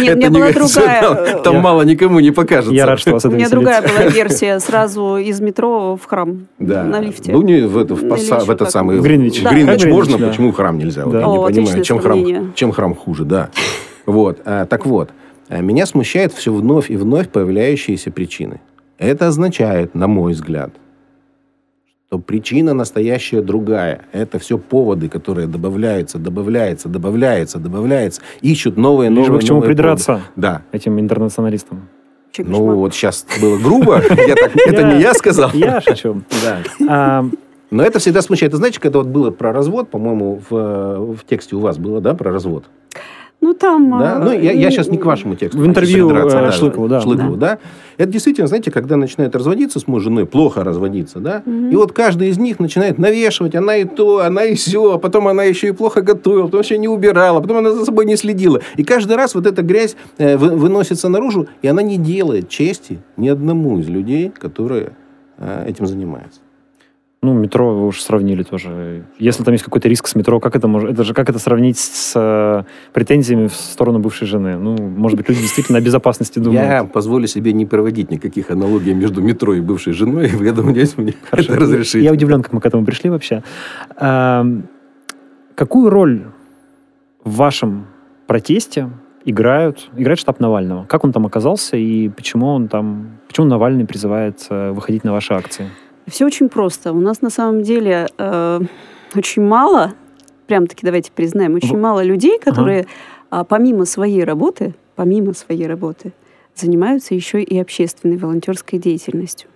Нет, 0.00 0.16
у 0.16 0.18
меня 0.18 0.30
была 0.30 0.52
другая... 0.52 1.38
Там 1.42 1.60
мало 1.60 1.82
никому 1.82 2.20
не 2.20 2.30
покажется. 2.30 2.74
Я 2.74 2.86
рад, 2.86 2.98
что 2.98 3.12
вас 3.12 3.24
У 3.24 3.30
меня 3.30 3.48
другая 3.48 3.82
была 3.82 4.04
версия, 4.10 4.58
сразу 4.60 5.16
из 5.16 5.40
метро 5.40 5.96
в 5.96 6.04
храм. 6.06 6.46
Да 6.58 6.84
на 6.84 7.00
лифте. 7.00 7.32
Ну, 7.32 7.42
не 7.42 7.62
в, 7.66 7.76
это, 7.78 7.94
в, 7.94 8.00
в 8.00 8.50
этот 8.50 8.70
самый... 8.70 8.98
В 8.98 9.02
Гринвич. 9.02 9.42
Да. 9.42 9.50
Гринвич 9.50 9.84
можно, 9.86 10.18
да. 10.18 10.28
почему 10.28 10.52
храм 10.52 10.78
нельзя? 10.78 11.04
Да. 11.04 11.26
Вот, 11.26 11.50
я 11.50 11.60
не 11.60 11.66
понимаю, 11.66 11.84
чем 11.84 11.98
храм, 12.00 12.54
чем 12.54 12.72
храм 12.72 12.94
хуже, 12.94 13.24
да. 13.24 13.50
Вот, 14.06 14.40
а, 14.44 14.64
так 14.64 14.86
вот, 14.86 15.10
а, 15.48 15.60
меня 15.60 15.86
смущает 15.86 16.32
все 16.32 16.52
вновь 16.52 16.90
и 16.90 16.96
вновь 16.96 17.28
появляющиеся 17.28 18.10
причины. 18.10 18.60
Это 18.98 19.28
означает, 19.28 19.94
на 19.94 20.06
мой 20.06 20.32
взгляд, 20.32 20.70
что 22.08 22.18
причина 22.18 22.72
настоящая 22.72 23.42
другая. 23.42 24.06
Это 24.12 24.38
все 24.38 24.56
поводы, 24.56 25.10
которые 25.10 25.46
добавляются, 25.46 26.18
добавляются, 26.18 26.88
добавляются, 26.88 27.58
добавляются, 27.58 28.22
ищут 28.40 28.78
новые, 28.78 29.10
новые, 29.10 29.26
Лишь 29.26 29.32
бы 29.34 29.38
к 29.40 29.44
чему 29.44 29.60
придраться 29.60 30.12
поводы. 30.12 30.26
да. 30.36 30.62
этим 30.72 30.98
интернационалистам. 30.98 31.88
Ну, 32.38 32.76
вот 32.76 32.94
сейчас 32.94 33.26
было 33.42 33.58
грубо. 33.58 33.96
Это 34.66 34.82
не 34.84 35.02
я 35.02 35.12
сказал. 35.12 35.50
Я 35.52 35.82
шучу, 35.82 36.22
да. 36.80 37.24
Но 37.70 37.82
это 37.82 37.98
всегда 37.98 38.22
смущает. 38.22 38.54
Знаете, 38.54 38.80
когда 38.80 39.00
вот 39.00 39.08
было 39.08 39.30
про 39.30 39.52
развод, 39.52 39.90
по-моему, 39.90 40.40
в, 40.48 41.16
в 41.16 41.18
тексте 41.28 41.56
у 41.56 41.58
вас 41.58 41.76
было, 41.76 42.00
да, 42.00 42.14
про 42.14 42.32
развод? 42.32 42.64
Ну, 43.48 43.54
там... 43.54 43.98
Да? 43.98 44.18
Ну, 44.18 44.30
я, 44.30 44.52
я 44.52 44.70
сейчас 44.70 44.88
не 44.88 44.98
к 44.98 45.06
вашему 45.06 45.34
тексту. 45.34 45.58
В 45.58 45.64
интервью 45.64 46.10
э, 46.10 46.28
да, 46.28 46.52
Шлыкову, 46.52 46.86
да. 46.86 47.00
Шлыкову, 47.00 47.36
да. 47.36 47.54
да. 47.54 47.58
Это 47.96 48.12
действительно, 48.12 48.46
знаете, 48.46 48.70
когда 48.70 48.96
начинают 48.96 49.34
разводиться 49.34 49.80
с 49.80 49.86
мужем, 49.86 50.12
женой, 50.12 50.26
плохо 50.26 50.64
разводиться, 50.64 51.18
да, 51.18 51.42
mm-hmm. 51.46 51.72
и 51.72 51.76
вот 51.76 51.92
каждый 51.92 52.28
из 52.28 52.38
них 52.38 52.60
начинает 52.60 52.98
навешивать, 52.98 53.54
она 53.54 53.76
и 53.76 53.84
то, 53.86 54.20
она 54.20 54.44
и 54.44 54.54
все, 54.54 54.92
а 54.92 54.98
потом 54.98 55.28
она 55.28 55.44
еще 55.44 55.68
и 55.68 55.72
плохо 55.72 56.02
готовила, 56.02 56.44
потом 56.44 56.60
еще 56.60 56.76
не 56.76 56.88
убирала, 56.88 57.40
потом 57.40 57.56
она 57.56 57.72
за 57.72 57.86
собой 57.86 58.04
не 58.04 58.16
следила. 58.16 58.60
И 58.76 58.84
каждый 58.84 59.16
раз 59.16 59.34
вот 59.34 59.46
эта 59.46 59.62
грязь 59.62 59.96
э, 60.18 60.36
вы, 60.36 60.50
выносится 60.50 61.08
наружу, 61.08 61.48
и 61.62 61.68
она 61.68 61.80
не 61.80 61.96
делает 61.96 62.50
чести 62.50 62.98
ни 63.16 63.28
одному 63.28 63.78
из 63.78 63.88
людей, 63.88 64.30
которые 64.30 64.92
э, 65.38 65.64
этим 65.68 65.86
занимаются. 65.86 66.40
Ну, 67.20 67.34
метро 67.34 67.74
вы 67.74 67.86
уже 67.88 68.00
сравнили 68.00 68.44
тоже. 68.44 69.04
Если 69.18 69.42
там 69.42 69.52
есть 69.52 69.64
какой-то 69.64 69.88
риск 69.88 70.06
с 70.06 70.14
метро, 70.14 70.38
как 70.38 70.54
это 70.54 70.68
может, 70.68 70.90
это 70.90 71.02
же 71.02 71.14
как 71.14 71.28
это 71.28 71.40
сравнить 71.40 71.76
с 71.76 72.12
э, 72.14 72.62
претензиями 72.92 73.48
в 73.48 73.54
сторону 73.54 73.98
бывшей 73.98 74.28
жены? 74.28 74.56
Ну, 74.56 74.76
может 74.76 75.18
быть, 75.18 75.28
люди 75.28 75.40
действительно 75.40 75.78
о 75.78 75.80
безопасности 75.80 76.38
думают. 76.38 76.68
Я 76.68 76.84
позволю 76.84 77.26
себе 77.26 77.52
не 77.52 77.66
проводить 77.66 78.12
никаких 78.12 78.52
аналогий 78.52 78.94
между 78.94 79.20
метро 79.20 79.52
и 79.54 79.60
бывшей 79.60 79.94
женой. 79.94 80.30
Я 80.40 80.52
думаю, 80.52 80.74
здесь 80.74 80.96
мне 80.96 81.14
Хорошо. 81.28 81.52
это 81.52 81.60
разрешить. 81.62 82.04
Я 82.04 82.12
удивлен, 82.12 82.40
как 82.40 82.52
мы 82.52 82.60
к 82.60 82.66
этому 82.66 82.84
пришли 82.84 83.10
вообще. 83.10 83.42
А, 83.96 84.46
какую 85.56 85.90
роль 85.90 86.22
в 87.24 87.34
вашем 87.34 87.86
протесте 88.28 88.90
играют, 89.24 89.90
играет 89.96 90.20
штаб 90.20 90.38
Навального? 90.38 90.84
Как 90.84 91.02
он 91.02 91.12
там 91.12 91.26
оказался 91.26 91.76
и 91.76 92.08
почему 92.10 92.46
он 92.46 92.68
там, 92.68 93.18
почему 93.26 93.46
Навальный 93.46 93.86
призывает 93.86 94.46
э, 94.50 94.70
выходить 94.70 95.02
на 95.02 95.12
ваши 95.12 95.34
акции? 95.34 95.68
Все 96.08 96.26
очень 96.26 96.48
просто. 96.48 96.92
У 96.92 97.00
нас 97.00 97.22
на 97.22 97.30
самом 97.30 97.62
деле 97.62 98.08
э, 98.16 98.60
очень 99.14 99.42
мало, 99.42 99.94
прям-таки 100.46 100.84
давайте 100.84 101.12
признаем, 101.12 101.54
очень 101.54 101.76
в... 101.76 101.80
мало 101.80 102.02
людей, 102.02 102.38
которые 102.38 102.86
ага. 103.30 103.44
помимо 103.44 103.84
своей 103.84 104.24
работы, 104.24 104.74
помимо 104.96 105.34
своей 105.34 105.66
работы, 105.66 106.12
занимаются 106.54 107.14
еще 107.14 107.42
и 107.42 107.58
общественной 107.58 108.16
волонтерской 108.16 108.78
деятельностью. 108.78 109.48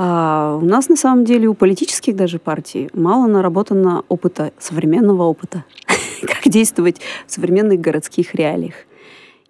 А 0.00 0.56
у 0.60 0.64
нас 0.64 0.88
на 0.88 0.96
самом 0.96 1.24
деле 1.24 1.48
у 1.48 1.54
политических 1.54 2.14
даже 2.14 2.38
партий 2.38 2.88
мало 2.92 3.26
наработано 3.26 4.04
опыта, 4.08 4.52
современного 4.58 5.24
опыта, 5.24 5.64
как 6.22 6.52
действовать 6.52 7.00
в 7.26 7.32
современных 7.32 7.80
городских 7.80 8.34
реалиях. 8.34 8.74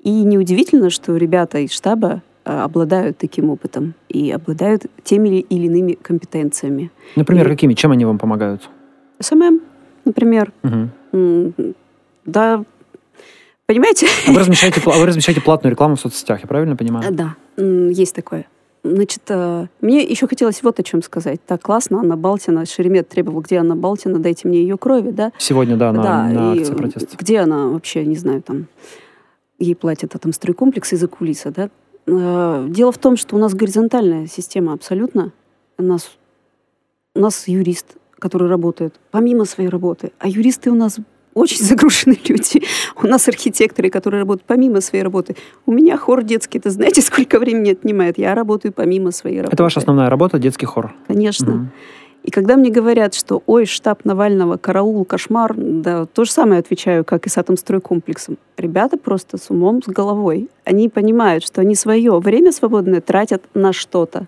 И 0.01 0.11
неудивительно, 0.11 0.91
что 0.91 1.17
ребята 1.17 1.59
из 1.59 1.73
штаба 1.73 2.23
обладают 2.49 3.19
таким 3.19 3.51
опытом 3.51 3.95
и 4.09 4.31
обладают 4.31 4.87
теми 5.05 5.41
или 5.41 5.67
иными 5.67 5.93
компетенциями. 5.93 6.91
Например, 7.17 7.47
и... 7.47 7.51
какими? 7.51 7.75
Чем 7.75 7.93
они 7.93 8.05
вам 8.05 8.19
помогают? 8.19 8.69
SMM, 9.21 9.61
например. 10.05 10.53
Угу. 10.63 11.53
Да, 12.25 12.65
понимаете? 13.67 14.07
А 14.27 14.33
вы, 14.33 14.41
размещаете, 14.41 14.81
а 14.85 14.99
вы 14.99 15.07
размещаете 15.07 15.41
платную 15.41 15.73
рекламу 15.73 15.97
в 15.97 16.01
соцсетях, 16.01 16.41
я 16.41 16.47
правильно 16.47 16.77
понимаю? 16.77 17.13
Да, 17.13 17.37
есть 17.57 18.15
такое. 18.15 18.47
Значит, 18.85 19.23
э, 19.29 19.67
мне 19.81 20.03
еще 20.03 20.27
хотелось 20.27 20.63
вот 20.63 20.79
о 20.79 20.83
чем 20.83 21.03
сказать. 21.03 21.41
Так 21.45 21.63
классно, 21.63 21.99
Анна 21.99 22.17
Балтина, 22.17 22.65
Шеремет 22.65 23.09
требовал, 23.09 23.41
где 23.41 23.57
Анна 23.57 23.77
Балтина, 23.77 24.19
дайте 24.19 24.47
мне 24.49 24.63
ее 24.63 24.79
крови, 24.79 25.11
да? 25.11 25.33
Сегодня, 25.39 25.77
да, 25.77 25.93
на, 25.93 26.03
да, 26.03 26.23
на 26.29 26.53
акции 26.53 26.75
протеста. 26.75 27.17
Где 27.17 27.41
она 27.41 27.69
вообще, 27.69 28.07
не 28.07 28.17
знаю, 28.17 28.41
там, 28.41 28.67
ей 29.59 29.75
платят 29.75 30.15
а 30.15 30.19
там 30.19 30.33
стройкомплекс 30.33 30.93
из-за 30.93 31.09
кулиса, 31.09 31.51
да? 31.51 31.71
Э, 32.09 32.67
дело 32.69 32.93
в 32.93 32.99
том, 32.99 33.17
что 33.17 33.37
у 33.37 33.39
нас 33.39 33.55
горизонтальная 33.55 34.27
система 34.27 34.73
абсолютно. 34.73 35.33
У 35.77 35.83
нас, 35.83 36.11
у 37.15 37.21
нас 37.21 37.47
юрист, 37.49 37.97
который 38.19 38.49
работает 38.49 38.95
помимо 39.11 39.45
своей 39.45 39.69
работы. 39.69 40.13
А 40.19 40.29
юристы 40.29 40.71
у 40.71 40.75
нас 40.75 40.97
очень 41.35 41.59
загруженные 41.65 42.19
люди. 42.27 42.63
У 43.03 43.07
нас 43.07 43.29
архитекторы, 43.29 43.91
которые 43.91 44.21
работают 44.21 44.47
помимо 44.47 44.81
своей 44.81 45.05
работы. 45.05 45.37
У 45.67 45.73
меня 45.73 45.97
хор 45.97 46.23
детский, 46.23 46.59
это 46.59 46.71
знаете, 46.71 47.01
сколько 47.03 47.39
времени 47.39 47.71
отнимает? 47.73 48.19
Я 48.19 48.35
работаю 48.35 48.73
помимо 48.73 49.11
своей 49.11 49.39
работы. 49.39 49.55
Это 49.55 49.63
ваша 49.63 49.81
основная 49.81 50.09
работа, 50.09 50.39
детский 50.39 50.67
хор? 50.67 50.95
Конечно. 51.07 51.55
Угу. 51.55 51.67
И 52.23 52.31
когда 52.31 52.57
мне 52.57 52.71
говорят, 52.71 53.15
что 53.15 53.43
ой, 53.47 53.65
штаб 53.65 54.05
Навального, 54.05 54.57
караул, 54.57 55.05
кошмар, 55.05 55.55
да, 55.57 56.07
то 56.07 56.25
же 56.25 56.31
самое 56.31 56.61
отвечаю, 56.61 57.05
как 57.05 57.27
и 57.27 57.31
с 57.31 57.39
атомстройкомплексом. 57.39 58.37
Ребята 58.57 58.97
просто 58.99 59.39
с 59.39 59.51
умом, 59.51 59.83
с 59.83 59.87
головой. 59.87 60.51
Они 60.65 60.89
понимают, 60.89 61.45
что 61.45 61.61
они 61.61 61.75
свое 61.75 62.19
время 62.19 62.53
свободное 62.53 63.01
тратят 63.01 63.45
на 63.55 63.73
что-то. 63.73 64.27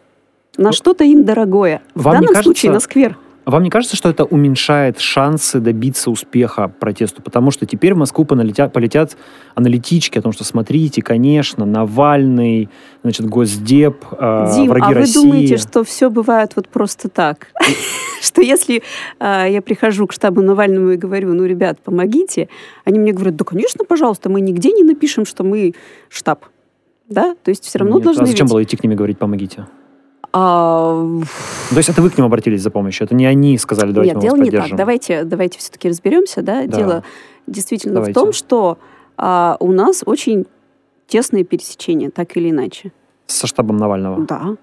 На 0.56 0.72
что-то 0.72 1.04
им 1.04 1.24
дорогое. 1.24 1.82
В 1.94 2.02
Вам 2.02 2.14
данном 2.14 2.28
кажется, 2.28 2.44
случае 2.44 2.72
на 2.72 2.80
сквер. 2.80 3.18
Вам 3.50 3.64
не 3.64 3.70
кажется, 3.70 3.96
что 3.96 4.08
это 4.08 4.24
уменьшает 4.24 5.00
шансы 5.00 5.58
добиться 5.58 6.10
успеха 6.10 6.68
протесту? 6.68 7.20
Потому 7.20 7.50
что 7.50 7.66
теперь 7.66 7.94
в 7.94 7.96
Москву 7.96 8.24
полетят, 8.24 8.72
полетят 8.72 9.16
аналитички 9.56 10.18
о 10.18 10.22
том, 10.22 10.32
что 10.32 10.44
смотрите, 10.44 11.02
конечно, 11.02 11.66
Навальный, 11.66 12.68
значит, 13.02 13.26
Госдеп, 13.26 14.04
э, 14.12 14.52
Дим, 14.54 14.68
враги 14.68 14.92
а 14.92 14.94
России. 14.94 15.18
вы 15.18 15.24
думаете, 15.24 15.56
что 15.56 15.82
все 15.82 16.10
бывает 16.10 16.52
вот 16.54 16.68
просто 16.68 17.08
так? 17.08 17.48
Что 18.22 18.42
если 18.42 18.82
э, 19.18 19.46
я 19.50 19.62
прихожу 19.62 20.06
к 20.06 20.12
штабу 20.12 20.42
Навальному 20.42 20.90
и 20.90 20.96
говорю, 20.96 21.32
ну, 21.32 21.46
ребят, 21.46 21.80
помогите, 21.80 22.50
они 22.84 22.98
мне 22.98 23.12
говорят, 23.12 23.36
да, 23.36 23.44
конечно, 23.46 23.84
пожалуйста, 23.86 24.28
мы 24.28 24.42
нигде 24.42 24.72
не 24.72 24.84
напишем, 24.84 25.24
что 25.24 25.42
мы 25.42 25.74
штаб. 26.10 26.44
Да? 27.08 27.34
То 27.42 27.48
есть 27.48 27.64
все 27.64 27.78
равно 27.78 27.96
Нет, 27.96 28.04
должны... 28.04 28.22
А 28.22 28.26
зачем 28.26 28.46
было 28.46 28.62
идти 28.62 28.76
к 28.76 28.84
ними 28.84 28.94
говорить 28.94 29.18
«помогите»? 29.18 29.66
А... 30.32 31.06
То 31.70 31.76
есть 31.76 31.88
это 31.88 32.02
вы 32.02 32.10
к 32.10 32.16
ним 32.16 32.26
обратились 32.26 32.62
за 32.62 32.70
помощью? 32.70 33.04
Это 33.06 33.14
не 33.14 33.26
они 33.26 33.58
сказали, 33.58 33.92
давайте 33.92 34.14
Нет, 34.14 34.22
дело 34.22 34.36
не 34.36 34.50
так. 34.50 34.76
Давайте, 34.76 35.24
давайте 35.24 35.58
все-таки 35.58 35.88
разберемся. 35.88 36.42
Да? 36.42 36.66
Да. 36.66 36.76
Дело 36.76 37.04
действительно 37.46 37.94
давайте. 37.94 38.12
в 38.12 38.22
том, 38.22 38.32
что 38.32 38.78
а, 39.16 39.56
у 39.60 39.72
нас 39.72 40.02
очень 40.06 40.46
тесные 41.06 41.44
пересечения, 41.44 42.10
так 42.10 42.36
или 42.36 42.50
иначе. 42.50 42.92
Со 43.26 43.46
штабом 43.46 43.76
Навального? 43.76 44.24
Да. 44.24 44.56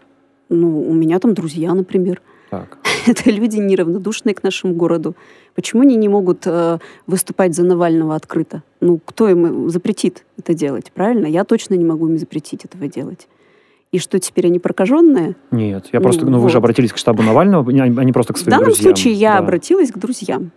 Ну, 0.50 0.82
у 0.82 0.94
меня 0.94 1.20
там 1.20 1.34
друзья, 1.34 1.74
например. 1.74 2.22
Так. 2.50 2.78
Это 3.08 3.30
люди 3.30 3.58
неравнодушные 3.58 4.34
к 4.34 4.44
нашему 4.44 4.74
городу. 4.74 5.16
Почему 5.56 5.82
они 5.82 5.96
не 5.96 6.08
могут 6.08 6.44
э, 6.46 6.80
выступать 7.06 7.56
за 7.56 7.64
Навального 7.64 8.16
открыто? 8.16 8.64
Ну, 8.80 9.00
кто 9.04 9.28
им 9.28 9.70
запретит 9.70 10.24
это 10.38 10.54
делать, 10.54 10.92
правильно? 10.94 11.26
Я 11.26 11.44
точно 11.44 11.76
не 11.76 11.86
могу 11.86 12.08
им 12.08 12.18
запретить 12.18 12.64
этого 12.64 12.88
делать. 12.88 13.28
И 13.92 14.00
что 14.00 14.20
теперь 14.20 14.48
они 14.48 14.60
прокаженные? 14.60 15.36
Нет, 15.52 15.88
я 15.94 16.02
просто, 16.02 16.26
ну, 16.26 16.32
ну 16.32 16.38
вот. 16.40 16.44
вы 16.46 16.50
же 16.50 16.58
обратились 16.58 16.92
к 16.92 16.98
штабу 16.98 17.24
Навального, 17.24 17.70
а 17.70 17.88
не 17.88 18.12
просто 18.12 18.34
к 18.34 18.38
своим 18.38 18.60
друзьям. 18.60 18.60
В 18.60 18.60
данном 18.60 18.66
друзьям. 18.66 18.96
случае 18.96 19.14
я 19.14 19.34
да. 19.34 19.38
обратилась 19.40 19.92
к 19.92 19.98
друзьям. 19.98 20.52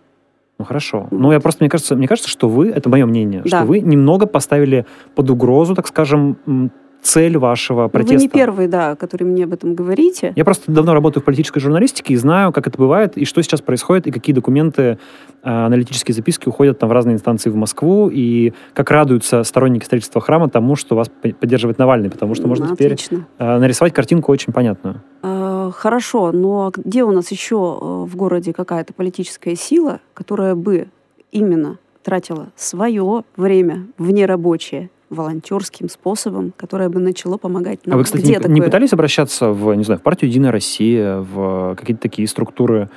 Ну 0.59 0.65
хорошо. 0.65 1.07
Вот. 1.09 1.19
Ну 1.19 1.31
я 1.31 1.39
просто, 1.39 1.63
мне 1.63 1.69
кажется, 1.69 1.95
мне 1.95 2.07
кажется, 2.07 2.29
что 2.29 2.49
вы, 2.49 2.69
это 2.69 2.89
мое 2.89 3.05
мнение, 3.05 3.41
да. 3.43 3.59
что 3.59 3.65
вы 3.65 3.79
немного 3.79 4.27
поставили 4.27 4.85
под 5.15 5.29
угрозу, 5.29 5.75
так 5.75 5.87
скажем, 5.87 6.71
цель 7.01 7.37
вашего 7.37 7.87
протеста? 7.87 8.15
Вы 8.15 8.21
не 8.21 8.29
первый, 8.29 8.67
да, 8.67 8.95
который 8.95 9.23
мне 9.23 9.45
об 9.45 9.53
этом 9.53 9.75
говорите. 9.75 10.33
Я 10.35 10.45
просто 10.45 10.71
давно 10.71 10.93
работаю 10.93 11.21
в 11.21 11.25
политической 11.25 11.59
журналистике 11.59 12.13
и 12.13 12.17
знаю, 12.17 12.51
как 12.51 12.67
это 12.67 12.77
бывает, 12.77 13.17
и 13.17 13.25
что 13.25 13.41
сейчас 13.41 13.61
происходит, 13.61 14.07
и 14.07 14.11
какие 14.11 14.33
документы, 14.33 14.81
э, 14.81 14.97
аналитические 15.43 16.15
записки 16.15 16.47
уходят 16.47 16.79
там 16.79 16.89
в 16.89 16.91
разные 16.91 17.15
инстанции 17.15 17.49
в 17.49 17.55
Москву, 17.55 18.09
и 18.11 18.53
как 18.73 18.91
радуются 18.91 19.43
сторонники 19.43 19.85
строительства 19.85 20.21
храма 20.21 20.49
тому, 20.49 20.75
что 20.75 20.95
вас 20.95 21.09
поддерживает 21.09 21.77
Навальный, 21.77 22.09
потому 22.09 22.35
что 22.35 22.47
можно 22.47 22.67
ну, 22.67 22.75
теперь 22.75 22.95
э, 23.39 23.57
нарисовать 23.57 23.93
картинку 23.93 24.31
очень 24.31 24.53
понятную. 24.53 25.01
Э, 25.23 25.71
хорошо, 25.73 26.31
но 26.31 26.71
где 26.75 27.03
у 27.03 27.11
нас 27.11 27.31
еще 27.31 27.55
э, 27.55 27.85
в 28.07 28.15
городе 28.15 28.53
какая-то 28.53 28.93
политическая 28.93 29.55
сила, 29.55 29.99
которая 30.13 30.55
бы 30.55 30.87
именно 31.31 31.77
тратила 32.03 32.51
свое 32.55 33.23
время 33.35 33.87
вне 33.97 34.25
рабочее 34.25 34.89
волонтерским 35.11 35.89
способом, 35.89 36.53
которое 36.57 36.89
бы 36.89 36.99
начало 36.99 37.37
помогать 37.37 37.85
нам. 37.85 37.95
А 37.95 37.97
вы, 37.97 38.05
кстати, 38.05 38.21
Где 38.21 38.31
не, 38.31 38.37
такое? 38.37 38.53
не 38.53 38.61
пытались 38.61 38.93
обращаться 38.93 39.49
в, 39.49 39.73
не 39.75 39.83
знаю, 39.83 39.99
в 39.99 40.03
партию 40.03 40.29
«Единая 40.29 40.51
Россия», 40.51 41.17
в 41.17 41.75
какие-то 41.77 42.01
такие 42.01 42.27
структуры, 42.27 42.89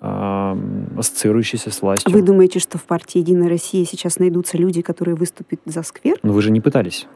э, 0.00 0.56
ассоциирующиеся 0.98 1.70
с 1.70 1.80
властью? 1.80 2.12
Вы 2.12 2.22
думаете, 2.22 2.58
что 2.58 2.76
в 2.76 2.84
партии 2.84 3.18
«Единая 3.18 3.48
Россия» 3.48 3.84
сейчас 3.86 4.18
найдутся 4.18 4.58
люди, 4.58 4.82
которые 4.82 5.14
выступят 5.14 5.60
за 5.64 5.82
сквер? 5.82 6.18
Ну, 6.22 6.32
вы 6.32 6.42
же 6.42 6.50
не 6.50 6.60
пытались. 6.60 7.06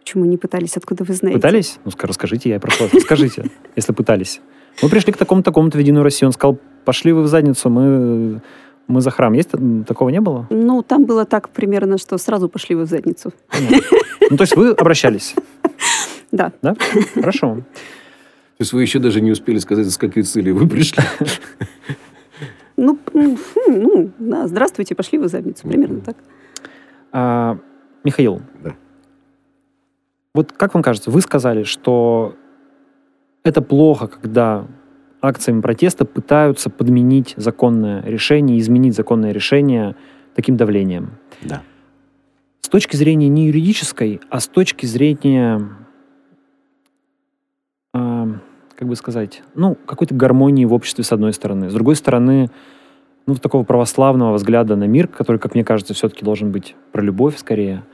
Почему 0.00 0.24
не 0.24 0.36
пытались? 0.36 0.76
Откуда 0.76 1.02
вы 1.04 1.14
знаете? 1.14 1.38
Пытались? 1.38 1.78
Ну, 1.84 1.90
расскажите, 2.02 2.50
я 2.50 2.60
просто 2.60 2.88
скажите, 3.00 3.50
если 3.74 3.92
пытались. 3.92 4.40
Мы 4.82 4.88
пришли 4.88 5.12
к 5.12 5.16
такому-то, 5.16 5.50
такому-то 5.50 5.76
в 5.76 5.80
«Единую 5.80 6.04
Россию». 6.04 6.28
Он 6.28 6.32
сказал, 6.32 6.58
пошли 6.84 7.12
вы 7.12 7.22
в 7.22 7.26
задницу, 7.26 7.68
мы 7.68 8.40
мы 8.86 9.00
за 9.00 9.10
храм. 9.10 9.32
Есть 9.32 9.50
такого 9.86 10.10
не 10.10 10.20
было? 10.20 10.46
Ну, 10.50 10.82
там 10.82 11.04
было 11.04 11.24
так 11.24 11.48
примерно, 11.48 11.98
что 11.98 12.18
сразу 12.18 12.48
пошли 12.48 12.76
вы 12.76 12.84
в 12.84 12.88
задницу. 12.88 13.32
Ну, 14.30 14.36
то 14.36 14.42
есть 14.42 14.56
вы 14.56 14.70
обращались? 14.70 15.34
Да. 16.32 16.52
Да? 16.62 16.74
Хорошо. 17.14 17.54
То 17.54 18.60
есть 18.60 18.72
вы 18.72 18.82
еще 18.82 18.98
даже 18.98 19.20
не 19.20 19.30
успели 19.30 19.58
сказать, 19.58 19.88
с 19.88 19.96
какой 19.96 20.24
целью 20.24 20.56
вы 20.56 20.68
пришли? 20.68 21.02
Ну, 22.76 22.98
ну 23.12 24.10
да, 24.18 24.48
здравствуйте, 24.48 24.96
пошли 24.96 25.16
вы 25.16 25.26
в 25.26 25.30
задницу. 25.30 25.68
Примерно 25.68 26.00
так. 26.00 26.16
А, 27.12 27.56
Михаил. 28.02 28.42
Да. 28.64 28.74
Вот 30.34 30.50
как 30.50 30.74
вам 30.74 30.82
кажется, 30.82 31.12
вы 31.12 31.20
сказали, 31.20 31.62
что 31.62 32.34
это 33.44 33.62
плохо, 33.62 34.08
когда 34.08 34.66
акциями 35.24 35.60
протеста 35.60 36.04
пытаются 36.04 36.70
подменить 36.70 37.34
законное 37.36 38.02
решение, 38.02 38.58
изменить 38.58 38.94
законное 38.94 39.32
решение 39.32 39.96
таким 40.34 40.56
давлением. 40.56 41.12
Да. 41.42 41.62
С 42.60 42.68
точки 42.68 42.96
зрения 42.96 43.28
не 43.28 43.46
юридической, 43.46 44.20
а 44.30 44.40
с 44.40 44.48
точки 44.48 44.86
зрения, 44.86 45.68
э, 47.94 48.26
как 48.76 48.88
бы 48.88 48.96
сказать, 48.96 49.42
ну, 49.54 49.76
какой-то 49.86 50.14
гармонии 50.14 50.64
в 50.64 50.72
обществе 50.72 51.04
с 51.04 51.12
одной 51.12 51.32
стороны. 51.32 51.70
С 51.70 51.74
другой 51.74 51.96
стороны, 51.96 52.50
ну, 53.26 53.36
такого 53.36 53.64
православного 53.64 54.34
взгляда 54.34 54.76
на 54.76 54.84
мир, 54.84 55.08
который, 55.08 55.38
как 55.38 55.54
мне 55.54 55.64
кажется, 55.64 55.94
все-таки 55.94 56.24
должен 56.24 56.52
быть 56.52 56.74
про 56.92 57.02
любовь 57.02 57.38
скорее, 57.38 57.84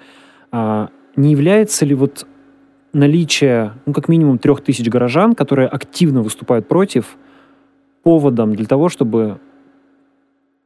э, 0.52 0.88
не 1.16 1.32
является 1.32 1.84
ли 1.84 1.94
вот 1.94 2.26
наличие, 2.92 3.72
ну, 3.86 3.92
как 3.92 4.08
минимум 4.08 4.38
трех 4.38 4.62
тысяч 4.62 4.88
горожан, 4.88 5.34
которые 5.34 5.68
активно 5.68 6.22
выступают 6.22 6.68
против, 6.68 7.16
поводом 8.02 8.54
для 8.54 8.66
того, 8.66 8.88
чтобы 8.88 9.38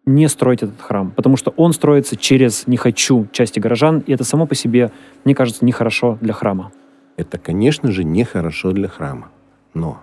не 0.07 0.29
строить 0.29 0.63
этот 0.63 0.81
храм. 0.81 1.11
Потому 1.11 1.37
что 1.37 1.53
он 1.57 1.73
строится 1.73 2.17
через 2.17 2.67
«не 2.67 2.77
хочу» 2.77 3.27
части 3.33 3.59
горожан, 3.59 4.01
и 4.07 4.13
это 4.13 4.25
само 4.25 4.47
по 4.47 4.55
себе, 4.55 4.91
мне 5.25 5.35
кажется, 5.35 5.65
нехорошо 5.65 6.19
для 6.21 6.33
храма. 6.33 6.73
Это, 7.17 7.39
конечно 7.39 7.91
же, 7.91 8.05
нехорошо 8.05 8.73
для 8.73 8.89
храма. 8.89 9.31
Но 9.73 10.01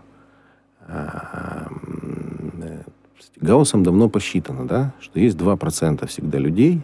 а, 0.87 1.67
Гауссом 3.41 3.83
давно 3.83 4.09
посчитано, 4.09 4.67
да, 4.67 4.93
что 4.99 5.19
есть 5.19 5.37
2% 5.37 6.07
всегда 6.07 6.37
людей, 6.37 6.81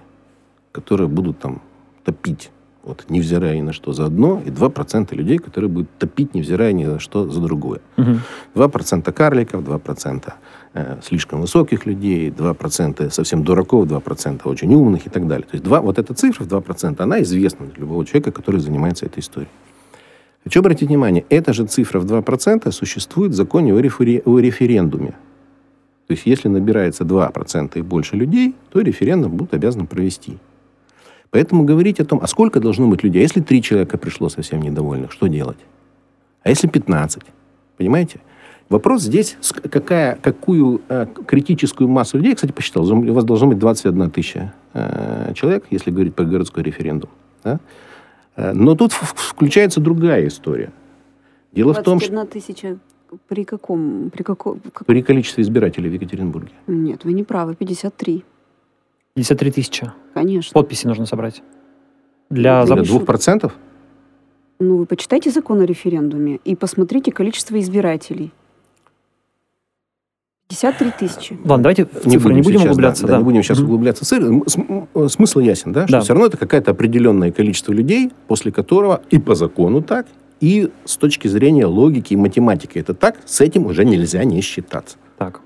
которые 0.72 1.08
будут 1.08 1.40
там 1.40 1.62
топить 2.04 2.52
вот, 2.88 3.06
невзирая 3.10 3.58
ни 3.58 3.62
на 3.62 3.74
что 3.74 3.92
за 3.92 4.06
одно, 4.06 4.42
и 4.46 4.50
2% 4.50 5.14
людей, 5.14 5.38
которые 5.38 5.70
будут 5.70 5.90
топить, 6.00 6.34
невзирая 6.34 6.72
ни 6.72 6.86
на 6.86 7.00
что 7.00 7.30
за 7.30 7.42
другое. 7.42 7.82
Угу. 7.98 8.20
2% 8.56 9.12
карликов, 9.12 9.62
2% 9.62 10.34
э, 10.74 10.98
слишком 11.04 11.42
высоких 11.42 11.86
людей, 11.86 12.30
2% 12.30 13.12
совсем 13.12 13.44
дураков, 13.44 13.88
2% 13.88 14.42
очень 14.46 14.74
умных 14.74 15.06
и 15.06 15.10
так 15.10 15.28
далее. 15.28 15.46
То 15.46 15.56
есть 15.56 15.66
два, 15.66 15.82
вот 15.82 16.00
эта 16.00 16.14
цифра 16.14 16.46
в 16.46 16.48
2%, 16.48 16.96
она 17.02 17.22
известна 17.24 17.66
для 17.66 17.82
любого 17.82 18.06
человека, 18.06 18.32
который 18.32 18.62
занимается 18.62 19.06
этой 19.06 19.20
историей. 19.20 19.52
Хочу 20.46 20.62
обратить 20.62 20.88
внимание, 20.88 21.26
эта 21.30 21.52
же 21.52 21.66
цифра 21.66 22.00
в 22.00 22.06
2% 22.06 22.72
существует 22.72 23.34
в 23.34 23.36
законе 23.36 23.74
о, 23.74 23.80
рефери, 23.80 24.22
о 24.24 24.40
референдуме. 24.40 25.14
То 26.08 26.14
есть, 26.14 26.26
если 26.26 26.48
набирается 26.48 27.04
2% 27.04 27.78
и 27.78 27.82
больше 27.82 28.16
людей, 28.16 28.56
то 28.72 28.80
референдум 28.80 29.36
будут 29.36 29.54
обязаны 29.54 29.86
провести. 29.86 30.38
Поэтому 31.32 31.64
говорить 31.64 32.00
о 32.00 32.06
том, 32.06 32.20
а 32.22 32.28
сколько 32.28 32.60
должно 32.60 32.88
быть 32.88 33.04
людей, 33.04 33.20
а 33.20 33.24
если 33.24 33.42
три 33.42 33.62
человека 33.62 33.98
пришло 33.98 34.30
совсем 34.30 34.62
недовольных, 34.62 35.12
что 35.12 35.28
делать? 35.28 35.58
А 36.44 36.50
если 36.50 36.68
15? 36.68 37.24
Понимаете? 37.78 38.20
Вопрос 38.70 39.04
здесь, 39.04 39.38
какая, 39.72 40.16
какую 40.16 40.82
э, 40.90 41.08
критическую 41.26 41.88
массу 41.88 42.18
людей, 42.18 42.36
кстати, 42.36 42.52
посчитал, 42.52 42.84
у 42.86 43.14
вас 43.14 43.24
должно 43.24 43.48
быть 43.48 43.60
21 43.60 44.12
тысяча 44.12 44.54
э, 44.74 45.34
человек, 45.36 45.66
если 45.70 45.90
говорить 45.90 46.16
про 46.16 46.26
городской 46.26 46.64
референдум. 46.64 47.10
Да? 47.44 47.60
Э, 48.36 48.52
но 48.54 48.76
тут 48.76 48.92
включается 48.92 49.80
другая 49.80 50.28
история. 50.28 50.72
Дело 51.54 51.74
в 51.74 51.82
том, 51.82 52.02
что... 52.02 52.26
тысяча 52.26 52.78
при 53.28 53.46
каком, 53.46 54.10
при 54.10 54.24
каком... 54.24 54.60
При 54.86 55.02
количестве 55.02 55.44
избирателей 55.44 55.90
в 55.90 55.94
Екатеринбурге. 55.94 56.52
Нет, 56.68 57.06
вы 57.06 57.14
не 57.14 57.24
правы, 57.24 57.56
53. 57.56 58.26
53 59.18 59.52
тысячи. 59.52 59.92
Конечно. 60.14 60.54
Подписи 60.54 60.86
нужно 60.86 61.08
собрать. 61.08 61.42
Для, 62.30 62.64
Для 62.66 62.84
двух 62.84 63.06
процентов? 63.06 63.56
Ну, 64.60 64.78
вы 64.78 64.86
почитайте 64.86 65.32
закон 65.32 65.60
о 65.60 65.66
референдуме 65.66 66.40
и 66.46 66.56
посмотрите 66.56 67.12
количество 67.12 67.60
избирателей. 67.60 68.32
53 70.50 70.92
тысячи. 71.00 71.38
Ладно, 71.44 71.64
давайте 71.64 71.86
в 71.86 72.10
цифры 72.10 72.10
не 72.10 72.18
будем, 72.18 72.36
не 72.36 72.42
будем 72.42 72.60
сейчас, 72.60 72.66
углубляться. 72.66 73.02
Да, 73.04 73.08
да. 73.08 73.14
да, 73.14 73.18
не 73.18 73.24
будем 73.24 73.44
сейчас 73.44 73.60
mm-hmm. 73.60 73.64
углубляться. 73.64 75.10
Смысл 75.10 75.40
ясен, 75.40 75.74
да? 75.74 75.88
Что 75.88 75.98
да. 75.98 76.02
все 76.02 76.14
равно 76.14 76.28
это 76.28 76.38
какое-то 76.38 76.72
определенное 76.72 77.32
количество 77.32 77.72
людей, 77.72 78.12
после 78.28 78.52
которого 78.52 79.02
и 79.10 79.18
по 79.18 79.34
закону 79.34 79.82
так, 79.82 80.06
и 80.42 80.70
с 80.86 80.96
точки 80.96 81.28
зрения 81.28 81.66
логики 81.66 82.14
и 82.14 82.18
математики 82.18 82.78
это 82.78 82.94
так, 82.94 83.18
с 83.26 83.42
этим 83.42 83.66
уже 83.66 83.84
нельзя 83.84 84.24
не 84.24 84.42
считаться. 84.42 84.98
Так. 85.18 85.42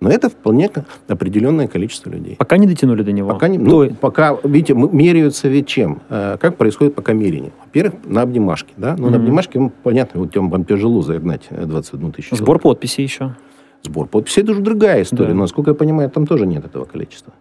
Но 0.00 0.10
это 0.10 0.28
вполне 0.28 0.70
определенное 1.08 1.68
количество 1.68 2.10
людей. 2.10 2.36
Пока 2.36 2.58
не 2.58 2.66
дотянули 2.66 3.02
до 3.02 3.12
него. 3.12 3.30
Пока, 3.30 3.48
не, 3.48 3.58
ну, 3.58 3.90
пока 3.94 4.36
видите, 4.44 4.74
меряются 4.74 5.48
ведь 5.48 5.66
чем? 5.66 6.02
Э, 6.10 6.36
как 6.38 6.56
происходит 6.56 6.94
пока 6.94 7.14
мерение? 7.14 7.52
Во-первых, 7.64 7.94
на 8.04 8.22
обнимашке. 8.22 8.74
Да? 8.76 8.94
Но 8.96 9.06
mm-hmm. 9.06 9.10
на 9.10 9.16
обнимашке, 9.16 9.58
ну, 9.58 9.72
понятно, 9.82 10.20
вот 10.20 10.36
вам 10.36 10.64
тяжело 10.64 11.00
загнать 11.02 11.48
21 11.50 12.12
тысячу. 12.12 12.36
Сбор 12.36 12.58
подписей 12.58 13.04
еще. 13.04 13.36
Сбор 13.82 14.06
подписей– 14.06 14.42
это 14.44 14.52
уже 14.52 14.60
другая 14.60 15.02
история. 15.02 15.28
Да. 15.28 15.34
Но, 15.34 15.40
насколько 15.42 15.70
я 15.70 15.74
понимаю, 15.74 16.10
там 16.10 16.26
тоже 16.26 16.46
нет 16.46 16.64
этого 16.64 16.84
количества. 16.84 17.32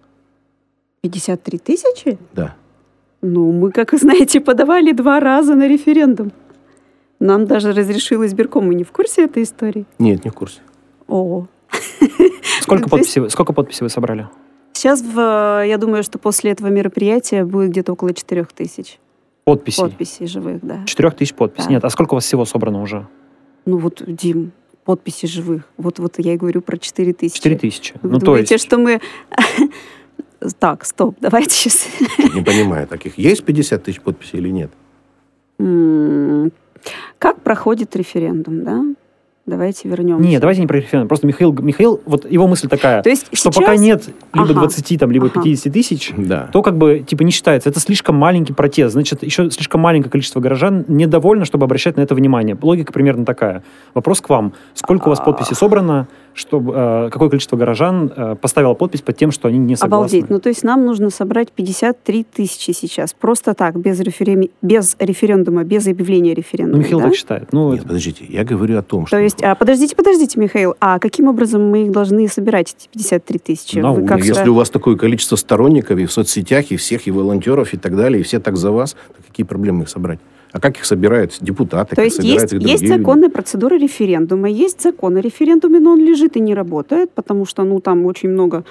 53 1.01 1.59
тысячи? 1.59 2.17
Да. 2.33 2.55
Ну, 3.21 3.51
мы, 3.51 3.71
как 3.71 3.91
вы 3.91 3.97
знаете, 3.97 4.39
подавали 4.39 4.91
два 4.91 5.19
раза 5.19 5.55
на 5.55 5.67
референдум. 5.67 6.31
Нам 7.19 7.47
даже 7.47 7.73
разрешил 7.73 8.25
избирком. 8.25 8.67
Мы 8.67 8.75
не 8.75 8.83
в 8.83 8.91
курсе 8.91 9.25
этой 9.25 9.43
истории? 9.43 9.85
Нет, 9.99 10.23
не 10.25 10.31
в 10.31 10.33
курсе. 10.33 10.61
О, 11.07 11.47
Сколько 12.61 12.89
подписей, 12.89 13.29
сколько 13.29 13.53
подписей 13.53 13.83
вы 13.83 13.89
собрали? 13.89 14.27
Сейчас, 14.73 15.01
в, 15.01 15.63
я 15.65 15.77
думаю, 15.77 16.03
что 16.03 16.19
после 16.19 16.51
этого 16.51 16.67
мероприятия 16.67 17.45
будет 17.45 17.71
где-то 17.71 17.93
около 17.93 18.13
4 18.13 18.45
тысяч. 18.53 18.99
Подписей? 19.45 19.83
Подписей 19.83 20.27
живых, 20.27 20.59
да. 20.61 20.83
4 20.85 21.11
тысяч 21.11 21.33
подписей? 21.33 21.67
Да. 21.67 21.73
Нет, 21.75 21.85
а 21.85 21.89
сколько 21.89 22.13
у 22.13 22.15
вас 22.15 22.25
всего 22.25 22.45
собрано 22.45 22.81
уже? 22.81 23.07
Ну 23.65 23.77
вот, 23.77 24.03
Дим, 24.05 24.51
подписи 24.83 25.27
живых. 25.27 25.63
Вот, 25.77 25.99
вот 25.99 26.15
я 26.17 26.33
и 26.33 26.37
говорю 26.37 26.61
про 26.61 26.77
4 26.77 27.13
тысячи. 27.13 27.37
4 27.37 27.57
тысячи. 27.57 27.93
Вы 28.01 28.09
ну, 28.09 28.19
думаете, 28.19 28.49
то 28.49 28.53
есть... 28.55 28.65
что 28.65 28.77
мы... 28.77 29.01
Так, 30.59 30.85
стоп, 30.85 31.15
давайте 31.21 31.55
сейчас... 31.55 31.87
Не 32.33 32.43
понимаю, 32.43 32.87
таких 32.87 33.17
есть 33.17 33.43
50 33.43 33.83
тысяч 33.83 34.01
подписей 34.01 34.39
или 34.39 34.49
нет? 34.49 34.71
Как 37.17 37.41
проходит 37.41 37.95
референдум, 37.95 38.63
да? 38.63 38.83
Давайте 39.45 39.87
вернемся. 39.87 40.27
Нет, 40.27 40.41
давайте 40.41 40.61
не 40.61 40.67
про 40.67 40.77
референдум. 40.77 41.07
Просто 41.07 41.27
Михаил, 41.27 41.53
Михаил, 41.53 42.01
вот 42.05 42.29
его 42.29 42.47
мысль 42.47 42.67
такая, 42.67 43.03
То 43.03 43.09
есть 43.09 43.27
что 43.27 43.51
сейчас... 43.51 43.55
пока 43.55 43.75
нет 43.75 44.07
либо 44.33 44.49
ага. 44.49 44.61
20, 44.61 44.99
там, 44.99 45.11
либо 45.11 45.27
ага. 45.27 45.43
50 45.43 45.71
тысяч, 45.71 46.11
да. 46.17 46.49
то 46.51 46.63
как 46.63 46.77
бы 46.77 47.05
типа 47.07 47.21
не 47.21 47.31
считается. 47.31 47.69
Это 47.69 47.79
слишком 47.79 48.15
маленький 48.15 48.53
протест. 48.53 48.93
Значит, 48.93 49.21
еще 49.21 49.51
слишком 49.51 49.81
маленькое 49.81 50.09
количество 50.09 50.39
горожан 50.39 50.85
недовольно, 50.87 51.45
чтобы 51.45 51.65
обращать 51.65 51.95
на 51.95 52.01
это 52.01 52.15
внимание. 52.15 52.57
Логика 52.59 52.91
примерно 52.91 53.23
такая. 53.23 53.63
Вопрос 53.93 54.19
к 54.19 54.29
вам. 54.29 54.53
Сколько 54.73 55.07
у 55.07 55.09
вас 55.09 55.19
подписей 55.19 55.55
собрано? 55.55 56.07
Чтобы 56.35 56.73
э, 56.75 57.09
какое 57.11 57.29
количество 57.29 57.55
горожан 57.55 58.11
э, 58.13 58.35
поставило 58.35 58.73
подпись 58.73 59.01
под 59.01 59.15
тем, 59.15 59.31
что 59.31 59.47
они 59.47 59.57
не 59.57 59.77
согласны. 59.77 59.95
Обалдеть. 59.95 60.29
Ну, 60.29 60.39
то 60.39 60.49
есть 60.49 60.63
нам 60.63 60.85
нужно 60.85 61.09
собрать 61.09 61.51
53 61.53 62.25
тысячи 62.25 62.71
сейчас. 62.71 63.13
Просто 63.13 63.53
так, 63.53 63.79
без, 63.79 64.01
референ... 64.01 64.49
без 64.61 64.97
референдума, 64.99 65.63
без 65.63 65.87
объявления 65.87 66.33
референдума. 66.33 66.77
Ну, 66.77 66.83
Михаил 66.83 66.99
да? 66.99 67.05
так 67.05 67.15
считает. 67.15 67.53
Ну, 67.53 67.71
Нет, 67.71 67.83
подождите, 67.83 68.25
я 68.27 68.43
говорю 68.43 68.77
о 68.77 68.81
том, 68.81 69.07
что... 69.07 69.15
То 69.15 69.23
есть, 69.23 69.41
а, 69.41 69.55
подождите, 69.55 69.95
подождите, 69.95 70.37
Михаил, 70.37 70.75
а 70.81 70.99
каким 70.99 71.29
образом 71.29 71.69
мы 71.69 71.85
их 71.85 71.91
должны 71.91 72.27
собирать, 72.27 72.75
эти 72.77 72.89
53 72.89 73.39
тысячи? 73.39 73.77
Ну, 73.79 74.05
как 74.05 74.23
если 74.23 74.49
у 74.49 74.55
вас 74.55 74.69
такое 74.69 74.97
количество 74.97 75.37
сторонников 75.37 75.97
и 75.97 76.05
в 76.05 76.11
соцсетях, 76.11 76.71
и 76.71 76.75
всех, 76.75 77.07
и 77.07 77.11
волонтеров, 77.11 77.73
и 77.73 77.77
так 77.77 77.95
далее, 77.95 78.19
и 78.19 78.23
все 78.23 78.41
так 78.41 78.57
за 78.57 78.71
вас, 78.71 78.91
то 78.93 79.23
какие 79.25 79.45
проблемы 79.45 79.83
их 79.83 79.89
собрать? 79.89 80.19
А 80.55 80.59
как 80.61 80.77
их 80.77 80.85
собирают 80.85 81.35
депутаты? 81.41 81.97
То 81.97 82.01
есть 82.01 82.23
есть, 82.23 82.53
есть 82.53 82.87
законная 82.87 83.29
процедура 83.29 83.75
референдума, 83.75 84.49
есть 84.49 84.81
закон 84.81 85.17
о 85.17 85.19
референдуме, 85.19 85.81
но 85.81 85.91
он 85.91 85.99
лежит 85.99 86.37
и 86.37 86.39
не 86.39 86.55
работает, 86.55 87.11
потому 87.11 87.45
что 87.45 87.65
ну, 87.65 87.81
там 87.81 88.05
очень 88.05 88.29
много 88.29 88.63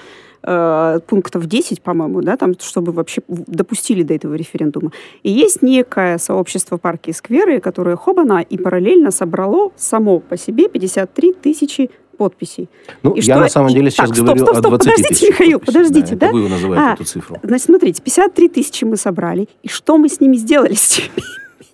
э, 0.43 1.01
пунктов 1.07 1.47
10, 1.47 1.83
по-моему, 1.83 2.23
да, 2.23 2.39
там, 2.39 2.55
чтобы 2.59 2.93
вообще 2.93 3.21
допустили 3.29 4.03
до 4.03 4.15
этого 4.15 4.33
референдума. 4.33 4.93
И 5.25 5.31
есть 5.31 5.61
некое 5.61 6.17
сообщество 6.17 6.79
парки 6.79 7.11
и 7.11 7.13
скверы, 7.13 7.61
которое 7.61 7.97
хобана 7.97 8.41
и 8.41 8.57
параллельно 8.57 9.11
собрало 9.11 9.71
само 9.77 10.21
по 10.21 10.39
себе 10.39 10.71
53 10.71 11.35
тысячи 11.35 11.91
подписей. 12.17 12.71
Ну, 13.03 13.11
и 13.11 13.19
я 13.19 13.35
что... 13.35 13.41
на 13.41 13.49
самом 13.51 13.75
деле 13.75 13.91
сейчас 13.91 14.09
так, 14.09 14.17
говорю 14.17 14.39
стоп, 14.39 14.57
стоп, 14.57 14.59
стоп, 14.59 14.73
о 14.73 14.79
20 14.79 14.87
подождите, 14.87 15.09
тысяч 15.09 15.29
Михаил, 15.29 15.59
подписей. 15.59 15.79
подождите, 15.79 16.17
да? 16.17 16.27
да? 16.29 16.33
вы 16.33 16.49
называете 16.49 16.87
а, 16.87 16.95
эту 16.95 17.05
цифру. 17.05 17.39
Значит, 17.43 17.67
смотрите, 17.67 18.01
53 18.01 18.49
тысячи 18.49 18.85
мы 18.85 18.97
собрали, 18.97 19.51
и 19.63 19.69
что 19.69 19.99
мы 19.99 20.09
с 20.09 20.19
ними 20.21 20.37
сделали, 20.37 20.73
с 20.73 21.03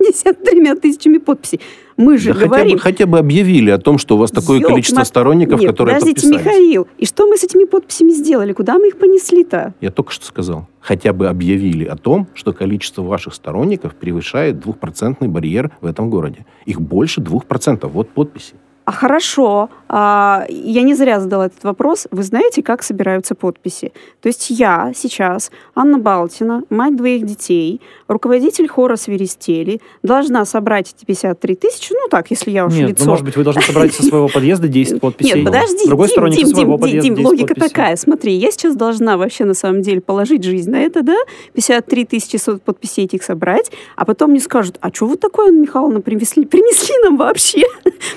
53 0.00 0.74
тысячами 0.76 1.18
подписей. 1.18 1.60
Мы 1.96 2.16
же 2.16 2.32
да 2.32 2.46
говорим... 2.46 2.70
Хотя 2.70 2.74
бы, 2.76 2.80
хотя 2.80 3.06
бы 3.06 3.18
объявили 3.18 3.70
о 3.70 3.78
том, 3.78 3.98
что 3.98 4.16
у 4.16 4.18
вас 4.18 4.30
такое 4.30 4.58
Ёлк, 4.58 4.70
количество 4.70 5.04
сторонников, 5.04 5.60
Нет, 5.60 5.70
которые 5.70 5.96
подождите, 5.96 6.28
подписались. 6.28 6.46
Михаил, 6.46 6.88
и 6.96 7.04
что 7.06 7.26
мы 7.26 7.36
с 7.36 7.44
этими 7.44 7.64
подписями 7.64 8.10
сделали? 8.10 8.52
Куда 8.52 8.78
мы 8.78 8.88
их 8.88 8.96
понесли-то? 8.96 9.74
Я 9.80 9.90
только 9.90 10.10
что 10.12 10.24
сказал. 10.24 10.66
Хотя 10.80 11.12
бы 11.12 11.28
объявили 11.28 11.84
о 11.84 11.96
том, 11.96 12.26
что 12.34 12.52
количество 12.52 13.02
ваших 13.02 13.34
сторонников 13.34 13.94
превышает 13.94 14.60
двухпроцентный 14.60 15.28
барьер 15.28 15.70
в 15.82 15.86
этом 15.86 16.08
городе. 16.08 16.46
Их 16.64 16.80
больше 16.80 17.20
двух 17.20 17.44
процентов. 17.44 17.92
Вот 17.92 18.08
подписи. 18.08 18.54
А 18.90 18.92
хорошо, 18.92 19.70
а, 19.88 20.46
я 20.48 20.82
не 20.82 20.94
зря 20.94 21.20
задала 21.20 21.46
этот 21.46 21.62
вопрос. 21.62 22.08
Вы 22.10 22.24
знаете, 22.24 22.60
как 22.60 22.82
собираются 22.82 23.36
подписи? 23.36 23.92
То 24.20 24.28
есть 24.28 24.50
я 24.50 24.92
сейчас, 24.96 25.52
Анна 25.76 25.98
Балтина, 25.98 26.64
мать 26.70 26.96
двоих 26.96 27.24
детей, 27.24 27.80
руководитель 28.08 28.66
хора 28.66 28.96
Свиристели, 28.96 29.80
должна 30.02 30.44
собрать 30.44 30.92
эти 30.96 31.04
53 31.04 31.54
тысячи, 31.54 31.92
ну 31.92 32.08
так, 32.10 32.32
если 32.32 32.50
я 32.50 32.66
уж 32.66 32.74
Нет, 32.74 32.90
лицо. 32.90 33.04
ну, 33.04 33.10
может 33.10 33.24
быть, 33.24 33.36
вы 33.36 33.44
должны 33.44 33.62
собрать 33.62 33.94
со 33.94 34.02
своего 34.02 34.26
подъезда 34.26 34.66
10 34.66 35.00
подписей. 35.00 35.36
Нет, 35.36 35.44
подожди, 35.44 35.86
другой 35.86 36.08
Дим, 36.08 36.30
Дим, 36.30 36.76
Дим, 36.78 37.00
Дим, 37.00 37.14
10 37.14 37.24
логика 37.24 37.54
такая. 37.54 37.94
Смотри, 37.94 38.32
я 38.34 38.50
сейчас 38.50 38.74
должна 38.74 39.16
вообще 39.16 39.44
на 39.44 39.54
самом 39.54 39.82
деле 39.82 40.00
положить 40.00 40.42
жизнь 40.42 40.70
на 40.70 40.80
это, 40.80 41.02
да, 41.02 41.16
53 41.54 42.06
тысячи 42.06 42.38
подписей 42.64 43.04
этих 43.04 43.22
собрать, 43.22 43.70
а 43.94 44.04
потом 44.04 44.32
мне 44.32 44.40
скажут, 44.40 44.78
а 44.80 44.92
что 44.92 45.06
вы 45.06 45.16
такое, 45.16 45.52
Михайловна, 45.52 46.00
принесли, 46.00 46.44
принесли 46.46 46.94
нам 47.04 47.16
вообще? 47.16 47.62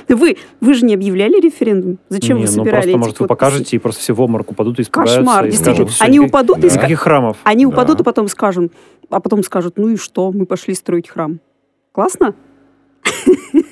Вы, 0.08 0.38
вы 0.64 0.74
же 0.74 0.86
не 0.86 0.94
объявляли 0.94 1.40
референдум? 1.40 2.00
Зачем 2.10 2.38
Не, 2.38 2.44
вы 2.46 2.50
ну 2.50 2.54
собирали 2.54 2.72
просто, 2.74 2.90
эти 2.90 2.98
может, 2.98 3.20
вы 3.20 3.28
подписи? 3.28 3.28
покажете, 3.28 3.76
и 3.76 3.80
просто 3.80 4.02
все 4.02 4.14
в 4.14 4.22
обморок 4.22 4.52
упадут 4.52 4.80
и 4.80 4.84
испугаются. 4.84 5.18
Кошмар, 5.20 5.46
и 5.46 5.50
действительно. 5.50 5.76
скажут, 5.76 5.94
«Всё, 5.96 6.06
Они 6.06 6.20
упадут 6.20 6.58
и 6.60 6.62
Да. 6.62 6.68
ска- 6.68 6.74
Никаких 6.78 7.00
храмов. 7.00 7.38
Они 7.44 7.66
Да. 7.66 7.70
упадут, 7.70 8.02
а 8.02 8.04
потом 8.04 8.28
скажут, 8.28 8.72
а 9.10 9.20
потом 9.20 9.44
скажут, 9.44 9.78
ну 9.78 9.90
и 9.90 9.96
что, 9.98 10.32
мы 10.32 10.46
пошли 10.46 10.74
строить 10.74 11.10
храм. 11.10 11.40
Классно? 11.92 12.34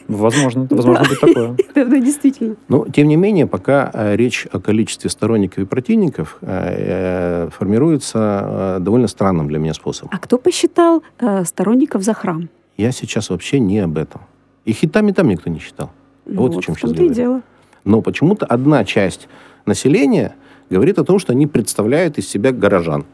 Возможно, 0.08 0.68
возможно 0.70 1.06
быть 1.08 1.20
такое. 1.22 1.56
Да, 1.76 1.86
действительно. 2.00 2.56
Но, 2.68 2.86
тем 2.94 3.08
не 3.08 3.16
менее, 3.16 3.48
пока 3.48 3.90
э, 3.94 4.16
речь 4.18 4.46
о 4.52 4.60
количестве 4.60 5.10
сторонников 5.10 5.60
и 5.60 5.66
противников 5.66 6.38
э, 6.42 7.46
э, 7.48 7.50
формируется 7.52 8.78
довольно 8.82 9.08
странным 9.08 9.48
для 9.48 9.58
меня 9.58 9.74
способом. 9.74 10.12
А 10.14 10.20
кто 10.20 10.38
посчитал 10.38 11.02
сторонников 11.46 12.04
за 12.04 12.14
храм? 12.14 12.50
Я 12.78 12.92
сейчас 12.92 13.30
вообще 13.30 13.60
не 13.60 13.80
об 13.80 13.98
этом. 13.98 14.22
Их 14.66 14.84
и 14.84 14.88
там, 14.88 15.08
и 15.08 15.14
там 15.14 15.28
никто 15.30 15.50
не 15.50 15.60
считал. 15.60 15.92
Ну, 16.26 16.42
Вот 16.42 16.52
о 16.52 16.56
вот 16.56 16.64
чем 16.64 16.76
сейчас 16.76 16.92
говорю. 16.92 17.14
дело. 17.14 17.42
Но 17.84 18.02
почему-то 18.02 18.46
одна 18.46 18.84
часть 18.86 19.28
населения 19.66 20.36
говорит 20.70 21.00
о 21.00 21.04
том, 21.04 21.20
что 21.20 21.34
они 21.34 21.48
представляют 21.48 22.18
из 22.18 22.28
себя 22.30 22.52
горожан. 22.52 23.06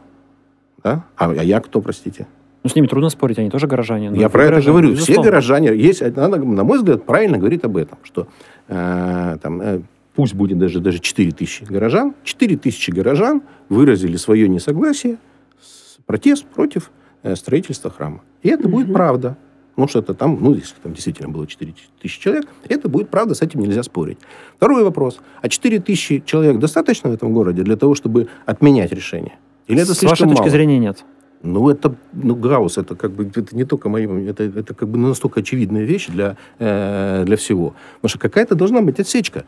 Да? 0.84 1.04
А, 1.16 1.30
а 1.30 1.42
я 1.44 1.60
кто, 1.60 1.80
простите? 1.80 2.26
Ну, 2.62 2.70
с 2.70 2.74
ними 2.74 2.86
трудно 2.86 3.08
спорить, 3.08 3.38
они 3.38 3.50
тоже 3.50 3.66
горожане. 3.66 4.10
Я 4.18 4.28
про 4.28 4.42
это 4.42 4.50
горожане, 4.52 4.72
говорю. 4.72 4.88
Все 4.88 4.96
безусловно. 4.96 5.22
горожане. 5.30 5.68
Есть, 5.76 6.02
она, 6.02 6.28
на 6.28 6.64
мой 6.64 6.78
взгляд, 6.78 7.04
правильно 7.04 7.38
говорит 7.38 7.64
об 7.64 7.76
этом, 7.76 7.98
что 8.02 8.26
э, 8.68 9.36
там, 9.42 9.60
э, 9.62 9.80
пусть 10.14 10.34
будет 10.34 10.58
даже, 10.58 10.80
даже 10.80 10.98
4 10.98 11.30
тысячи 11.32 11.64
горожан, 11.64 12.14
4 12.24 12.56
тысячи 12.56 12.90
горожан 12.90 13.42
выразили 13.68 14.16
свое 14.16 14.48
несогласие, 14.48 15.18
с- 15.60 15.98
протест 16.04 16.44
против 16.46 16.90
э, 17.22 17.34
строительства 17.36 17.90
храма. 17.90 18.20
И 18.42 18.48
это 18.48 18.68
будет 18.68 18.86
Мгм. 18.86 18.94
правда. 18.94 19.36
Потому 19.78 19.90
что 19.90 20.00
это 20.00 20.12
там, 20.12 20.38
ну, 20.40 20.54
если 20.54 20.74
там 20.82 20.92
действительно 20.92 21.28
было 21.28 21.46
4 21.46 21.72
тысячи 22.02 22.20
человек, 22.20 22.46
это 22.68 22.88
будет 22.88 23.10
правда, 23.10 23.36
с 23.36 23.42
этим 23.42 23.60
нельзя 23.60 23.84
спорить. 23.84 24.18
Второй 24.56 24.82
вопрос. 24.82 25.20
А 25.40 25.48
4 25.48 25.78
тысячи 25.78 26.20
человек 26.26 26.58
достаточно 26.58 27.10
в 27.10 27.12
этом 27.14 27.32
городе 27.32 27.62
для 27.62 27.76
того, 27.76 27.94
чтобы 27.94 28.26
отменять 28.44 28.90
решение? 28.90 29.38
Или 29.68 29.80
это 29.82 29.94
С 29.94 29.98
слишком 29.98 30.10
вашей 30.10 30.28
точки 30.30 30.40
мало? 30.40 30.50
зрения 30.50 30.80
нет. 30.80 31.04
Ну, 31.44 31.70
это, 31.70 31.94
ну, 32.12 32.34
Гаусс, 32.34 32.76
это 32.76 32.96
как 32.96 33.12
бы, 33.12 33.30
это 33.32 33.54
не 33.54 33.62
только 33.62 33.88
мои, 33.88 34.08
это, 34.26 34.42
это 34.42 34.74
как 34.74 34.88
бы 34.88 34.98
настолько 34.98 35.38
очевидная 35.38 35.84
вещь 35.84 36.08
для, 36.08 36.36
э, 36.58 37.22
для 37.24 37.36
всего. 37.36 37.76
Потому 38.00 38.08
что 38.08 38.18
какая-то 38.18 38.56
должна 38.56 38.80
быть 38.80 38.98
отсечка, 38.98 39.44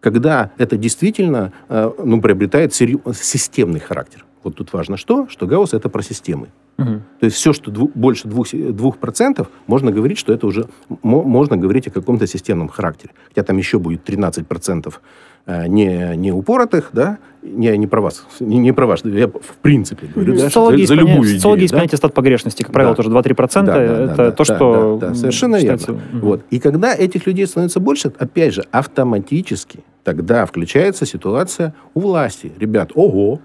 когда 0.00 0.50
это 0.58 0.76
действительно, 0.76 1.52
э, 1.68 1.92
ну, 2.04 2.20
приобретает 2.20 2.72
серью- 2.72 3.14
системный 3.14 3.78
характер. 3.78 4.24
Вот 4.42 4.56
тут 4.56 4.72
важно 4.72 4.96
что? 4.96 5.28
Что 5.28 5.46
Гаусс 5.46 5.72
это 5.72 5.88
про 5.88 6.02
системы. 6.02 6.48
Мгм. 6.78 7.02
То 7.18 7.24
есть 7.26 7.36
все, 7.36 7.52
что 7.52 7.72
дву- 7.72 7.90
больше 7.94 8.28
двух, 8.28 8.46
се- 8.48 8.70
двух 8.72 8.98
процентов, 8.98 9.48
можно 9.66 9.90
говорить, 9.90 10.16
что 10.18 10.32
это 10.32 10.46
уже 10.46 10.66
мо- 11.02 11.24
можно 11.24 11.56
говорить 11.56 11.88
о 11.88 11.90
каком-то 11.90 12.26
системном 12.28 12.68
характере. 12.68 13.12
Хотя 13.28 13.42
там 13.42 13.56
еще 13.56 13.78
будет 13.80 14.04
13 14.04 14.46
процентов 14.46 15.00
э, 15.46 15.66
не, 15.66 16.14
не 16.16 16.30
упоротых, 16.30 16.90
да, 16.92 17.18
не, 17.42 17.76
не 17.76 17.86
про 17.88 18.00
вас, 18.00 18.24
не, 18.38 18.58
не 18.58 18.72
про 18.72 18.86
вас, 18.86 19.00
я 19.04 19.26
в 19.26 19.56
принципе 19.60 20.06
говорю, 20.14 20.34
да, 20.34 20.48
за, 20.50 20.50
за 20.86 20.94
любую 20.94 21.36
идею, 21.36 21.56
есть 21.56 21.72
да? 21.72 21.78
понятие 21.78 21.96
стат 21.98 22.14
погрешности. 22.14 22.62
Как 22.62 22.72
правило, 22.72 22.94
Да. 22.94 23.02
тоже 23.02 23.10
2-3%. 23.10 23.64
Да, 23.64 23.74
да, 23.74 23.82
это 23.82 24.16
да, 24.16 24.30
то, 24.30 24.44
да, 24.44 24.44
что... 24.44 24.98
да, 25.00 25.08
да, 25.08 25.14
совершенно 25.14 25.58
считается, 25.58 25.92
верно. 25.92 26.06
мгм. 26.12 26.20
Вот. 26.20 26.42
И 26.50 26.60
когда 26.60 26.94
этих 26.94 27.26
людей 27.26 27.46
становится 27.48 27.80
больше, 27.80 28.12
опять 28.18 28.54
же, 28.54 28.64
автоматически 28.70 29.80
тогда 30.04 30.46
включается 30.46 31.06
ситуация 31.06 31.74
у 31.94 32.00
власти. 32.00 32.52
Ребят, 32.58 32.92
ого! 32.94 33.40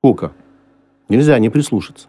Сколько? 0.00 0.32
Нельзя 1.08 1.38
не 1.38 1.50
прислушаться. 1.50 2.08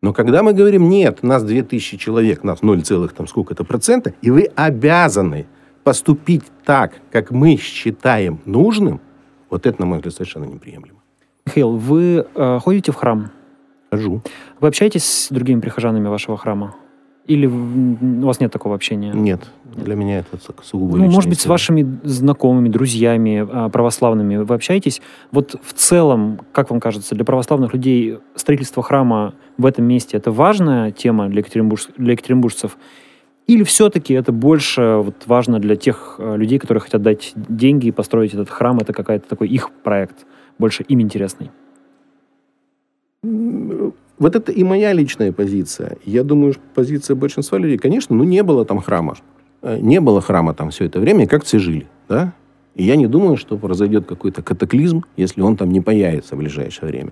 Но 0.00 0.12
когда 0.12 0.42
мы 0.42 0.52
говорим, 0.52 0.88
нет, 0.88 1.22
нас 1.22 1.42
2000 1.42 1.96
человек, 1.96 2.44
нас 2.44 2.62
0, 2.62 2.82
целых 2.82 3.12
там 3.12 3.26
сколько-то 3.26 3.64
процента, 3.64 4.14
и 4.22 4.30
вы 4.30 4.50
обязаны 4.54 5.46
поступить 5.82 6.44
так, 6.64 6.92
как 7.10 7.30
мы 7.30 7.56
считаем 7.56 8.40
нужным, 8.44 9.00
вот 9.50 9.66
это, 9.66 9.80
на 9.80 9.86
мой 9.86 9.98
взгляд, 9.98 10.14
совершенно 10.14 10.44
неприемлемо. 10.44 10.98
Михаил, 11.46 11.76
вы 11.76 12.26
э, 12.34 12.58
ходите 12.62 12.92
в 12.92 12.96
храм? 12.96 13.30
Хожу. 13.90 14.22
Вы 14.60 14.68
общаетесь 14.68 15.04
с 15.04 15.28
другими 15.30 15.60
прихожанами 15.60 16.08
вашего 16.08 16.36
храма? 16.36 16.76
Или 17.26 17.46
у 17.46 18.26
вас 18.26 18.40
нет 18.40 18.52
такого 18.52 18.74
общения? 18.74 19.12
Нет, 19.12 19.50
для 19.76 19.94
меня 19.94 20.18
это 20.20 20.38
су- 20.44 20.54
сугубо 20.62 20.96
Ну, 20.96 21.04
может 21.10 21.28
быть, 21.28 21.38
с 21.38 21.42
история. 21.42 21.52
вашими 21.52 21.98
знакомыми, 22.04 22.68
друзьями 22.68 23.46
а, 23.50 23.68
православными 23.68 24.36
вы 24.36 24.54
общаетесь? 24.54 25.00
Вот 25.30 25.56
в 25.62 25.72
целом, 25.74 26.40
как 26.52 26.70
вам 26.70 26.80
кажется, 26.80 27.14
для 27.14 27.24
православных 27.24 27.72
людей 27.74 28.18
строительство 28.34 28.82
храма 28.82 29.34
в 29.56 29.66
этом 29.66 29.84
месте 29.84 30.16
это 30.16 30.30
важная 30.30 30.90
тема 30.90 31.28
для, 31.28 31.40
екатеринбурж- 31.42 31.92
для 31.96 32.12
екатеринбуржцев? 32.12 32.76
Или 33.46 33.62
все-таки 33.62 34.12
это 34.14 34.30
больше 34.32 35.00
вот, 35.02 35.14
важно 35.26 35.58
для 35.58 35.74
тех 35.76 36.16
э, 36.18 36.36
людей, 36.36 36.58
которые 36.58 36.82
хотят 36.82 37.00
дать 37.02 37.32
деньги 37.34 37.86
и 37.86 37.92
построить 37.92 38.34
этот 38.34 38.50
храм? 38.50 38.78
Это 38.78 38.92
какая-то 38.92 39.26
такой 39.28 39.48
их 39.48 39.70
проект, 39.70 40.26
больше 40.58 40.82
им 40.82 41.00
интересный? 41.00 41.50
Вот 43.22 44.34
это 44.36 44.52
и 44.52 44.64
моя 44.64 44.92
личная 44.92 45.32
позиция. 45.32 45.96
Я 46.04 46.24
думаю, 46.24 46.54
позиция 46.74 47.14
большинства 47.16 47.58
людей, 47.58 47.78
конечно, 47.78 48.14
ну 48.16 48.24
не 48.24 48.42
было 48.42 48.64
там 48.64 48.80
храма. 48.80 49.14
Э, 49.62 49.78
Не 49.80 50.00
было 50.00 50.20
храма 50.20 50.54
там 50.54 50.70
все 50.70 50.84
это 50.84 51.00
время, 51.00 51.24
и 51.24 51.26
как 51.26 51.44
все 51.44 51.58
жили, 51.58 51.86
да? 52.08 52.32
И 52.74 52.84
я 52.84 52.96
не 52.96 53.06
думаю, 53.06 53.36
что 53.36 53.56
произойдет 53.58 54.06
какой-то 54.06 54.42
катаклизм, 54.42 55.04
если 55.16 55.40
он 55.40 55.56
там 55.56 55.72
не 55.72 55.80
появится 55.80 56.36
в 56.36 56.38
ближайшее 56.38 56.88
время. 56.88 57.10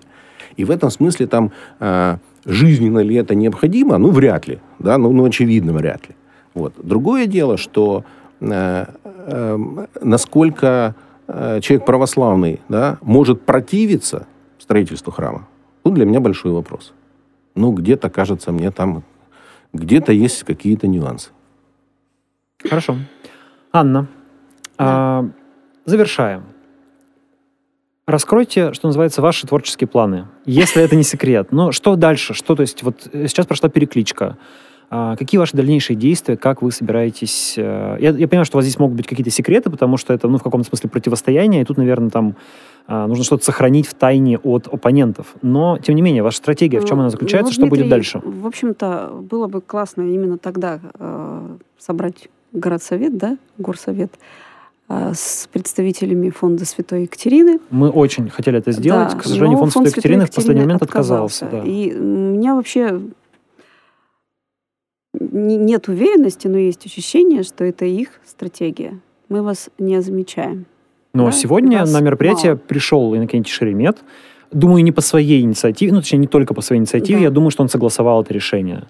И 0.55 0.63
в 0.63 0.71
этом 0.71 0.89
смысле 0.89 1.27
там 1.27 1.51
э, 1.79 2.17
жизненно 2.45 2.99
ли 2.99 3.15
это 3.15 3.35
необходимо? 3.35 3.97
Ну, 3.97 4.11
вряд 4.11 4.47
ли, 4.47 4.59
да, 4.79 4.97
ну, 4.97 5.11
ну 5.11 5.25
очевидно, 5.25 5.73
вряд 5.73 6.07
ли. 6.07 6.15
Вот. 6.53 6.73
Другое 6.81 7.27
дело, 7.27 7.57
что 7.57 8.05
э, 8.39 8.85
э, 9.03 9.57
насколько 10.01 10.95
э, 11.27 11.59
человек 11.61 11.85
православный 11.85 12.61
да, 12.69 12.97
может 13.01 13.41
противиться 13.41 14.25
строительству 14.57 15.11
храма, 15.11 15.47
тут 15.83 15.95
для 15.95 16.05
меня 16.05 16.21
большой 16.21 16.53
вопрос. 16.53 16.93
Ну, 17.55 17.71
где-то, 17.71 18.09
кажется 18.09 18.51
мне, 18.51 18.71
там 18.71 19.03
где-то 19.73 20.13
есть 20.13 20.43
какие-то 20.43 20.87
нюансы. 20.87 21.31
Хорошо. 22.69 22.95
Анна, 23.71 24.07
а, 24.77 25.25
завершаем. 25.85 26.43
Раскройте, 28.05 28.71
что 28.73 28.87
называется, 28.87 29.21
ваши 29.21 29.45
творческие 29.45 29.87
планы, 29.87 30.27
если 30.45 30.81
это 30.81 30.95
не 30.95 31.03
секрет. 31.03 31.51
Но 31.51 31.73
что 31.73 31.95
дальше? 31.97 32.33
Что, 32.33 32.55
то 32.55 32.61
есть, 32.61 32.81
вот 32.81 33.09
э, 33.11 33.27
сейчас 33.27 33.45
прошла 33.45 33.67
перекличка. 33.67 34.37
А, 34.89 35.17
какие 35.17 35.37
ваши 35.37 35.57
дальнейшие 35.57 35.97
действия? 35.97 36.37
Как 36.37 36.61
вы 36.61 36.71
собираетесь? 36.71 37.55
э, 37.57 37.97
Я, 37.99 38.11
я 38.11 38.27
понимаю, 38.29 38.45
что 38.45 38.55
у 38.55 38.59
вас 38.59 38.65
здесь 38.65 38.79
могут 38.79 38.95
быть 38.95 39.07
какие-то 39.07 39.29
секреты, 39.29 39.69
потому 39.69 39.97
что 39.97 40.13
это, 40.13 40.29
ну, 40.29 40.37
в 40.37 40.43
каком-то 40.43 40.65
смысле 40.69 40.89
противостояние, 40.89 41.63
и 41.63 41.65
тут, 41.65 41.75
наверное, 41.75 42.09
там 42.09 42.37
а, 42.87 43.07
нужно 43.07 43.25
что-то 43.25 43.43
сохранить 43.43 43.85
в 43.87 43.93
тайне 43.93 44.37
от 44.37 44.67
оппонентов. 44.67 45.35
Но, 45.41 45.77
тем 45.77 45.95
не 45.95 46.01
менее, 46.01 46.23
ваша 46.23 46.37
стратегия, 46.37 46.79
в 46.79 46.85
чем 46.85 47.01
она 47.01 47.09
заключается, 47.09 47.49
Ну, 47.49 47.53
что 47.53 47.61
будет 47.63 47.71
Дмитрий, 47.79 47.89
дальше? 47.89 48.21
В 48.23 48.47
общем-то, 48.47 49.09
было 49.29 49.47
бы 49.47 49.59
классно 49.59 50.03
именно 50.03 50.37
тогда 50.37 50.79
э, 50.97 51.57
собрать 51.77 52.29
городсовет, 52.53 53.17
да, 53.17 53.37
горсовет, 53.57 54.11
э, 54.89 55.11
с 55.15 55.47
представителями 55.51 56.29
фонда 56.29 56.65
Святой 56.65 57.03
Екатерины. 57.03 57.59
Мы 57.69 57.89
очень 57.89 58.29
хотели 58.29 58.57
это 58.59 58.71
сделать. 58.71 59.11
Да, 59.13 59.17
К 59.19 59.23
сожалению, 59.23 59.57
но 59.59 59.65
фонд 59.65 59.73
Святой 59.73 59.89
Екатерины 59.89 60.25
в 60.25 60.31
последний 60.33 60.61
момент 60.61 60.81
отказался. 60.81 61.45
отказался. 61.45 61.65
да. 61.65 61.71
И 61.71 61.93
у 61.93 62.01
меня 62.03 62.55
вообще 62.55 63.01
не- 65.19 65.57
нет 65.57 65.87
уверенности, 65.87 66.47
но 66.47 66.57
есть 66.57 66.85
ощущение, 66.85 67.43
что 67.43 67.63
это 67.63 67.85
их 67.85 68.09
стратегия. 68.25 68.99
Мы 69.29 69.41
вас 69.41 69.69
не 69.79 70.01
замечаем. 70.01 70.65
Но 71.13 71.25
Да, 71.25 71.31
сегодня 71.31 71.79
вас 71.79 71.91
на 71.91 71.99
мероприятие 72.01 72.51
мало. 72.53 72.59
пришел 72.67 73.15
Иннокентий 73.15 73.51
Шеремет. 73.51 73.97
Думаю, 74.51 74.83
не 74.83 74.91
по 74.91 75.01
своей 75.01 75.41
инициативе, 75.41 75.91
ну, 75.91 75.99
точнее, 75.99 76.19
не 76.19 76.27
только 76.27 76.53
по 76.53 76.61
своей 76.61 76.79
инициативе. 76.79 77.17
Да. 77.17 77.23
Я 77.25 77.29
думаю, 77.31 77.49
что 77.51 77.63
он 77.63 77.69
согласовал 77.69 78.21
это 78.21 78.33
решение. 78.33 78.83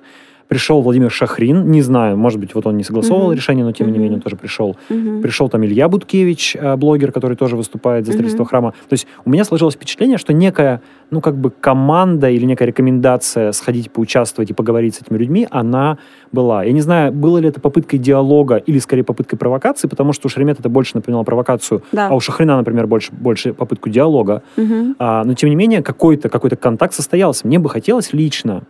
Пришел 0.47 0.81
Владимир 0.81 1.11
Шахрин, 1.11 1.69
не 1.71 1.81
знаю, 1.81 2.17
может 2.17 2.39
быть, 2.39 2.55
вот 2.55 2.65
он 2.65 2.77
не 2.77 2.83
согласовывал 2.83 3.27
Мгм. 3.27 3.35
решение, 3.35 3.65
но 3.65 3.73
тем 3.73 3.87
не 3.87 3.93
Мгм. 3.93 4.01
менее 4.01 4.15
он 4.15 4.21
тоже 4.21 4.37
пришел. 4.37 4.77
Мгм. 4.89 5.21
Пришел 5.21 5.49
там 5.49 5.65
Илья 5.65 5.89
Буткевич, 5.89 6.55
э, 6.55 6.77
блогер, 6.77 7.11
который 7.11 7.35
тоже 7.35 7.57
выступает 7.57 8.05
за 8.05 8.13
строительство 8.13 8.43
Мгм. 8.43 8.49
храма. 8.49 8.71
То 8.87 8.93
есть 8.93 9.07
у 9.25 9.29
меня 9.29 9.43
сложилось 9.43 9.75
впечатление, 9.75 10.17
что 10.17 10.31
некая, 10.31 10.81
ну, 11.11 11.19
как 11.19 11.35
бы 11.35 11.49
команда 11.51 12.29
или 12.29 12.45
некая 12.45 12.63
рекомендация 12.65 13.51
сходить 13.51 13.91
поучаствовать 13.91 14.49
и 14.49 14.53
поговорить 14.53 14.95
с 14.95 15.01
этими 15.01 15.17
людьми, 15.17 15.47
она 15.51 15.97
была. 16.31 16.63
Я 16.63 16.71
не 16.71 16.81
знаю, 16.81 17.11
было 17.11 17.39
ли 17.39 17.49
это 17.49 17.59
попыткой 17.59 17.99
диалога 17.99 18.55
или, 18.55 18.79
скорее, 18.79 19.03
попыткой 19.03 19.37
провокации, 19.37 19.89
потому 19.89 20.13
что 20.13 20.27
у 20.27 20.29
Шеремета 20.29 20.61
это 20.61 20.69
больше 20.69 20.91
напоминало 20.95 21.23
провокацию, 21.23 21.83
Да. 21.91 22.07
а 22.07 22.15
у 22.15 22.21
Шахрина, 22.21 22.55
например, 22.55 22.87
больше, 22.87 23.11
больше 23.11 23.53
попытку 23.53 23.89
диалога. 23.89 24.43
Мгм. 24.55 24.95
А, 24.97 25.25
но, 25.25 25.33
тем 25.33 25.49
не 25.49 25.57
менее, 25.57 25.83
какой-то 25.83 26.29
какой 26.29 26.49
контакт 26.51 26.93
состоялся. 26.93 27.45
Мне 27.45 27.59
бы 27.59 27.69
хотелось 27.69 28.13
лично 28.13 28.63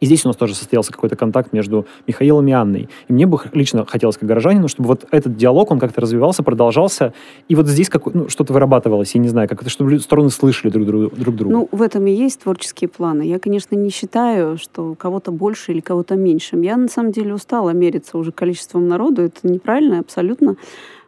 И 0.00 0.06
здесь 0.06 0.24
у 0.24 0.28
нас 0.28 0.36
тоже 0.36 0.56
состоялся 0.56 0.92
какой-то 0.92 1.14
контакт 1.14 1.52
между 1.52 1.86
Михаилом 2.08 2.48
и 2.48 2.50
Анной. 2.50 2.88
И 3.06 3.12
мне 3.12 3.24
бы 3.24 3.38
лично 3.52 3.86
хотелось, 3.86 4.16
как 4.16 4.28
горожанину, 4.28 4.66
чтобы 4.66 4.88
вот 4.88 5.06
этот 5.12 5.36
диалог, 5.36 5.70
он 5.70 5.78
как-то 5.78 6.00
развивался, 6.00 6.42
продолжался. 6.42 7.12
И 7.48 7.54
вот 7.54 7.68
здесь 7.68 7.88
как, 7.88 8.12
ну, 8.12 8.28
что-то 8.28 8.52
вырабатывалось, 8.52 9.14
я 9.14 9.20
не 9.20 9.28
знаю, 9.28 9.48
как 9.48 9.60
это, 9.60 9.70
чтобы 9.70 9.98
стороны 10.00 10.30
слышали 10.30 10.72
друг, 10.72 10.86
друга- 10.86 11.14
друг 11.14 11.36
друга. 11.36 11.54
Ну, 11.54 11.68
в 11.70 11.82
этом 11.82 12.04
и 12.08 12.12
есть 12.12 12.40
творческие 12.40 12.88
планы. 12.88 13.22
Я, 13.22 13.38
конечно, 13.38 13.76
не 13.76 13.90
считаю, 13.90 14.58
что 14.58 14.96
кого-то 14.96 15.30
больше 15.30 15.70
или 15.72 15.80
кого-то 15.80 16.16
меньше. 16.16 16.56
Я, 16.56 16.76
на 16.76 16.88
самом 16.88 17.12
деле, 17.12 17.34
устала 17.34 17.70
мериться 17.70 18.18
уже 18.18 18.32
количеством 18.32 18.88
народу. 18.88 19.22
Это 19.22 19.46
неправильно 19.46 20.00
абсолютно. 20.00 20.56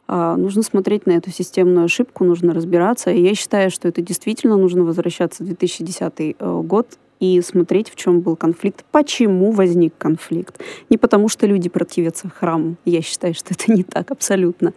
А, 0.06 0.36
нужно 0.36 0.62
смотреть 0.62 1.06
на 1.06 1.12
эту 1.12 1.30
системную 1.30 1.86
ошибку, 1.86 2.24
нужно 2.24 2.52
разбираться. 2.52 3.10
И 3.10 3.22
я 3.22 3.34
считаю, 3.34 3.70
что 3.70 3.88
это 3.88 4.02
действительно 4.02 4.56
нужно 4.56 4.84
возвращаться 4.84 5.42
в 5.42 5.46
2010 5.46 6.12
э, 6.38 6.60
год 6.62 6.86
и 7.20 7.40
смотреть, 7.40 7.90
в 7.90 7.96
чем 7.96 8.20
был 8.20 8.36
конфликт, 8.36 8.84
почему 8.90 9.52
возник 9.52 9.94
конфликт. 9.96 10.60
Не 10.90 10.98
потому, 10.98 11.28
что 11.28 11.46
люди 11.46 11.68
противятся 11.68 12.28
храму. 12.28 12.76
Я 12.84 13.02
считаю, 13.02 13.34
что 13.34 13.54
это 13.54 13.72
не 13.72 13.82
так 13.82 14.10
абсолютно. 14.10 14.72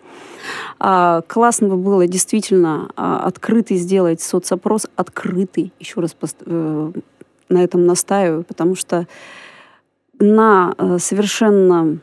А, 0.80 1.22
классно 1.28 1.70
бы 1.70 1.78
было 1.78 2.08
действительно 2.08 2.90
а, 2.96 3.26
открытый 3.26 3.78
сделать 3.78 4.22
соцопрос, 4.22 4.88
открытый, 4.96 5.74
еще 5.80 6.00
раз 6.00 6.14
пост- 6.14 6.44
э, 6.46 6.92
на 7.50 7.64
этом 7.64 7.86
настаиваю, 7.86 8.44
потому 8.44 8.76
что 8.76 9.08
на 10.20 10.74
э, 10.78 10.98
совершенно 11.00 12.00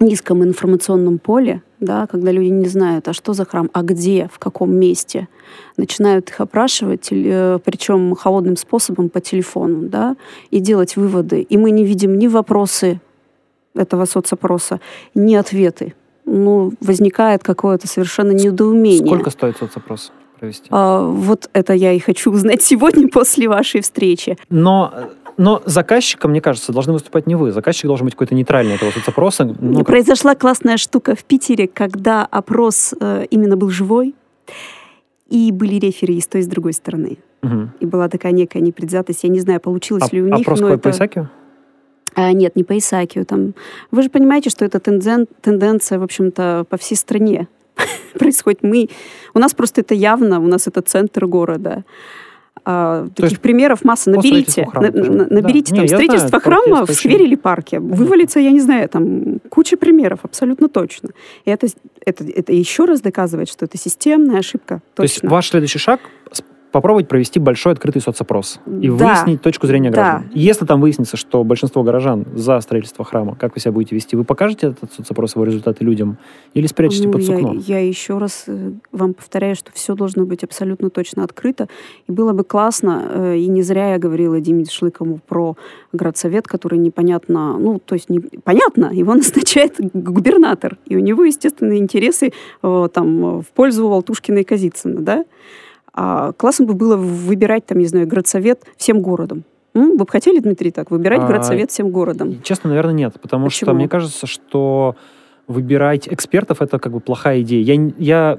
низком 0.00 0.42
информационном 0.42 1.18
поле, 1.18 1.62
да, 1.80 2.06
когда 2.06 2.30
люди 2.30 2.50
не 2.50 2.68
знают, 2.68 3.08
а 3.08 3.12
что 3.12 3.32
за 3.32 3.44
храм, 3.44 3.70
а 3.72 3.82
где, 3.82 4.28
в 4.32 4.38
каком 4.38 4.74
месте, 4.74 5.28
начинают 5.76 6.30
их 6.30 6.40
опрашивать, 6.40 7.08
э, 7.10 7.58
причем 7.64 8.14
холодным 8.14 8.56
способом 8.56 9.08
по 9.08 9.20
телефону, 9.20 9.88
да, 9.88 10.16
и 10.50 10.60
делать 10.60 10.96
выводы. 10.96 11.42
И 11.42 11.56
мы 11.56 11.70
не 11.70 11.84
видим 11.84 12.18
ни 12.18 12.26
вопросы 12.26 13.00
этого 13.74 14.04
соцопроса, 14.04 14.80
ни 15.14 15.34
ответы. 15.34 15.94
Ну, 16.24 16.72
возникает 16.80 17.42
какое-то 17.42 17.88
совершенно 17.88 18.32
недоумение. 18.32 19.06
Сколько 19.06 19.30
стоит 19.30 19.56
соцопрос 19.58 20.12
провести? 20.38 20.68
А, 20.70 21.04
вот 21.04 21.48
это 21.52 21.72
я 21.72 21.92
и 21.92 21.98
хочу 21.98 22.30
узнать 22.30 22.62
сегодня 22.70 23.08
после 23.08 23.48
вашей 23.48 23.80
встречи. 23.80 24.36
Но, 24.50 24.92
но 25.42 25.60
заказчиком, 25.66 26.30
мне 26.30 26.40
кажется, 26.40 26.72
должны 26.72 26.92
выступать 26.92 27.26
не 27.26 27.34
вы. 27.34 27.50
Заказчик 27.50 27.86
должен 27.86 28.04
быть 28.04 28.14
какой-то 28.14 28.36
нейтральный 28.36 28.76
этого 28.76 28.92
соцопроса. 28.92 29.44
Ну, 29.44 29.82
Произошла 29.82 30.36
классная 30.36 30.76
штука 30.76 31.16
в 31.16 31.24
Питере, 31.24 31.66
когда 31.66 32.24
опрос 32.24 32.94
э, 33.00 33.26
именно 33.28 33.56
был 33.56 33.68
живой, 33.68 34.14
и 35.28 35.50
были 35.50 35.80
рефери 35.80 36.16
и 36.16 36.20
с 36.20 36.28
той, 36.28 36.42
и 36.42 36.44
с 36.44 36.46
другой 36.46 36.72
стороны. 36.74 37.18
Мгм. 37.42 37.72
И 37.80 37.86
была 37.86 38.08
такая 38.08 38.30
некая 38.30 38.60
непредвзятость. 38.60 39.24
Я 39.24 39.30
не 39.30 39.40
знаю, 39.40 39.58
получилось 39.58 40.04
А- 40.12 40.14
ли 40.14 40.22
у 40.22 40.26
них, 40.26 40.42
опрос 40.42 40.60
какой, 40.60 40.74
это... 40.74 40.82
по 40.82 40.90
Исаакиеву? 40.90 41.28
А, 42.14 42.32
нет, 42.32 42.54
не 42.54 42.62
по 42.62 42.78
Исаакию. 42.78 43.26
Там... 43.26 43.54
Вы 43.90 44.02
же 44.04 44.10
понимаете, 44.10 44.48
что 44.48 44.64
это 44.64 44.78
тенден... 44.78 45.26
тенденция, 45.40 45.98
в 45.98 46.04
общем-то, 46.04 46.66
по 46.68 46.76
всей 46.76 46.94
стране 46.94 47.48
происходит. 48.16 48.62
Мы... 48.62 48.90
У 49.34 49.40
нас 49.40 49.54
просто 49.54 49.80
это 49.80 49.94
явно, 49.94 50.38
у 50.38 50.46
нас 50.46 50.68
это 50.68 50.82
центр 50.82 51.26
города. 51.26 51.84
А, 52.64 53.06
таких 53.14 53.30
есть 53.30 53.42
примеров 53.42 53.84
масса. 53.84 54.10
Наберите, 54.10 54.68
на- 54.74 54.90
Да. 54.90 55.26
наберите 55.30 55.72
Не, 55.72 55.78
там 55.80 55.88
знаю, 55.88 55.88
строительство 55.88 56.36
это 56.36 56.40
храма 56.40 56.86
в 56.86 56.92
сквере 56.92 57.24
или 57.24 57.34
парке. 57.34 57.80
Вывалится, 57.80 58.38
я 58.38 58.52
не 58.52 58.60
знаю, 58.60 58.88
там 58.88 59.40
куча 59.48 59.76
примеров, 59.76 60.20
абсолютно 60.22 60.68
точно. 60.68 61.10
И 61.44 61.50
это, 61.50 61.66
это, 62.06 62.24
это 62.24 62.52
еще 62.52 62.84
раз 62.84 63.00
доказывает, 63.00 63.48
что 63.48 63.64
это 63.64 63.76
системная 63.78 64.38
ошибка. 64.38 64.80
То 64.94 65.02
есть 65.02 65.16
Точно. 65.16 65.30
ваш 65.30 65.48
следующий 65.50 65.78
шаг 65.80 66.00
попробовать 66.72 67.06
провести 67.06 67.38
большой 67.38 67.74
открытый 67.74 68.00
соцопрос 68.02 68.60
и 68.66 68.88
Да. 68.88 68.94
выяснить 68.94 69.42
точку 69.42 69.66
зрения 69.66 69.90
Да. 69.90 69.94
граждан. 69.94 70.30
И 70.34 70.40
Если 70.40 70.64
там 70.64 70.80
выяснится, 70.80 71.16
что 71.16 71.44
большинство 71.44 71.82
горожан 71.82 72.24
за 72.34 72.58
строительство 72.60 73.04
храма, 73.04 73.36
как 73.38 73.54
вы 73.54 73.60
себя 73.60 73.72
будете 73.72 73.94
вести? 73.94 74.16
Вы 74.16 74.24
покажете 74.24 74.68
этот 74.68 74.92
соцопрос, 74.92 75.34
его 75.36 75.44
результаты 75.44 75.84
людям 75.84 76.16
или 76.54 76.66
спрячете 76.66 77.06
Ну, 77.06 77.12
под 77.12 77.20
я, 77.22 77.26
сукно? 77.26 77.52
я 77.66 77.78
еще 77.86 78.18
раз 78.18 78.44
э, 78.46 78.72
вам 78.90 79.14
повторяю, 79.14 79.54
что 79.54 79.70
все 79.72 79.94
должно 79.94 80.24
быть 80.24 80.42
абсолютно 80.44 80.90
точно 80.90 81.24
открыто. 81.24 81.68
И 82.08 82.12
было 82.12 82.32
бы 82.32 82.42
классно, 82.42 83.04
э, 83.08 83.36
и 83.36 83.46
не 83.48 83.62
зря 83.62 83.92
я 83.92 83.98
говорила 83.98 84.40
Диме 84.40 84.64
Шлыкову 84.64 85.20
про 85.28 85.56
градсовет, 85.92 86.46
который 86.48 86.78
непонятно, 86.78 87.58
ну, 87.58 87.78
то 87.84 87.94
есть 87.94 88.08
не, 88.08 88.20
понятно, 88.20 88.90
его 88.92 89.14
назначает 89.14 89.76
губернатор. 89.92 90.78
И 90.86 90.96
у 90.96 91.00
него, 91.00 91.24
естественно, 91.24 91.76
интересы 91.76 92.32
э, 92.62 92.88
там, 92.92 93.40
в 93.42 93.46
пользу 93.54 93.86
Алтушкина 93.92 94.38
и 94.38 94.44
Казицына, 94.44 95.00
да? 95.00 95.24
А 95.94 96.32
классно 96.32 96.64
бы 96.66 96.74
было 96.74 96.96
выбирать, 96.96 97.66
там, 97.66 97.78
не 97.78 97.86
знаю, 97.86 98.06
градсовет 98.06 98.62
всем 98.76 99.00
городом. 99.00 99.44
М? 99.74 99.90
Вы 99.92 99.96
бы 100.04 100.06
хотели, 100.08 100.38
Дмитрий, 100.38 100.70
так, 100.70 100.90
выбирать 100.90 101.22
А, 101.22 101.26
градсовет 101.26 101.70
всем 101.70 101.90
городом? 101.90 102.40
Честно, 102.42 102.68
наверное, 102.70 102.94
нет, 102.94 103.14
потому 103.20 103.50
что 103.50 103.66
Почему? 103.66 103.76
мне 103.76 103.88
кажется, 103.88 104.26
что 104.26 104.96
выбирать 105.48 106.08
экспертов 106.08 106.62
это 106.62 106.78
как 106.78 106.92
бы 106.92 107.00
плохая 107.00 107.40
идея. 107.42 107.62
Я, 107.62 107.90
я, 107.98 108.38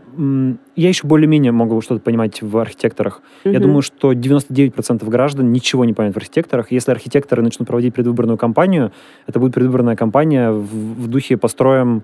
я 0.76 0.90
еще 0.90 1.06
более-менее 1.06 1.52
могу 1.52 1.80
что-то 1.82 2.02
понимать 2.02 2.42
в 2.42 2.58
архитекторах. 2.58 3.22
Я 3.44 3.52
Мгм. 3.52 3.62
думаю, 3.62 3.82
что 3.82 4.14
99% 4.14 5.08
граждан 5.10 5.52
ничего 5.52 5.86
не 5.86 5.94
понимают 5.94 6.16
в 6.16 6.18
архитекторах. 6.18 6.72
Если 6.72 6.92
архитекторы 6.92 7.44
начнут 7.44 7.68
проводить 7.68 7.94
предвыборную 7.94 8.38
кампанию, 8.38 8.92
это 9.28 9.40
будет 9.40 9.54
предвыборная 9.54 9.96
кампания 9.96 10.52
в, 10.52 10.66
в 10.66 11.08
духе 11.08 11.38
построим 11.38 12.04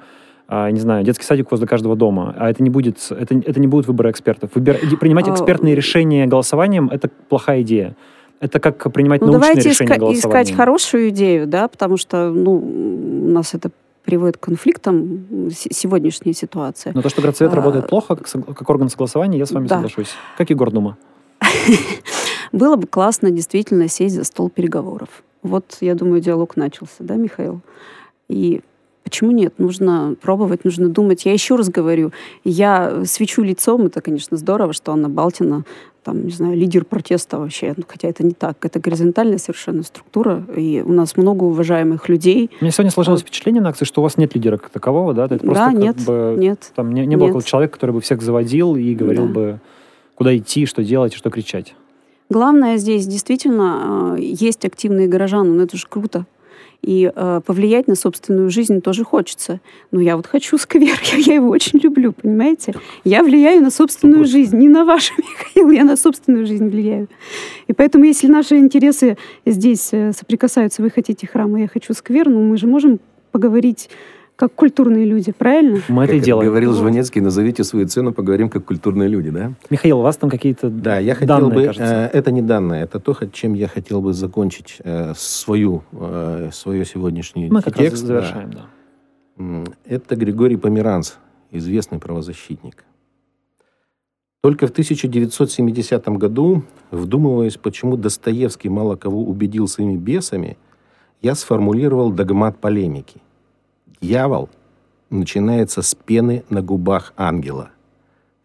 не 0.50 0.80
знаю, 0.80 1.04
детский 1.06 1.26
садик 1.26 1.52
возле 1.52 1.68
каждого 1.68 1.96
дома. 1.96 2.34
А 2.38 2.50
это 2.50 2.64
не 2.64 2.70
будет, 2.70 2.98
это, 3.12 3.36
это 3.36 3.60
не 3.60 3.68
будут 3.68 3.88
выборы 3.88 4.10
экспертов. 4.12 4.52
Выбир- 4.56 4.98
принимать 4.98 5.28
А, 5.28 5.34
экспертные 5.34 5.76
решения 5.76 6.26
голосованием– 6.26 6.90
это 6.92 7.10
плохая 7.30 7.62
идея. 7.62 7.96
Это 8.40 8.60
как 8.60 8.92
принимать 8.94 9.22
Ну, 9.22 9.28
научные 9.28 9.52
давайте 9.54 9.70
решения 9.70 9.88
иска- 9.88 9.96
искать 9.96 10.00
голосованием. 10.22 10.56
хорошую 10.58 11.10
идею, 11.10 11.46
да, 11.48 11.68
потому 11.68 11.98
что, 11.98 12.30
ну, 12.32 12.54
у 12.56 13.30
нас 13.30 13.54
это 13.54 13.70
приводит 14.06 14.38
к 14.38 14.40
конфликтам 14.40 15.26
сегодняшняя 15.52 16.34
ситуация. 16.34 16.94
Но 16.96 17.02
то, 17.04 17.10
что 17.10 17.22
Городсовет 17.22 17.54
А, 17.54 17.56
работает 17.58 17.88
плохо, 17.88 18.16
как, 18.16 18.28
как 18.56 18.70
орган 18.70 18.90
согласования, 18.90 19.38
я 19.38 19.46
с 19.46 19.52
вами 19.52 19.68
Да. 19.68 19.76
соглашусь. 19.76 20.14
Как 20.38 20.50
и 20.50 20.56
Гордума. 20.56 20.98
Было 22.52 22.76
бы 22.76 22.88
классно 22.88 23.30
действительно 23.30 23.88
сесть 23.88 24.16
за 24.16 24.24
стол 24.24 24.50
переговоров. 24.50 25.10
Вот, 25.44 25.78
я 25.82 25.96
думаю, 25.96 26.22
диалог 26.22 26.56
начался, 26.58 26.96
да, 27.00 27.16
Михаил? 27.16 27.62
И 28.28 28.62
почему 29.10 29.32
нет? 29.32 29.56
Нужно 29.58 30.16
пробовать, 30.22 30.64
нужно 30.64 30.88
думать. 30.88 31.26
Я 31.26 31.34
еще 31.34 31.56
раз 31.56 31.70
говорю, 31.70 32.12
я 32.44 33.04
свечу 33.06 33.42
лицом, 33.42 33.88
это, 33.88 34.02
конечно, 34.02 34.38
здорово, 34.38 34.72
что 34.74 34.92
Анна 34.92 35.10
Балтина, 35.10 35.64
там, 36.04 36.26
не 36.26 36.32
знаю, 36.32 36.56
лидер 36.56 36.86
протеста 36.86 37.40
вообще, 37.40 37.74
ну, 37.76 37.84
хотя 37.88 38.08
это 38.08 38.24
не 38.24 38.34
так, 38.34 38.64
это 38.64 38.80
горизонтальная 38.80 39.40
совершенно 39.40 39.84
структура, 39.84 40.46
и 40.56 40.82
у 40.86 40.94
нас 40.94 41.18
много 41.18 41.44
уважаемых 41.44 42.08
людей. 42.08 42.52
У 42.62 42.64
меня 42.64 42.72
сегодня 42.72 42.92
сложилось 42.92 43.22
впечатление 43.22 43.62
на 43.62 43.70
акции, 43.70 43.86
что 43.86 44.02
у 44.02 44.04
вас 44.04 44.18
нет 44.18 44.36
лидера 44.36 44.58
как 44.58 44.70
такового, 44.70 45.14
да? 45.14 45.26
Это 45.26 45.40
просто 45.40 45.66
да, 45.66 45.72
как 45.72 45.82
нет, 45.82 46.06
бы... 46.06 46.36
нет. 46.38 46.72
Там 46.76 46.94
не, 46.94 47.06
не 47.06 47.18
было 47.18 47.34
Нет. 47.34 47.46
человека, 47.46 47.74
который 47.74 47.92
бы 47.92 48.02
всех 48.02 48.22
заводил 48.22 48.76
и 48.76 48.94
говорил 48.94 49.26
Да. 49.26 49.34
бы, 49.34 49.60
куда 50.16 50.38
идти, 50.38 50.66
что 50.66 50.84
делать, 50.84 51.14
и 51.14 51.18
что 51.18 51.30
кричать. 51.30 51.76
Главное 52.30 52.78
здесь 52.78 53.08
действительно 53.08 54.16
э, 54.18 54.22
есть 54.22 54.64
активные 54.64 55.08
горожане, 55.08 55.50
ну 55.50 55.64
это 55.64 55.78
же 55.78 55.88
круто. 55.90 56.26
И 56.82 57.12
э, 57.14 57.42
повлиять 57.46 57.88
на 57.88 57.96
собственную 57.96 58.50
жизнь 58.50 58.82
тоже 58.82 59.04
хочется. 59.04 59.60
Ну, 59.92 60.00
я 60.00 60.16
вот 60.16 60.28
хочу 60.28 60.58
сквер, 60.58 60.98
я, 61.12 61.18
я 61.18 61.34
его 61.36 61.50
очень 61.50 61.80
люблю, 61.80 62.14
понимаете? 62.14 62.74
Я 63.04 63.24
влияю 63.24 63.62
на 63.62 63.70
собственную 63.70 64.26
Согласен. 64.26 64.38
жизнь, 64.38 64.58
не 64.58 64.70
на 64.70 64.86
вашу, 64.86 65.14
Михаил, 65.18 65.72
я 65.72 65.84
на 65.84 65.98
собственную 65.98 66.46
жизнь 66.46 66.70
влияю. 66.70 67.08
И 67.68 67.74
поэтому, 67.74 68.06
если 68.06 68.28
наши 68.28 68.58
интересы 68.58 69.18
здесь 69.46 69.90
э, 69.92 70.14
соприкасаются, 70.14 70.82
вы 70.82 70.90
хотите 70.90 71.28
храм, 71.28 71.54
а 71.56 71.60
я 71.60 71.68
хочу 71.68 71.94
сквер, 71.94 72.30
ну, 72.30 72.42
мы 72.42 72.58
же 72.58 72.66
можем 72.66 73.00
поговорить 73.32 73.90
как 74.40 74.54
культурные 74.56 75.04
люди, 75.04 75.34
правильно? 75.34 75.82
Мы 75.90 76.06
это 76.06 76.14
и 76.14 76.20
Как 76.20 76.26
делаем. 76.26 76.50
говорил. 76.50 76.74
Жванецкий, 76.74 77.20
назовите 77.20 77.66
свою 77.66 77.88
цену, 77.90 78.14
поговорим 78.14 78.50
как 78.50 78.64
культурные 78.64 79.10
люди, 79.10 79.30
да? 79.32 79.52
Михаил, 79.70 80.00
у 80.00 80.02
вас 80.02 80.16
там 80.16 80.30
какие-то 80.30 80.70
Да, 80.70 80.98
я 80.98 81.14
хотел 81.14 81.28
данные, 81.40 81.54
бы... 81.60 81.66
кажется. 81.66 82.10
э, 82.14 82.18
это 82.18 82.32
не 82.32 82.42
данные, 82.42 82.84
это 82.84 83.02
то, 83.02 83.14
чем 83.34 83.54
я 83.54 83.68
хотел 83.68 84.02
бы 84.02 84.14
закончить 84.14 84.78
э, 84.82 85.12
свою, 85.18 85.84
э, 85.92 86.52
свое 86.54 86.86
сегодняшний 86.86 87.50
Мы 87.50 87.62
как 87.62 87.76
раз 87.76 87.88
текст. 87.90 88.04
да. 88.04 88.08
завершаем, 88.08 88.52
да. 88.54 88.66
М, 89.38 89.66
Это 89.86 90.16
Григорий 90.16 90.56
Померанц, 90.56 91.16
известный 91.52 92.00
правозащитник. 92.00 92.86
Только 94.42 94.68
в 94.68 94.72
1970 94.72 96.08
году, 96.18 96.64
вдумываясь, 96.92 97.58
почему 97.58 97.98
Достоевский 97.98 98.70
мало 98.70 98.96
кого 98.96 99.22
убедил 99.22 99.68
своими 99.68 99.98
бесами, 99.98 100.58
я 101.22 101.36
сформулировал 101.36 102.12
догмат 102.14 102.58
полемики. 102.58 103.18
Дьявол 104.02 104.50
начинается 105.10 105.82
с 105.82 105.96
пены 105.96 106.44
на 106.50 106.62
губах 106.62 107.14
ангела. 107.18 107.70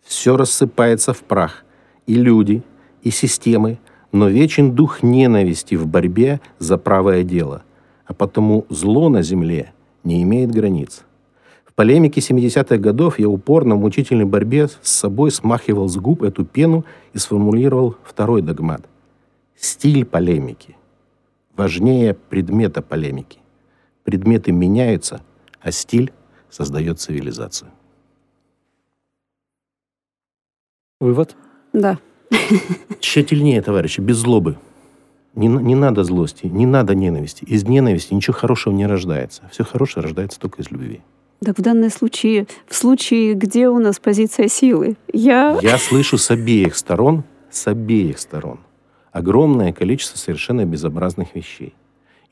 Все 0.03 0.37
рассыпается 0.37 1.13
в 1.13 1.23
прах. 1.23 1.65
И 2.07 2.15
люди, 2.15 2.63
и 3.03 3.11
системы, 3.11 3.79
но 4.13 4.29
вечен 4.29 4.75
дух 4.75 5.03
ненависти 5.03 5.75
в 5.75 5.87
борьбе 5.87 6.41
за 6.59 6.77
правое 6.77 7.23
дело. 7.23 7.63
А 8.07 8.13
потому 8.13 8.67
зло 8.69 9.09
на 9.09 9.23
земле 9.23 9.73
не 10.03 10.23
имеет 10.23 10.51
границ. 10.51 11.05
В 11.65 11.73
полемике 11.73 12.21
70-х 12.21 12.77
годов 12.77 13.19
я 13.19 13.29
упорно 13.29 13.77
в 13.77 13.81
мучительной 13.81 14.27
борьбе 14.27 14.69
с 14.69 14.79
собой 14.83 15.31
смахивал 15.31 15.89
с 15.89 15.97
губ 15.97 16.23
эту 16.23 16.45
пену 16.45 16.85
и 17.15 17.19
сформулировал 17.19 17.97
второй 18.05 18.43
догмат. 18.43 18.83
Стиль 19.57 20.05
полемики 20.05 20.77
важнее 21.57 22.15
предмета 22.15 22.83
полемики. 22.83 23.39
Предметы 24.05 24.53
меняются, 24.53 25.23
а 25.65 25.73
стиль 25.73 26.13
создает 26.51 27.01
цивилизацию. 27.01 27.73
Вывод? 31.01 31.35
Да. 31.73 31.99
Тщательнее, 33.01 33.61
товарищи, 33.63 34.01
без 34.01 34.19
злобы. 34.19 34.57
Не, 35.35 35.49
не 35.49 35.75
надо 35.75 36.05
злости, 36.05 36.47
не 36.47 36.67
надо 36.67 36.95
ненависти. 36.95 37.45
Из 37.45 37.65
ненависти 37.65 38.15
ничего 38.15 38.35
хорошего 38.35 38.73
не 38.73 38.87
рождается. 38.87 39.43
Все 39.51 39.65
хорошее 39.65 40.05
рождается 40.05 40.39
только 40.39 40.63
из 40.63 40.71
любви. 40.71 41.01
Так 41.41 41.59
в 41.59 41.63
данном 41.63 41.91
случае, 41.91 42.47
в 42.69 42.77
случае, 42.77 43.35
где 43.35 43.69
у 43.69 43.79
нас 43.79 43.99
позиция 43.99 44.49
силы, 44.49 44.97
я... 45.13 45.59
Я 45.61 45.79
слышу 45.79 46.17
с 46.19 46.31
обеих 46.31 46.77
сторон, 46.77 47.25
с 47.51 47.67
обеих 47.67 48.19
сторон, 48.19 48.61
огромное 49.13 49.73
количество 49.73 50.17
совершенно 50.17 50.65
безобразных 50.65 51.35
вещей. 51.35 51.75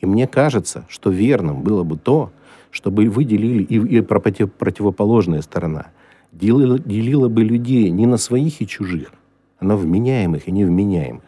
И 0.00 0.06
мне 0.06 0.26
кажется, 0.26 0.86
что 0.88 1.10
верным 1.10 1.62
было 1.62 1.82
бы 1.82 1.98
то, 1.98 2.30
чтобы 2.72 3.08
вы 3.08 3.24
делили, 3.24 3.62
и, 3.62 3.98
и 3.98 4.00
против, 4.00 4.52
противоположная 4.52 5.42
сторона, 5.42 5.88
делила, 6.32 6.78
делила 6.78 7.28
бы 7.28 7.44
людей 7.44 7.90
не 7.90 8.06
на 8.06 8.16
своих 8.16 8.60
и 8.60 8.66
чужих, 8.66 9.12
а 9.58 9.64
на 9.64 9.76
вменяемых 9.76 10.48
и 10.48 10.50
невменяемых, 10.50 11.22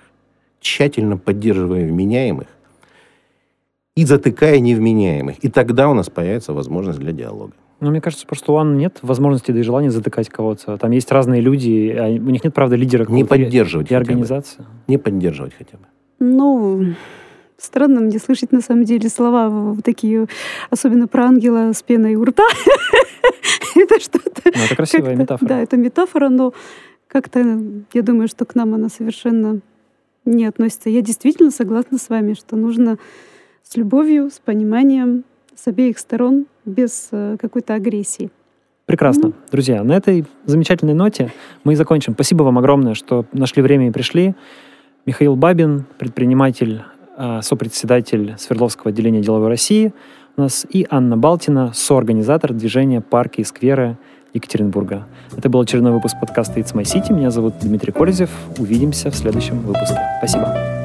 тщательно 0.61 1.17
поддерживая 1.19 1.87
вменяемых 1.87 2.49
и 3.95 4.05
затыкая 4.05 4.59
невменяемых. 4.59 5.37
И 5.45 5.49
тогда 5.49 5.89
у 5.89 5.95
нас 5.95 6.11
появится 6.11 6.53
возможность 6.53 6.99
для 6.99 7.13
диалога. 7.13 7.53
Ну, 7.81 7.91
мне 7.91 8.01
кажется, 8.01 8.27
просто 8.27 8.51
у 8.53 8.57
Анны 8.57 8.79
нет 8.79 8.99
возможности 9.03 9.53
да 9.53 9.61
и 9.61 9.63
желания 9.63 9.91
затыкать 9.91 10.31
кого-то. 10.31 10.79
Там 10.79 10.91
есть 10.93 11.13
разные 11.13 11.43
люди, 11.43 11.95
а 11.97 12.07
у 12.09 12.31
них 12.31 12.43
нет, 12.43 12.55
правда, 12.55 12.77
лидера. 12.77 13.05
Не 13.11 13.25
поддерживать 13.25 13.91
и 13.91 13.95
организации. 13.95 14.65
Не 14.89 14.97
поддерживать 14.97 15.53
хотя 15.55 15.77
бы. 15.77 15.85
Ну, 16.19 16.95
Странно 17.57 18.01
мне 18.01 18.19
слышать 18.19 18.53
на 18.53 18.61
самом 18.61 18.85
деле 18.85 19.09
слова 19.09 19.49
вот 19.49 19.85
такие, 19.85 20.27
особенно 20.71 21.07
про 21.07 21.27
ангела 21.27 21.73
с 21.73 21.83
пеной 21.83 22.15
у 22.17 22.25
рта. 22.25 22.45
это 23.77 24.01
что-то... 24.01 24.43
Ну, 24.45 24.65
это 24.65 24.77
красивая 24.77 25.15
метафора. 25.17 25.49
Да, 25.49 25.61
это 25.61 25.77
метафора, 25.77 26.29
но 26.29 26.53
как-то 27.09 27.41
я 27.93 28.03
думаю, 28.03 28.29
что 28.29 28.45
к 28.45 28.55
нам 28.55 28.75
она 28.75 28.89
совершенно 28.89 29.61
не 30.25 30.47
относится. 30.47 30.91
Я 30.91 31.01
действительно 31.01 31.51
согласна 31.51 31.99
с 31.99 32.09
вами, 32.09 32.35
что 32.35 32.57
нужно 32.57 32.99
с 33.63 33.77
любовью, 33.77 34.31
с 34.31 34.41
пониманием, 34.41 35.25
с 35.55 35.69
обеих 35.69 35.99
сторон, 35.99 36.47
без 36.65 37.09
э, 37.13 37.37
какой-то 37.41 37.75
агрессии. 37.75 38.31
Прекрасно. 38.87 39.29
Ну. 39.29 39.35
Друзья, 39.51 39.83
на 39.83 39.97
этой 39.97 40.27
замечательной 40.45 40.95
ноте 40.95 41.33
мы 41.63 41.73
и 41.73 41.77
закончим. 41.77 42.15
Спасибо 42.15 42.43
вам 42.43 42.59
огромное, 42.59 42.95
что 42.95 43.25
нашли 43.33 43.63
время 43.63 43.89
и 43.89 43.91
пришли. 43.91 44.35
Михаил 45.07 45.37
Бабин, 45.37 45.85
предприниматель, 45.99 46.83
сопредседатель 47.43 48.35
Свердловского 48.39 48.91
отделения 48.91 49.21
деловой 49.21 49.49
России 49.49 49.93
у 50.37 50.41
нас, 50.41 50.67
и 50.69 50.87
Анна 50.91 51.17
Балтина, 51.17 51.73
соорганизатор 51.73 52.53
движения 52.53 53.01
«Парки 53.01 53.41
и 53.41 53.45
скверы» 53.45 53.97
Екатеринбурга. 54.33 55.07
Это 55.37 55.49
был 55.49 55.61
очередной 55.61 55.93
выпуск 55.93 56.17
подкаста 56.21 56.59
«It's 56.59 56.75
My 56.75 56.83
City». 56.83 57.13
Меня 57.13 57.31
зовут 57.31 57.55
Дмитрий 57.61 57.93
Корзев. 57.93 58.31
Увидимся 58.59 59.11
в 59.11 59.15
следующем 59.15 59.61
выпуске. 59.61 59.99
Спасибо. 60.19 60.84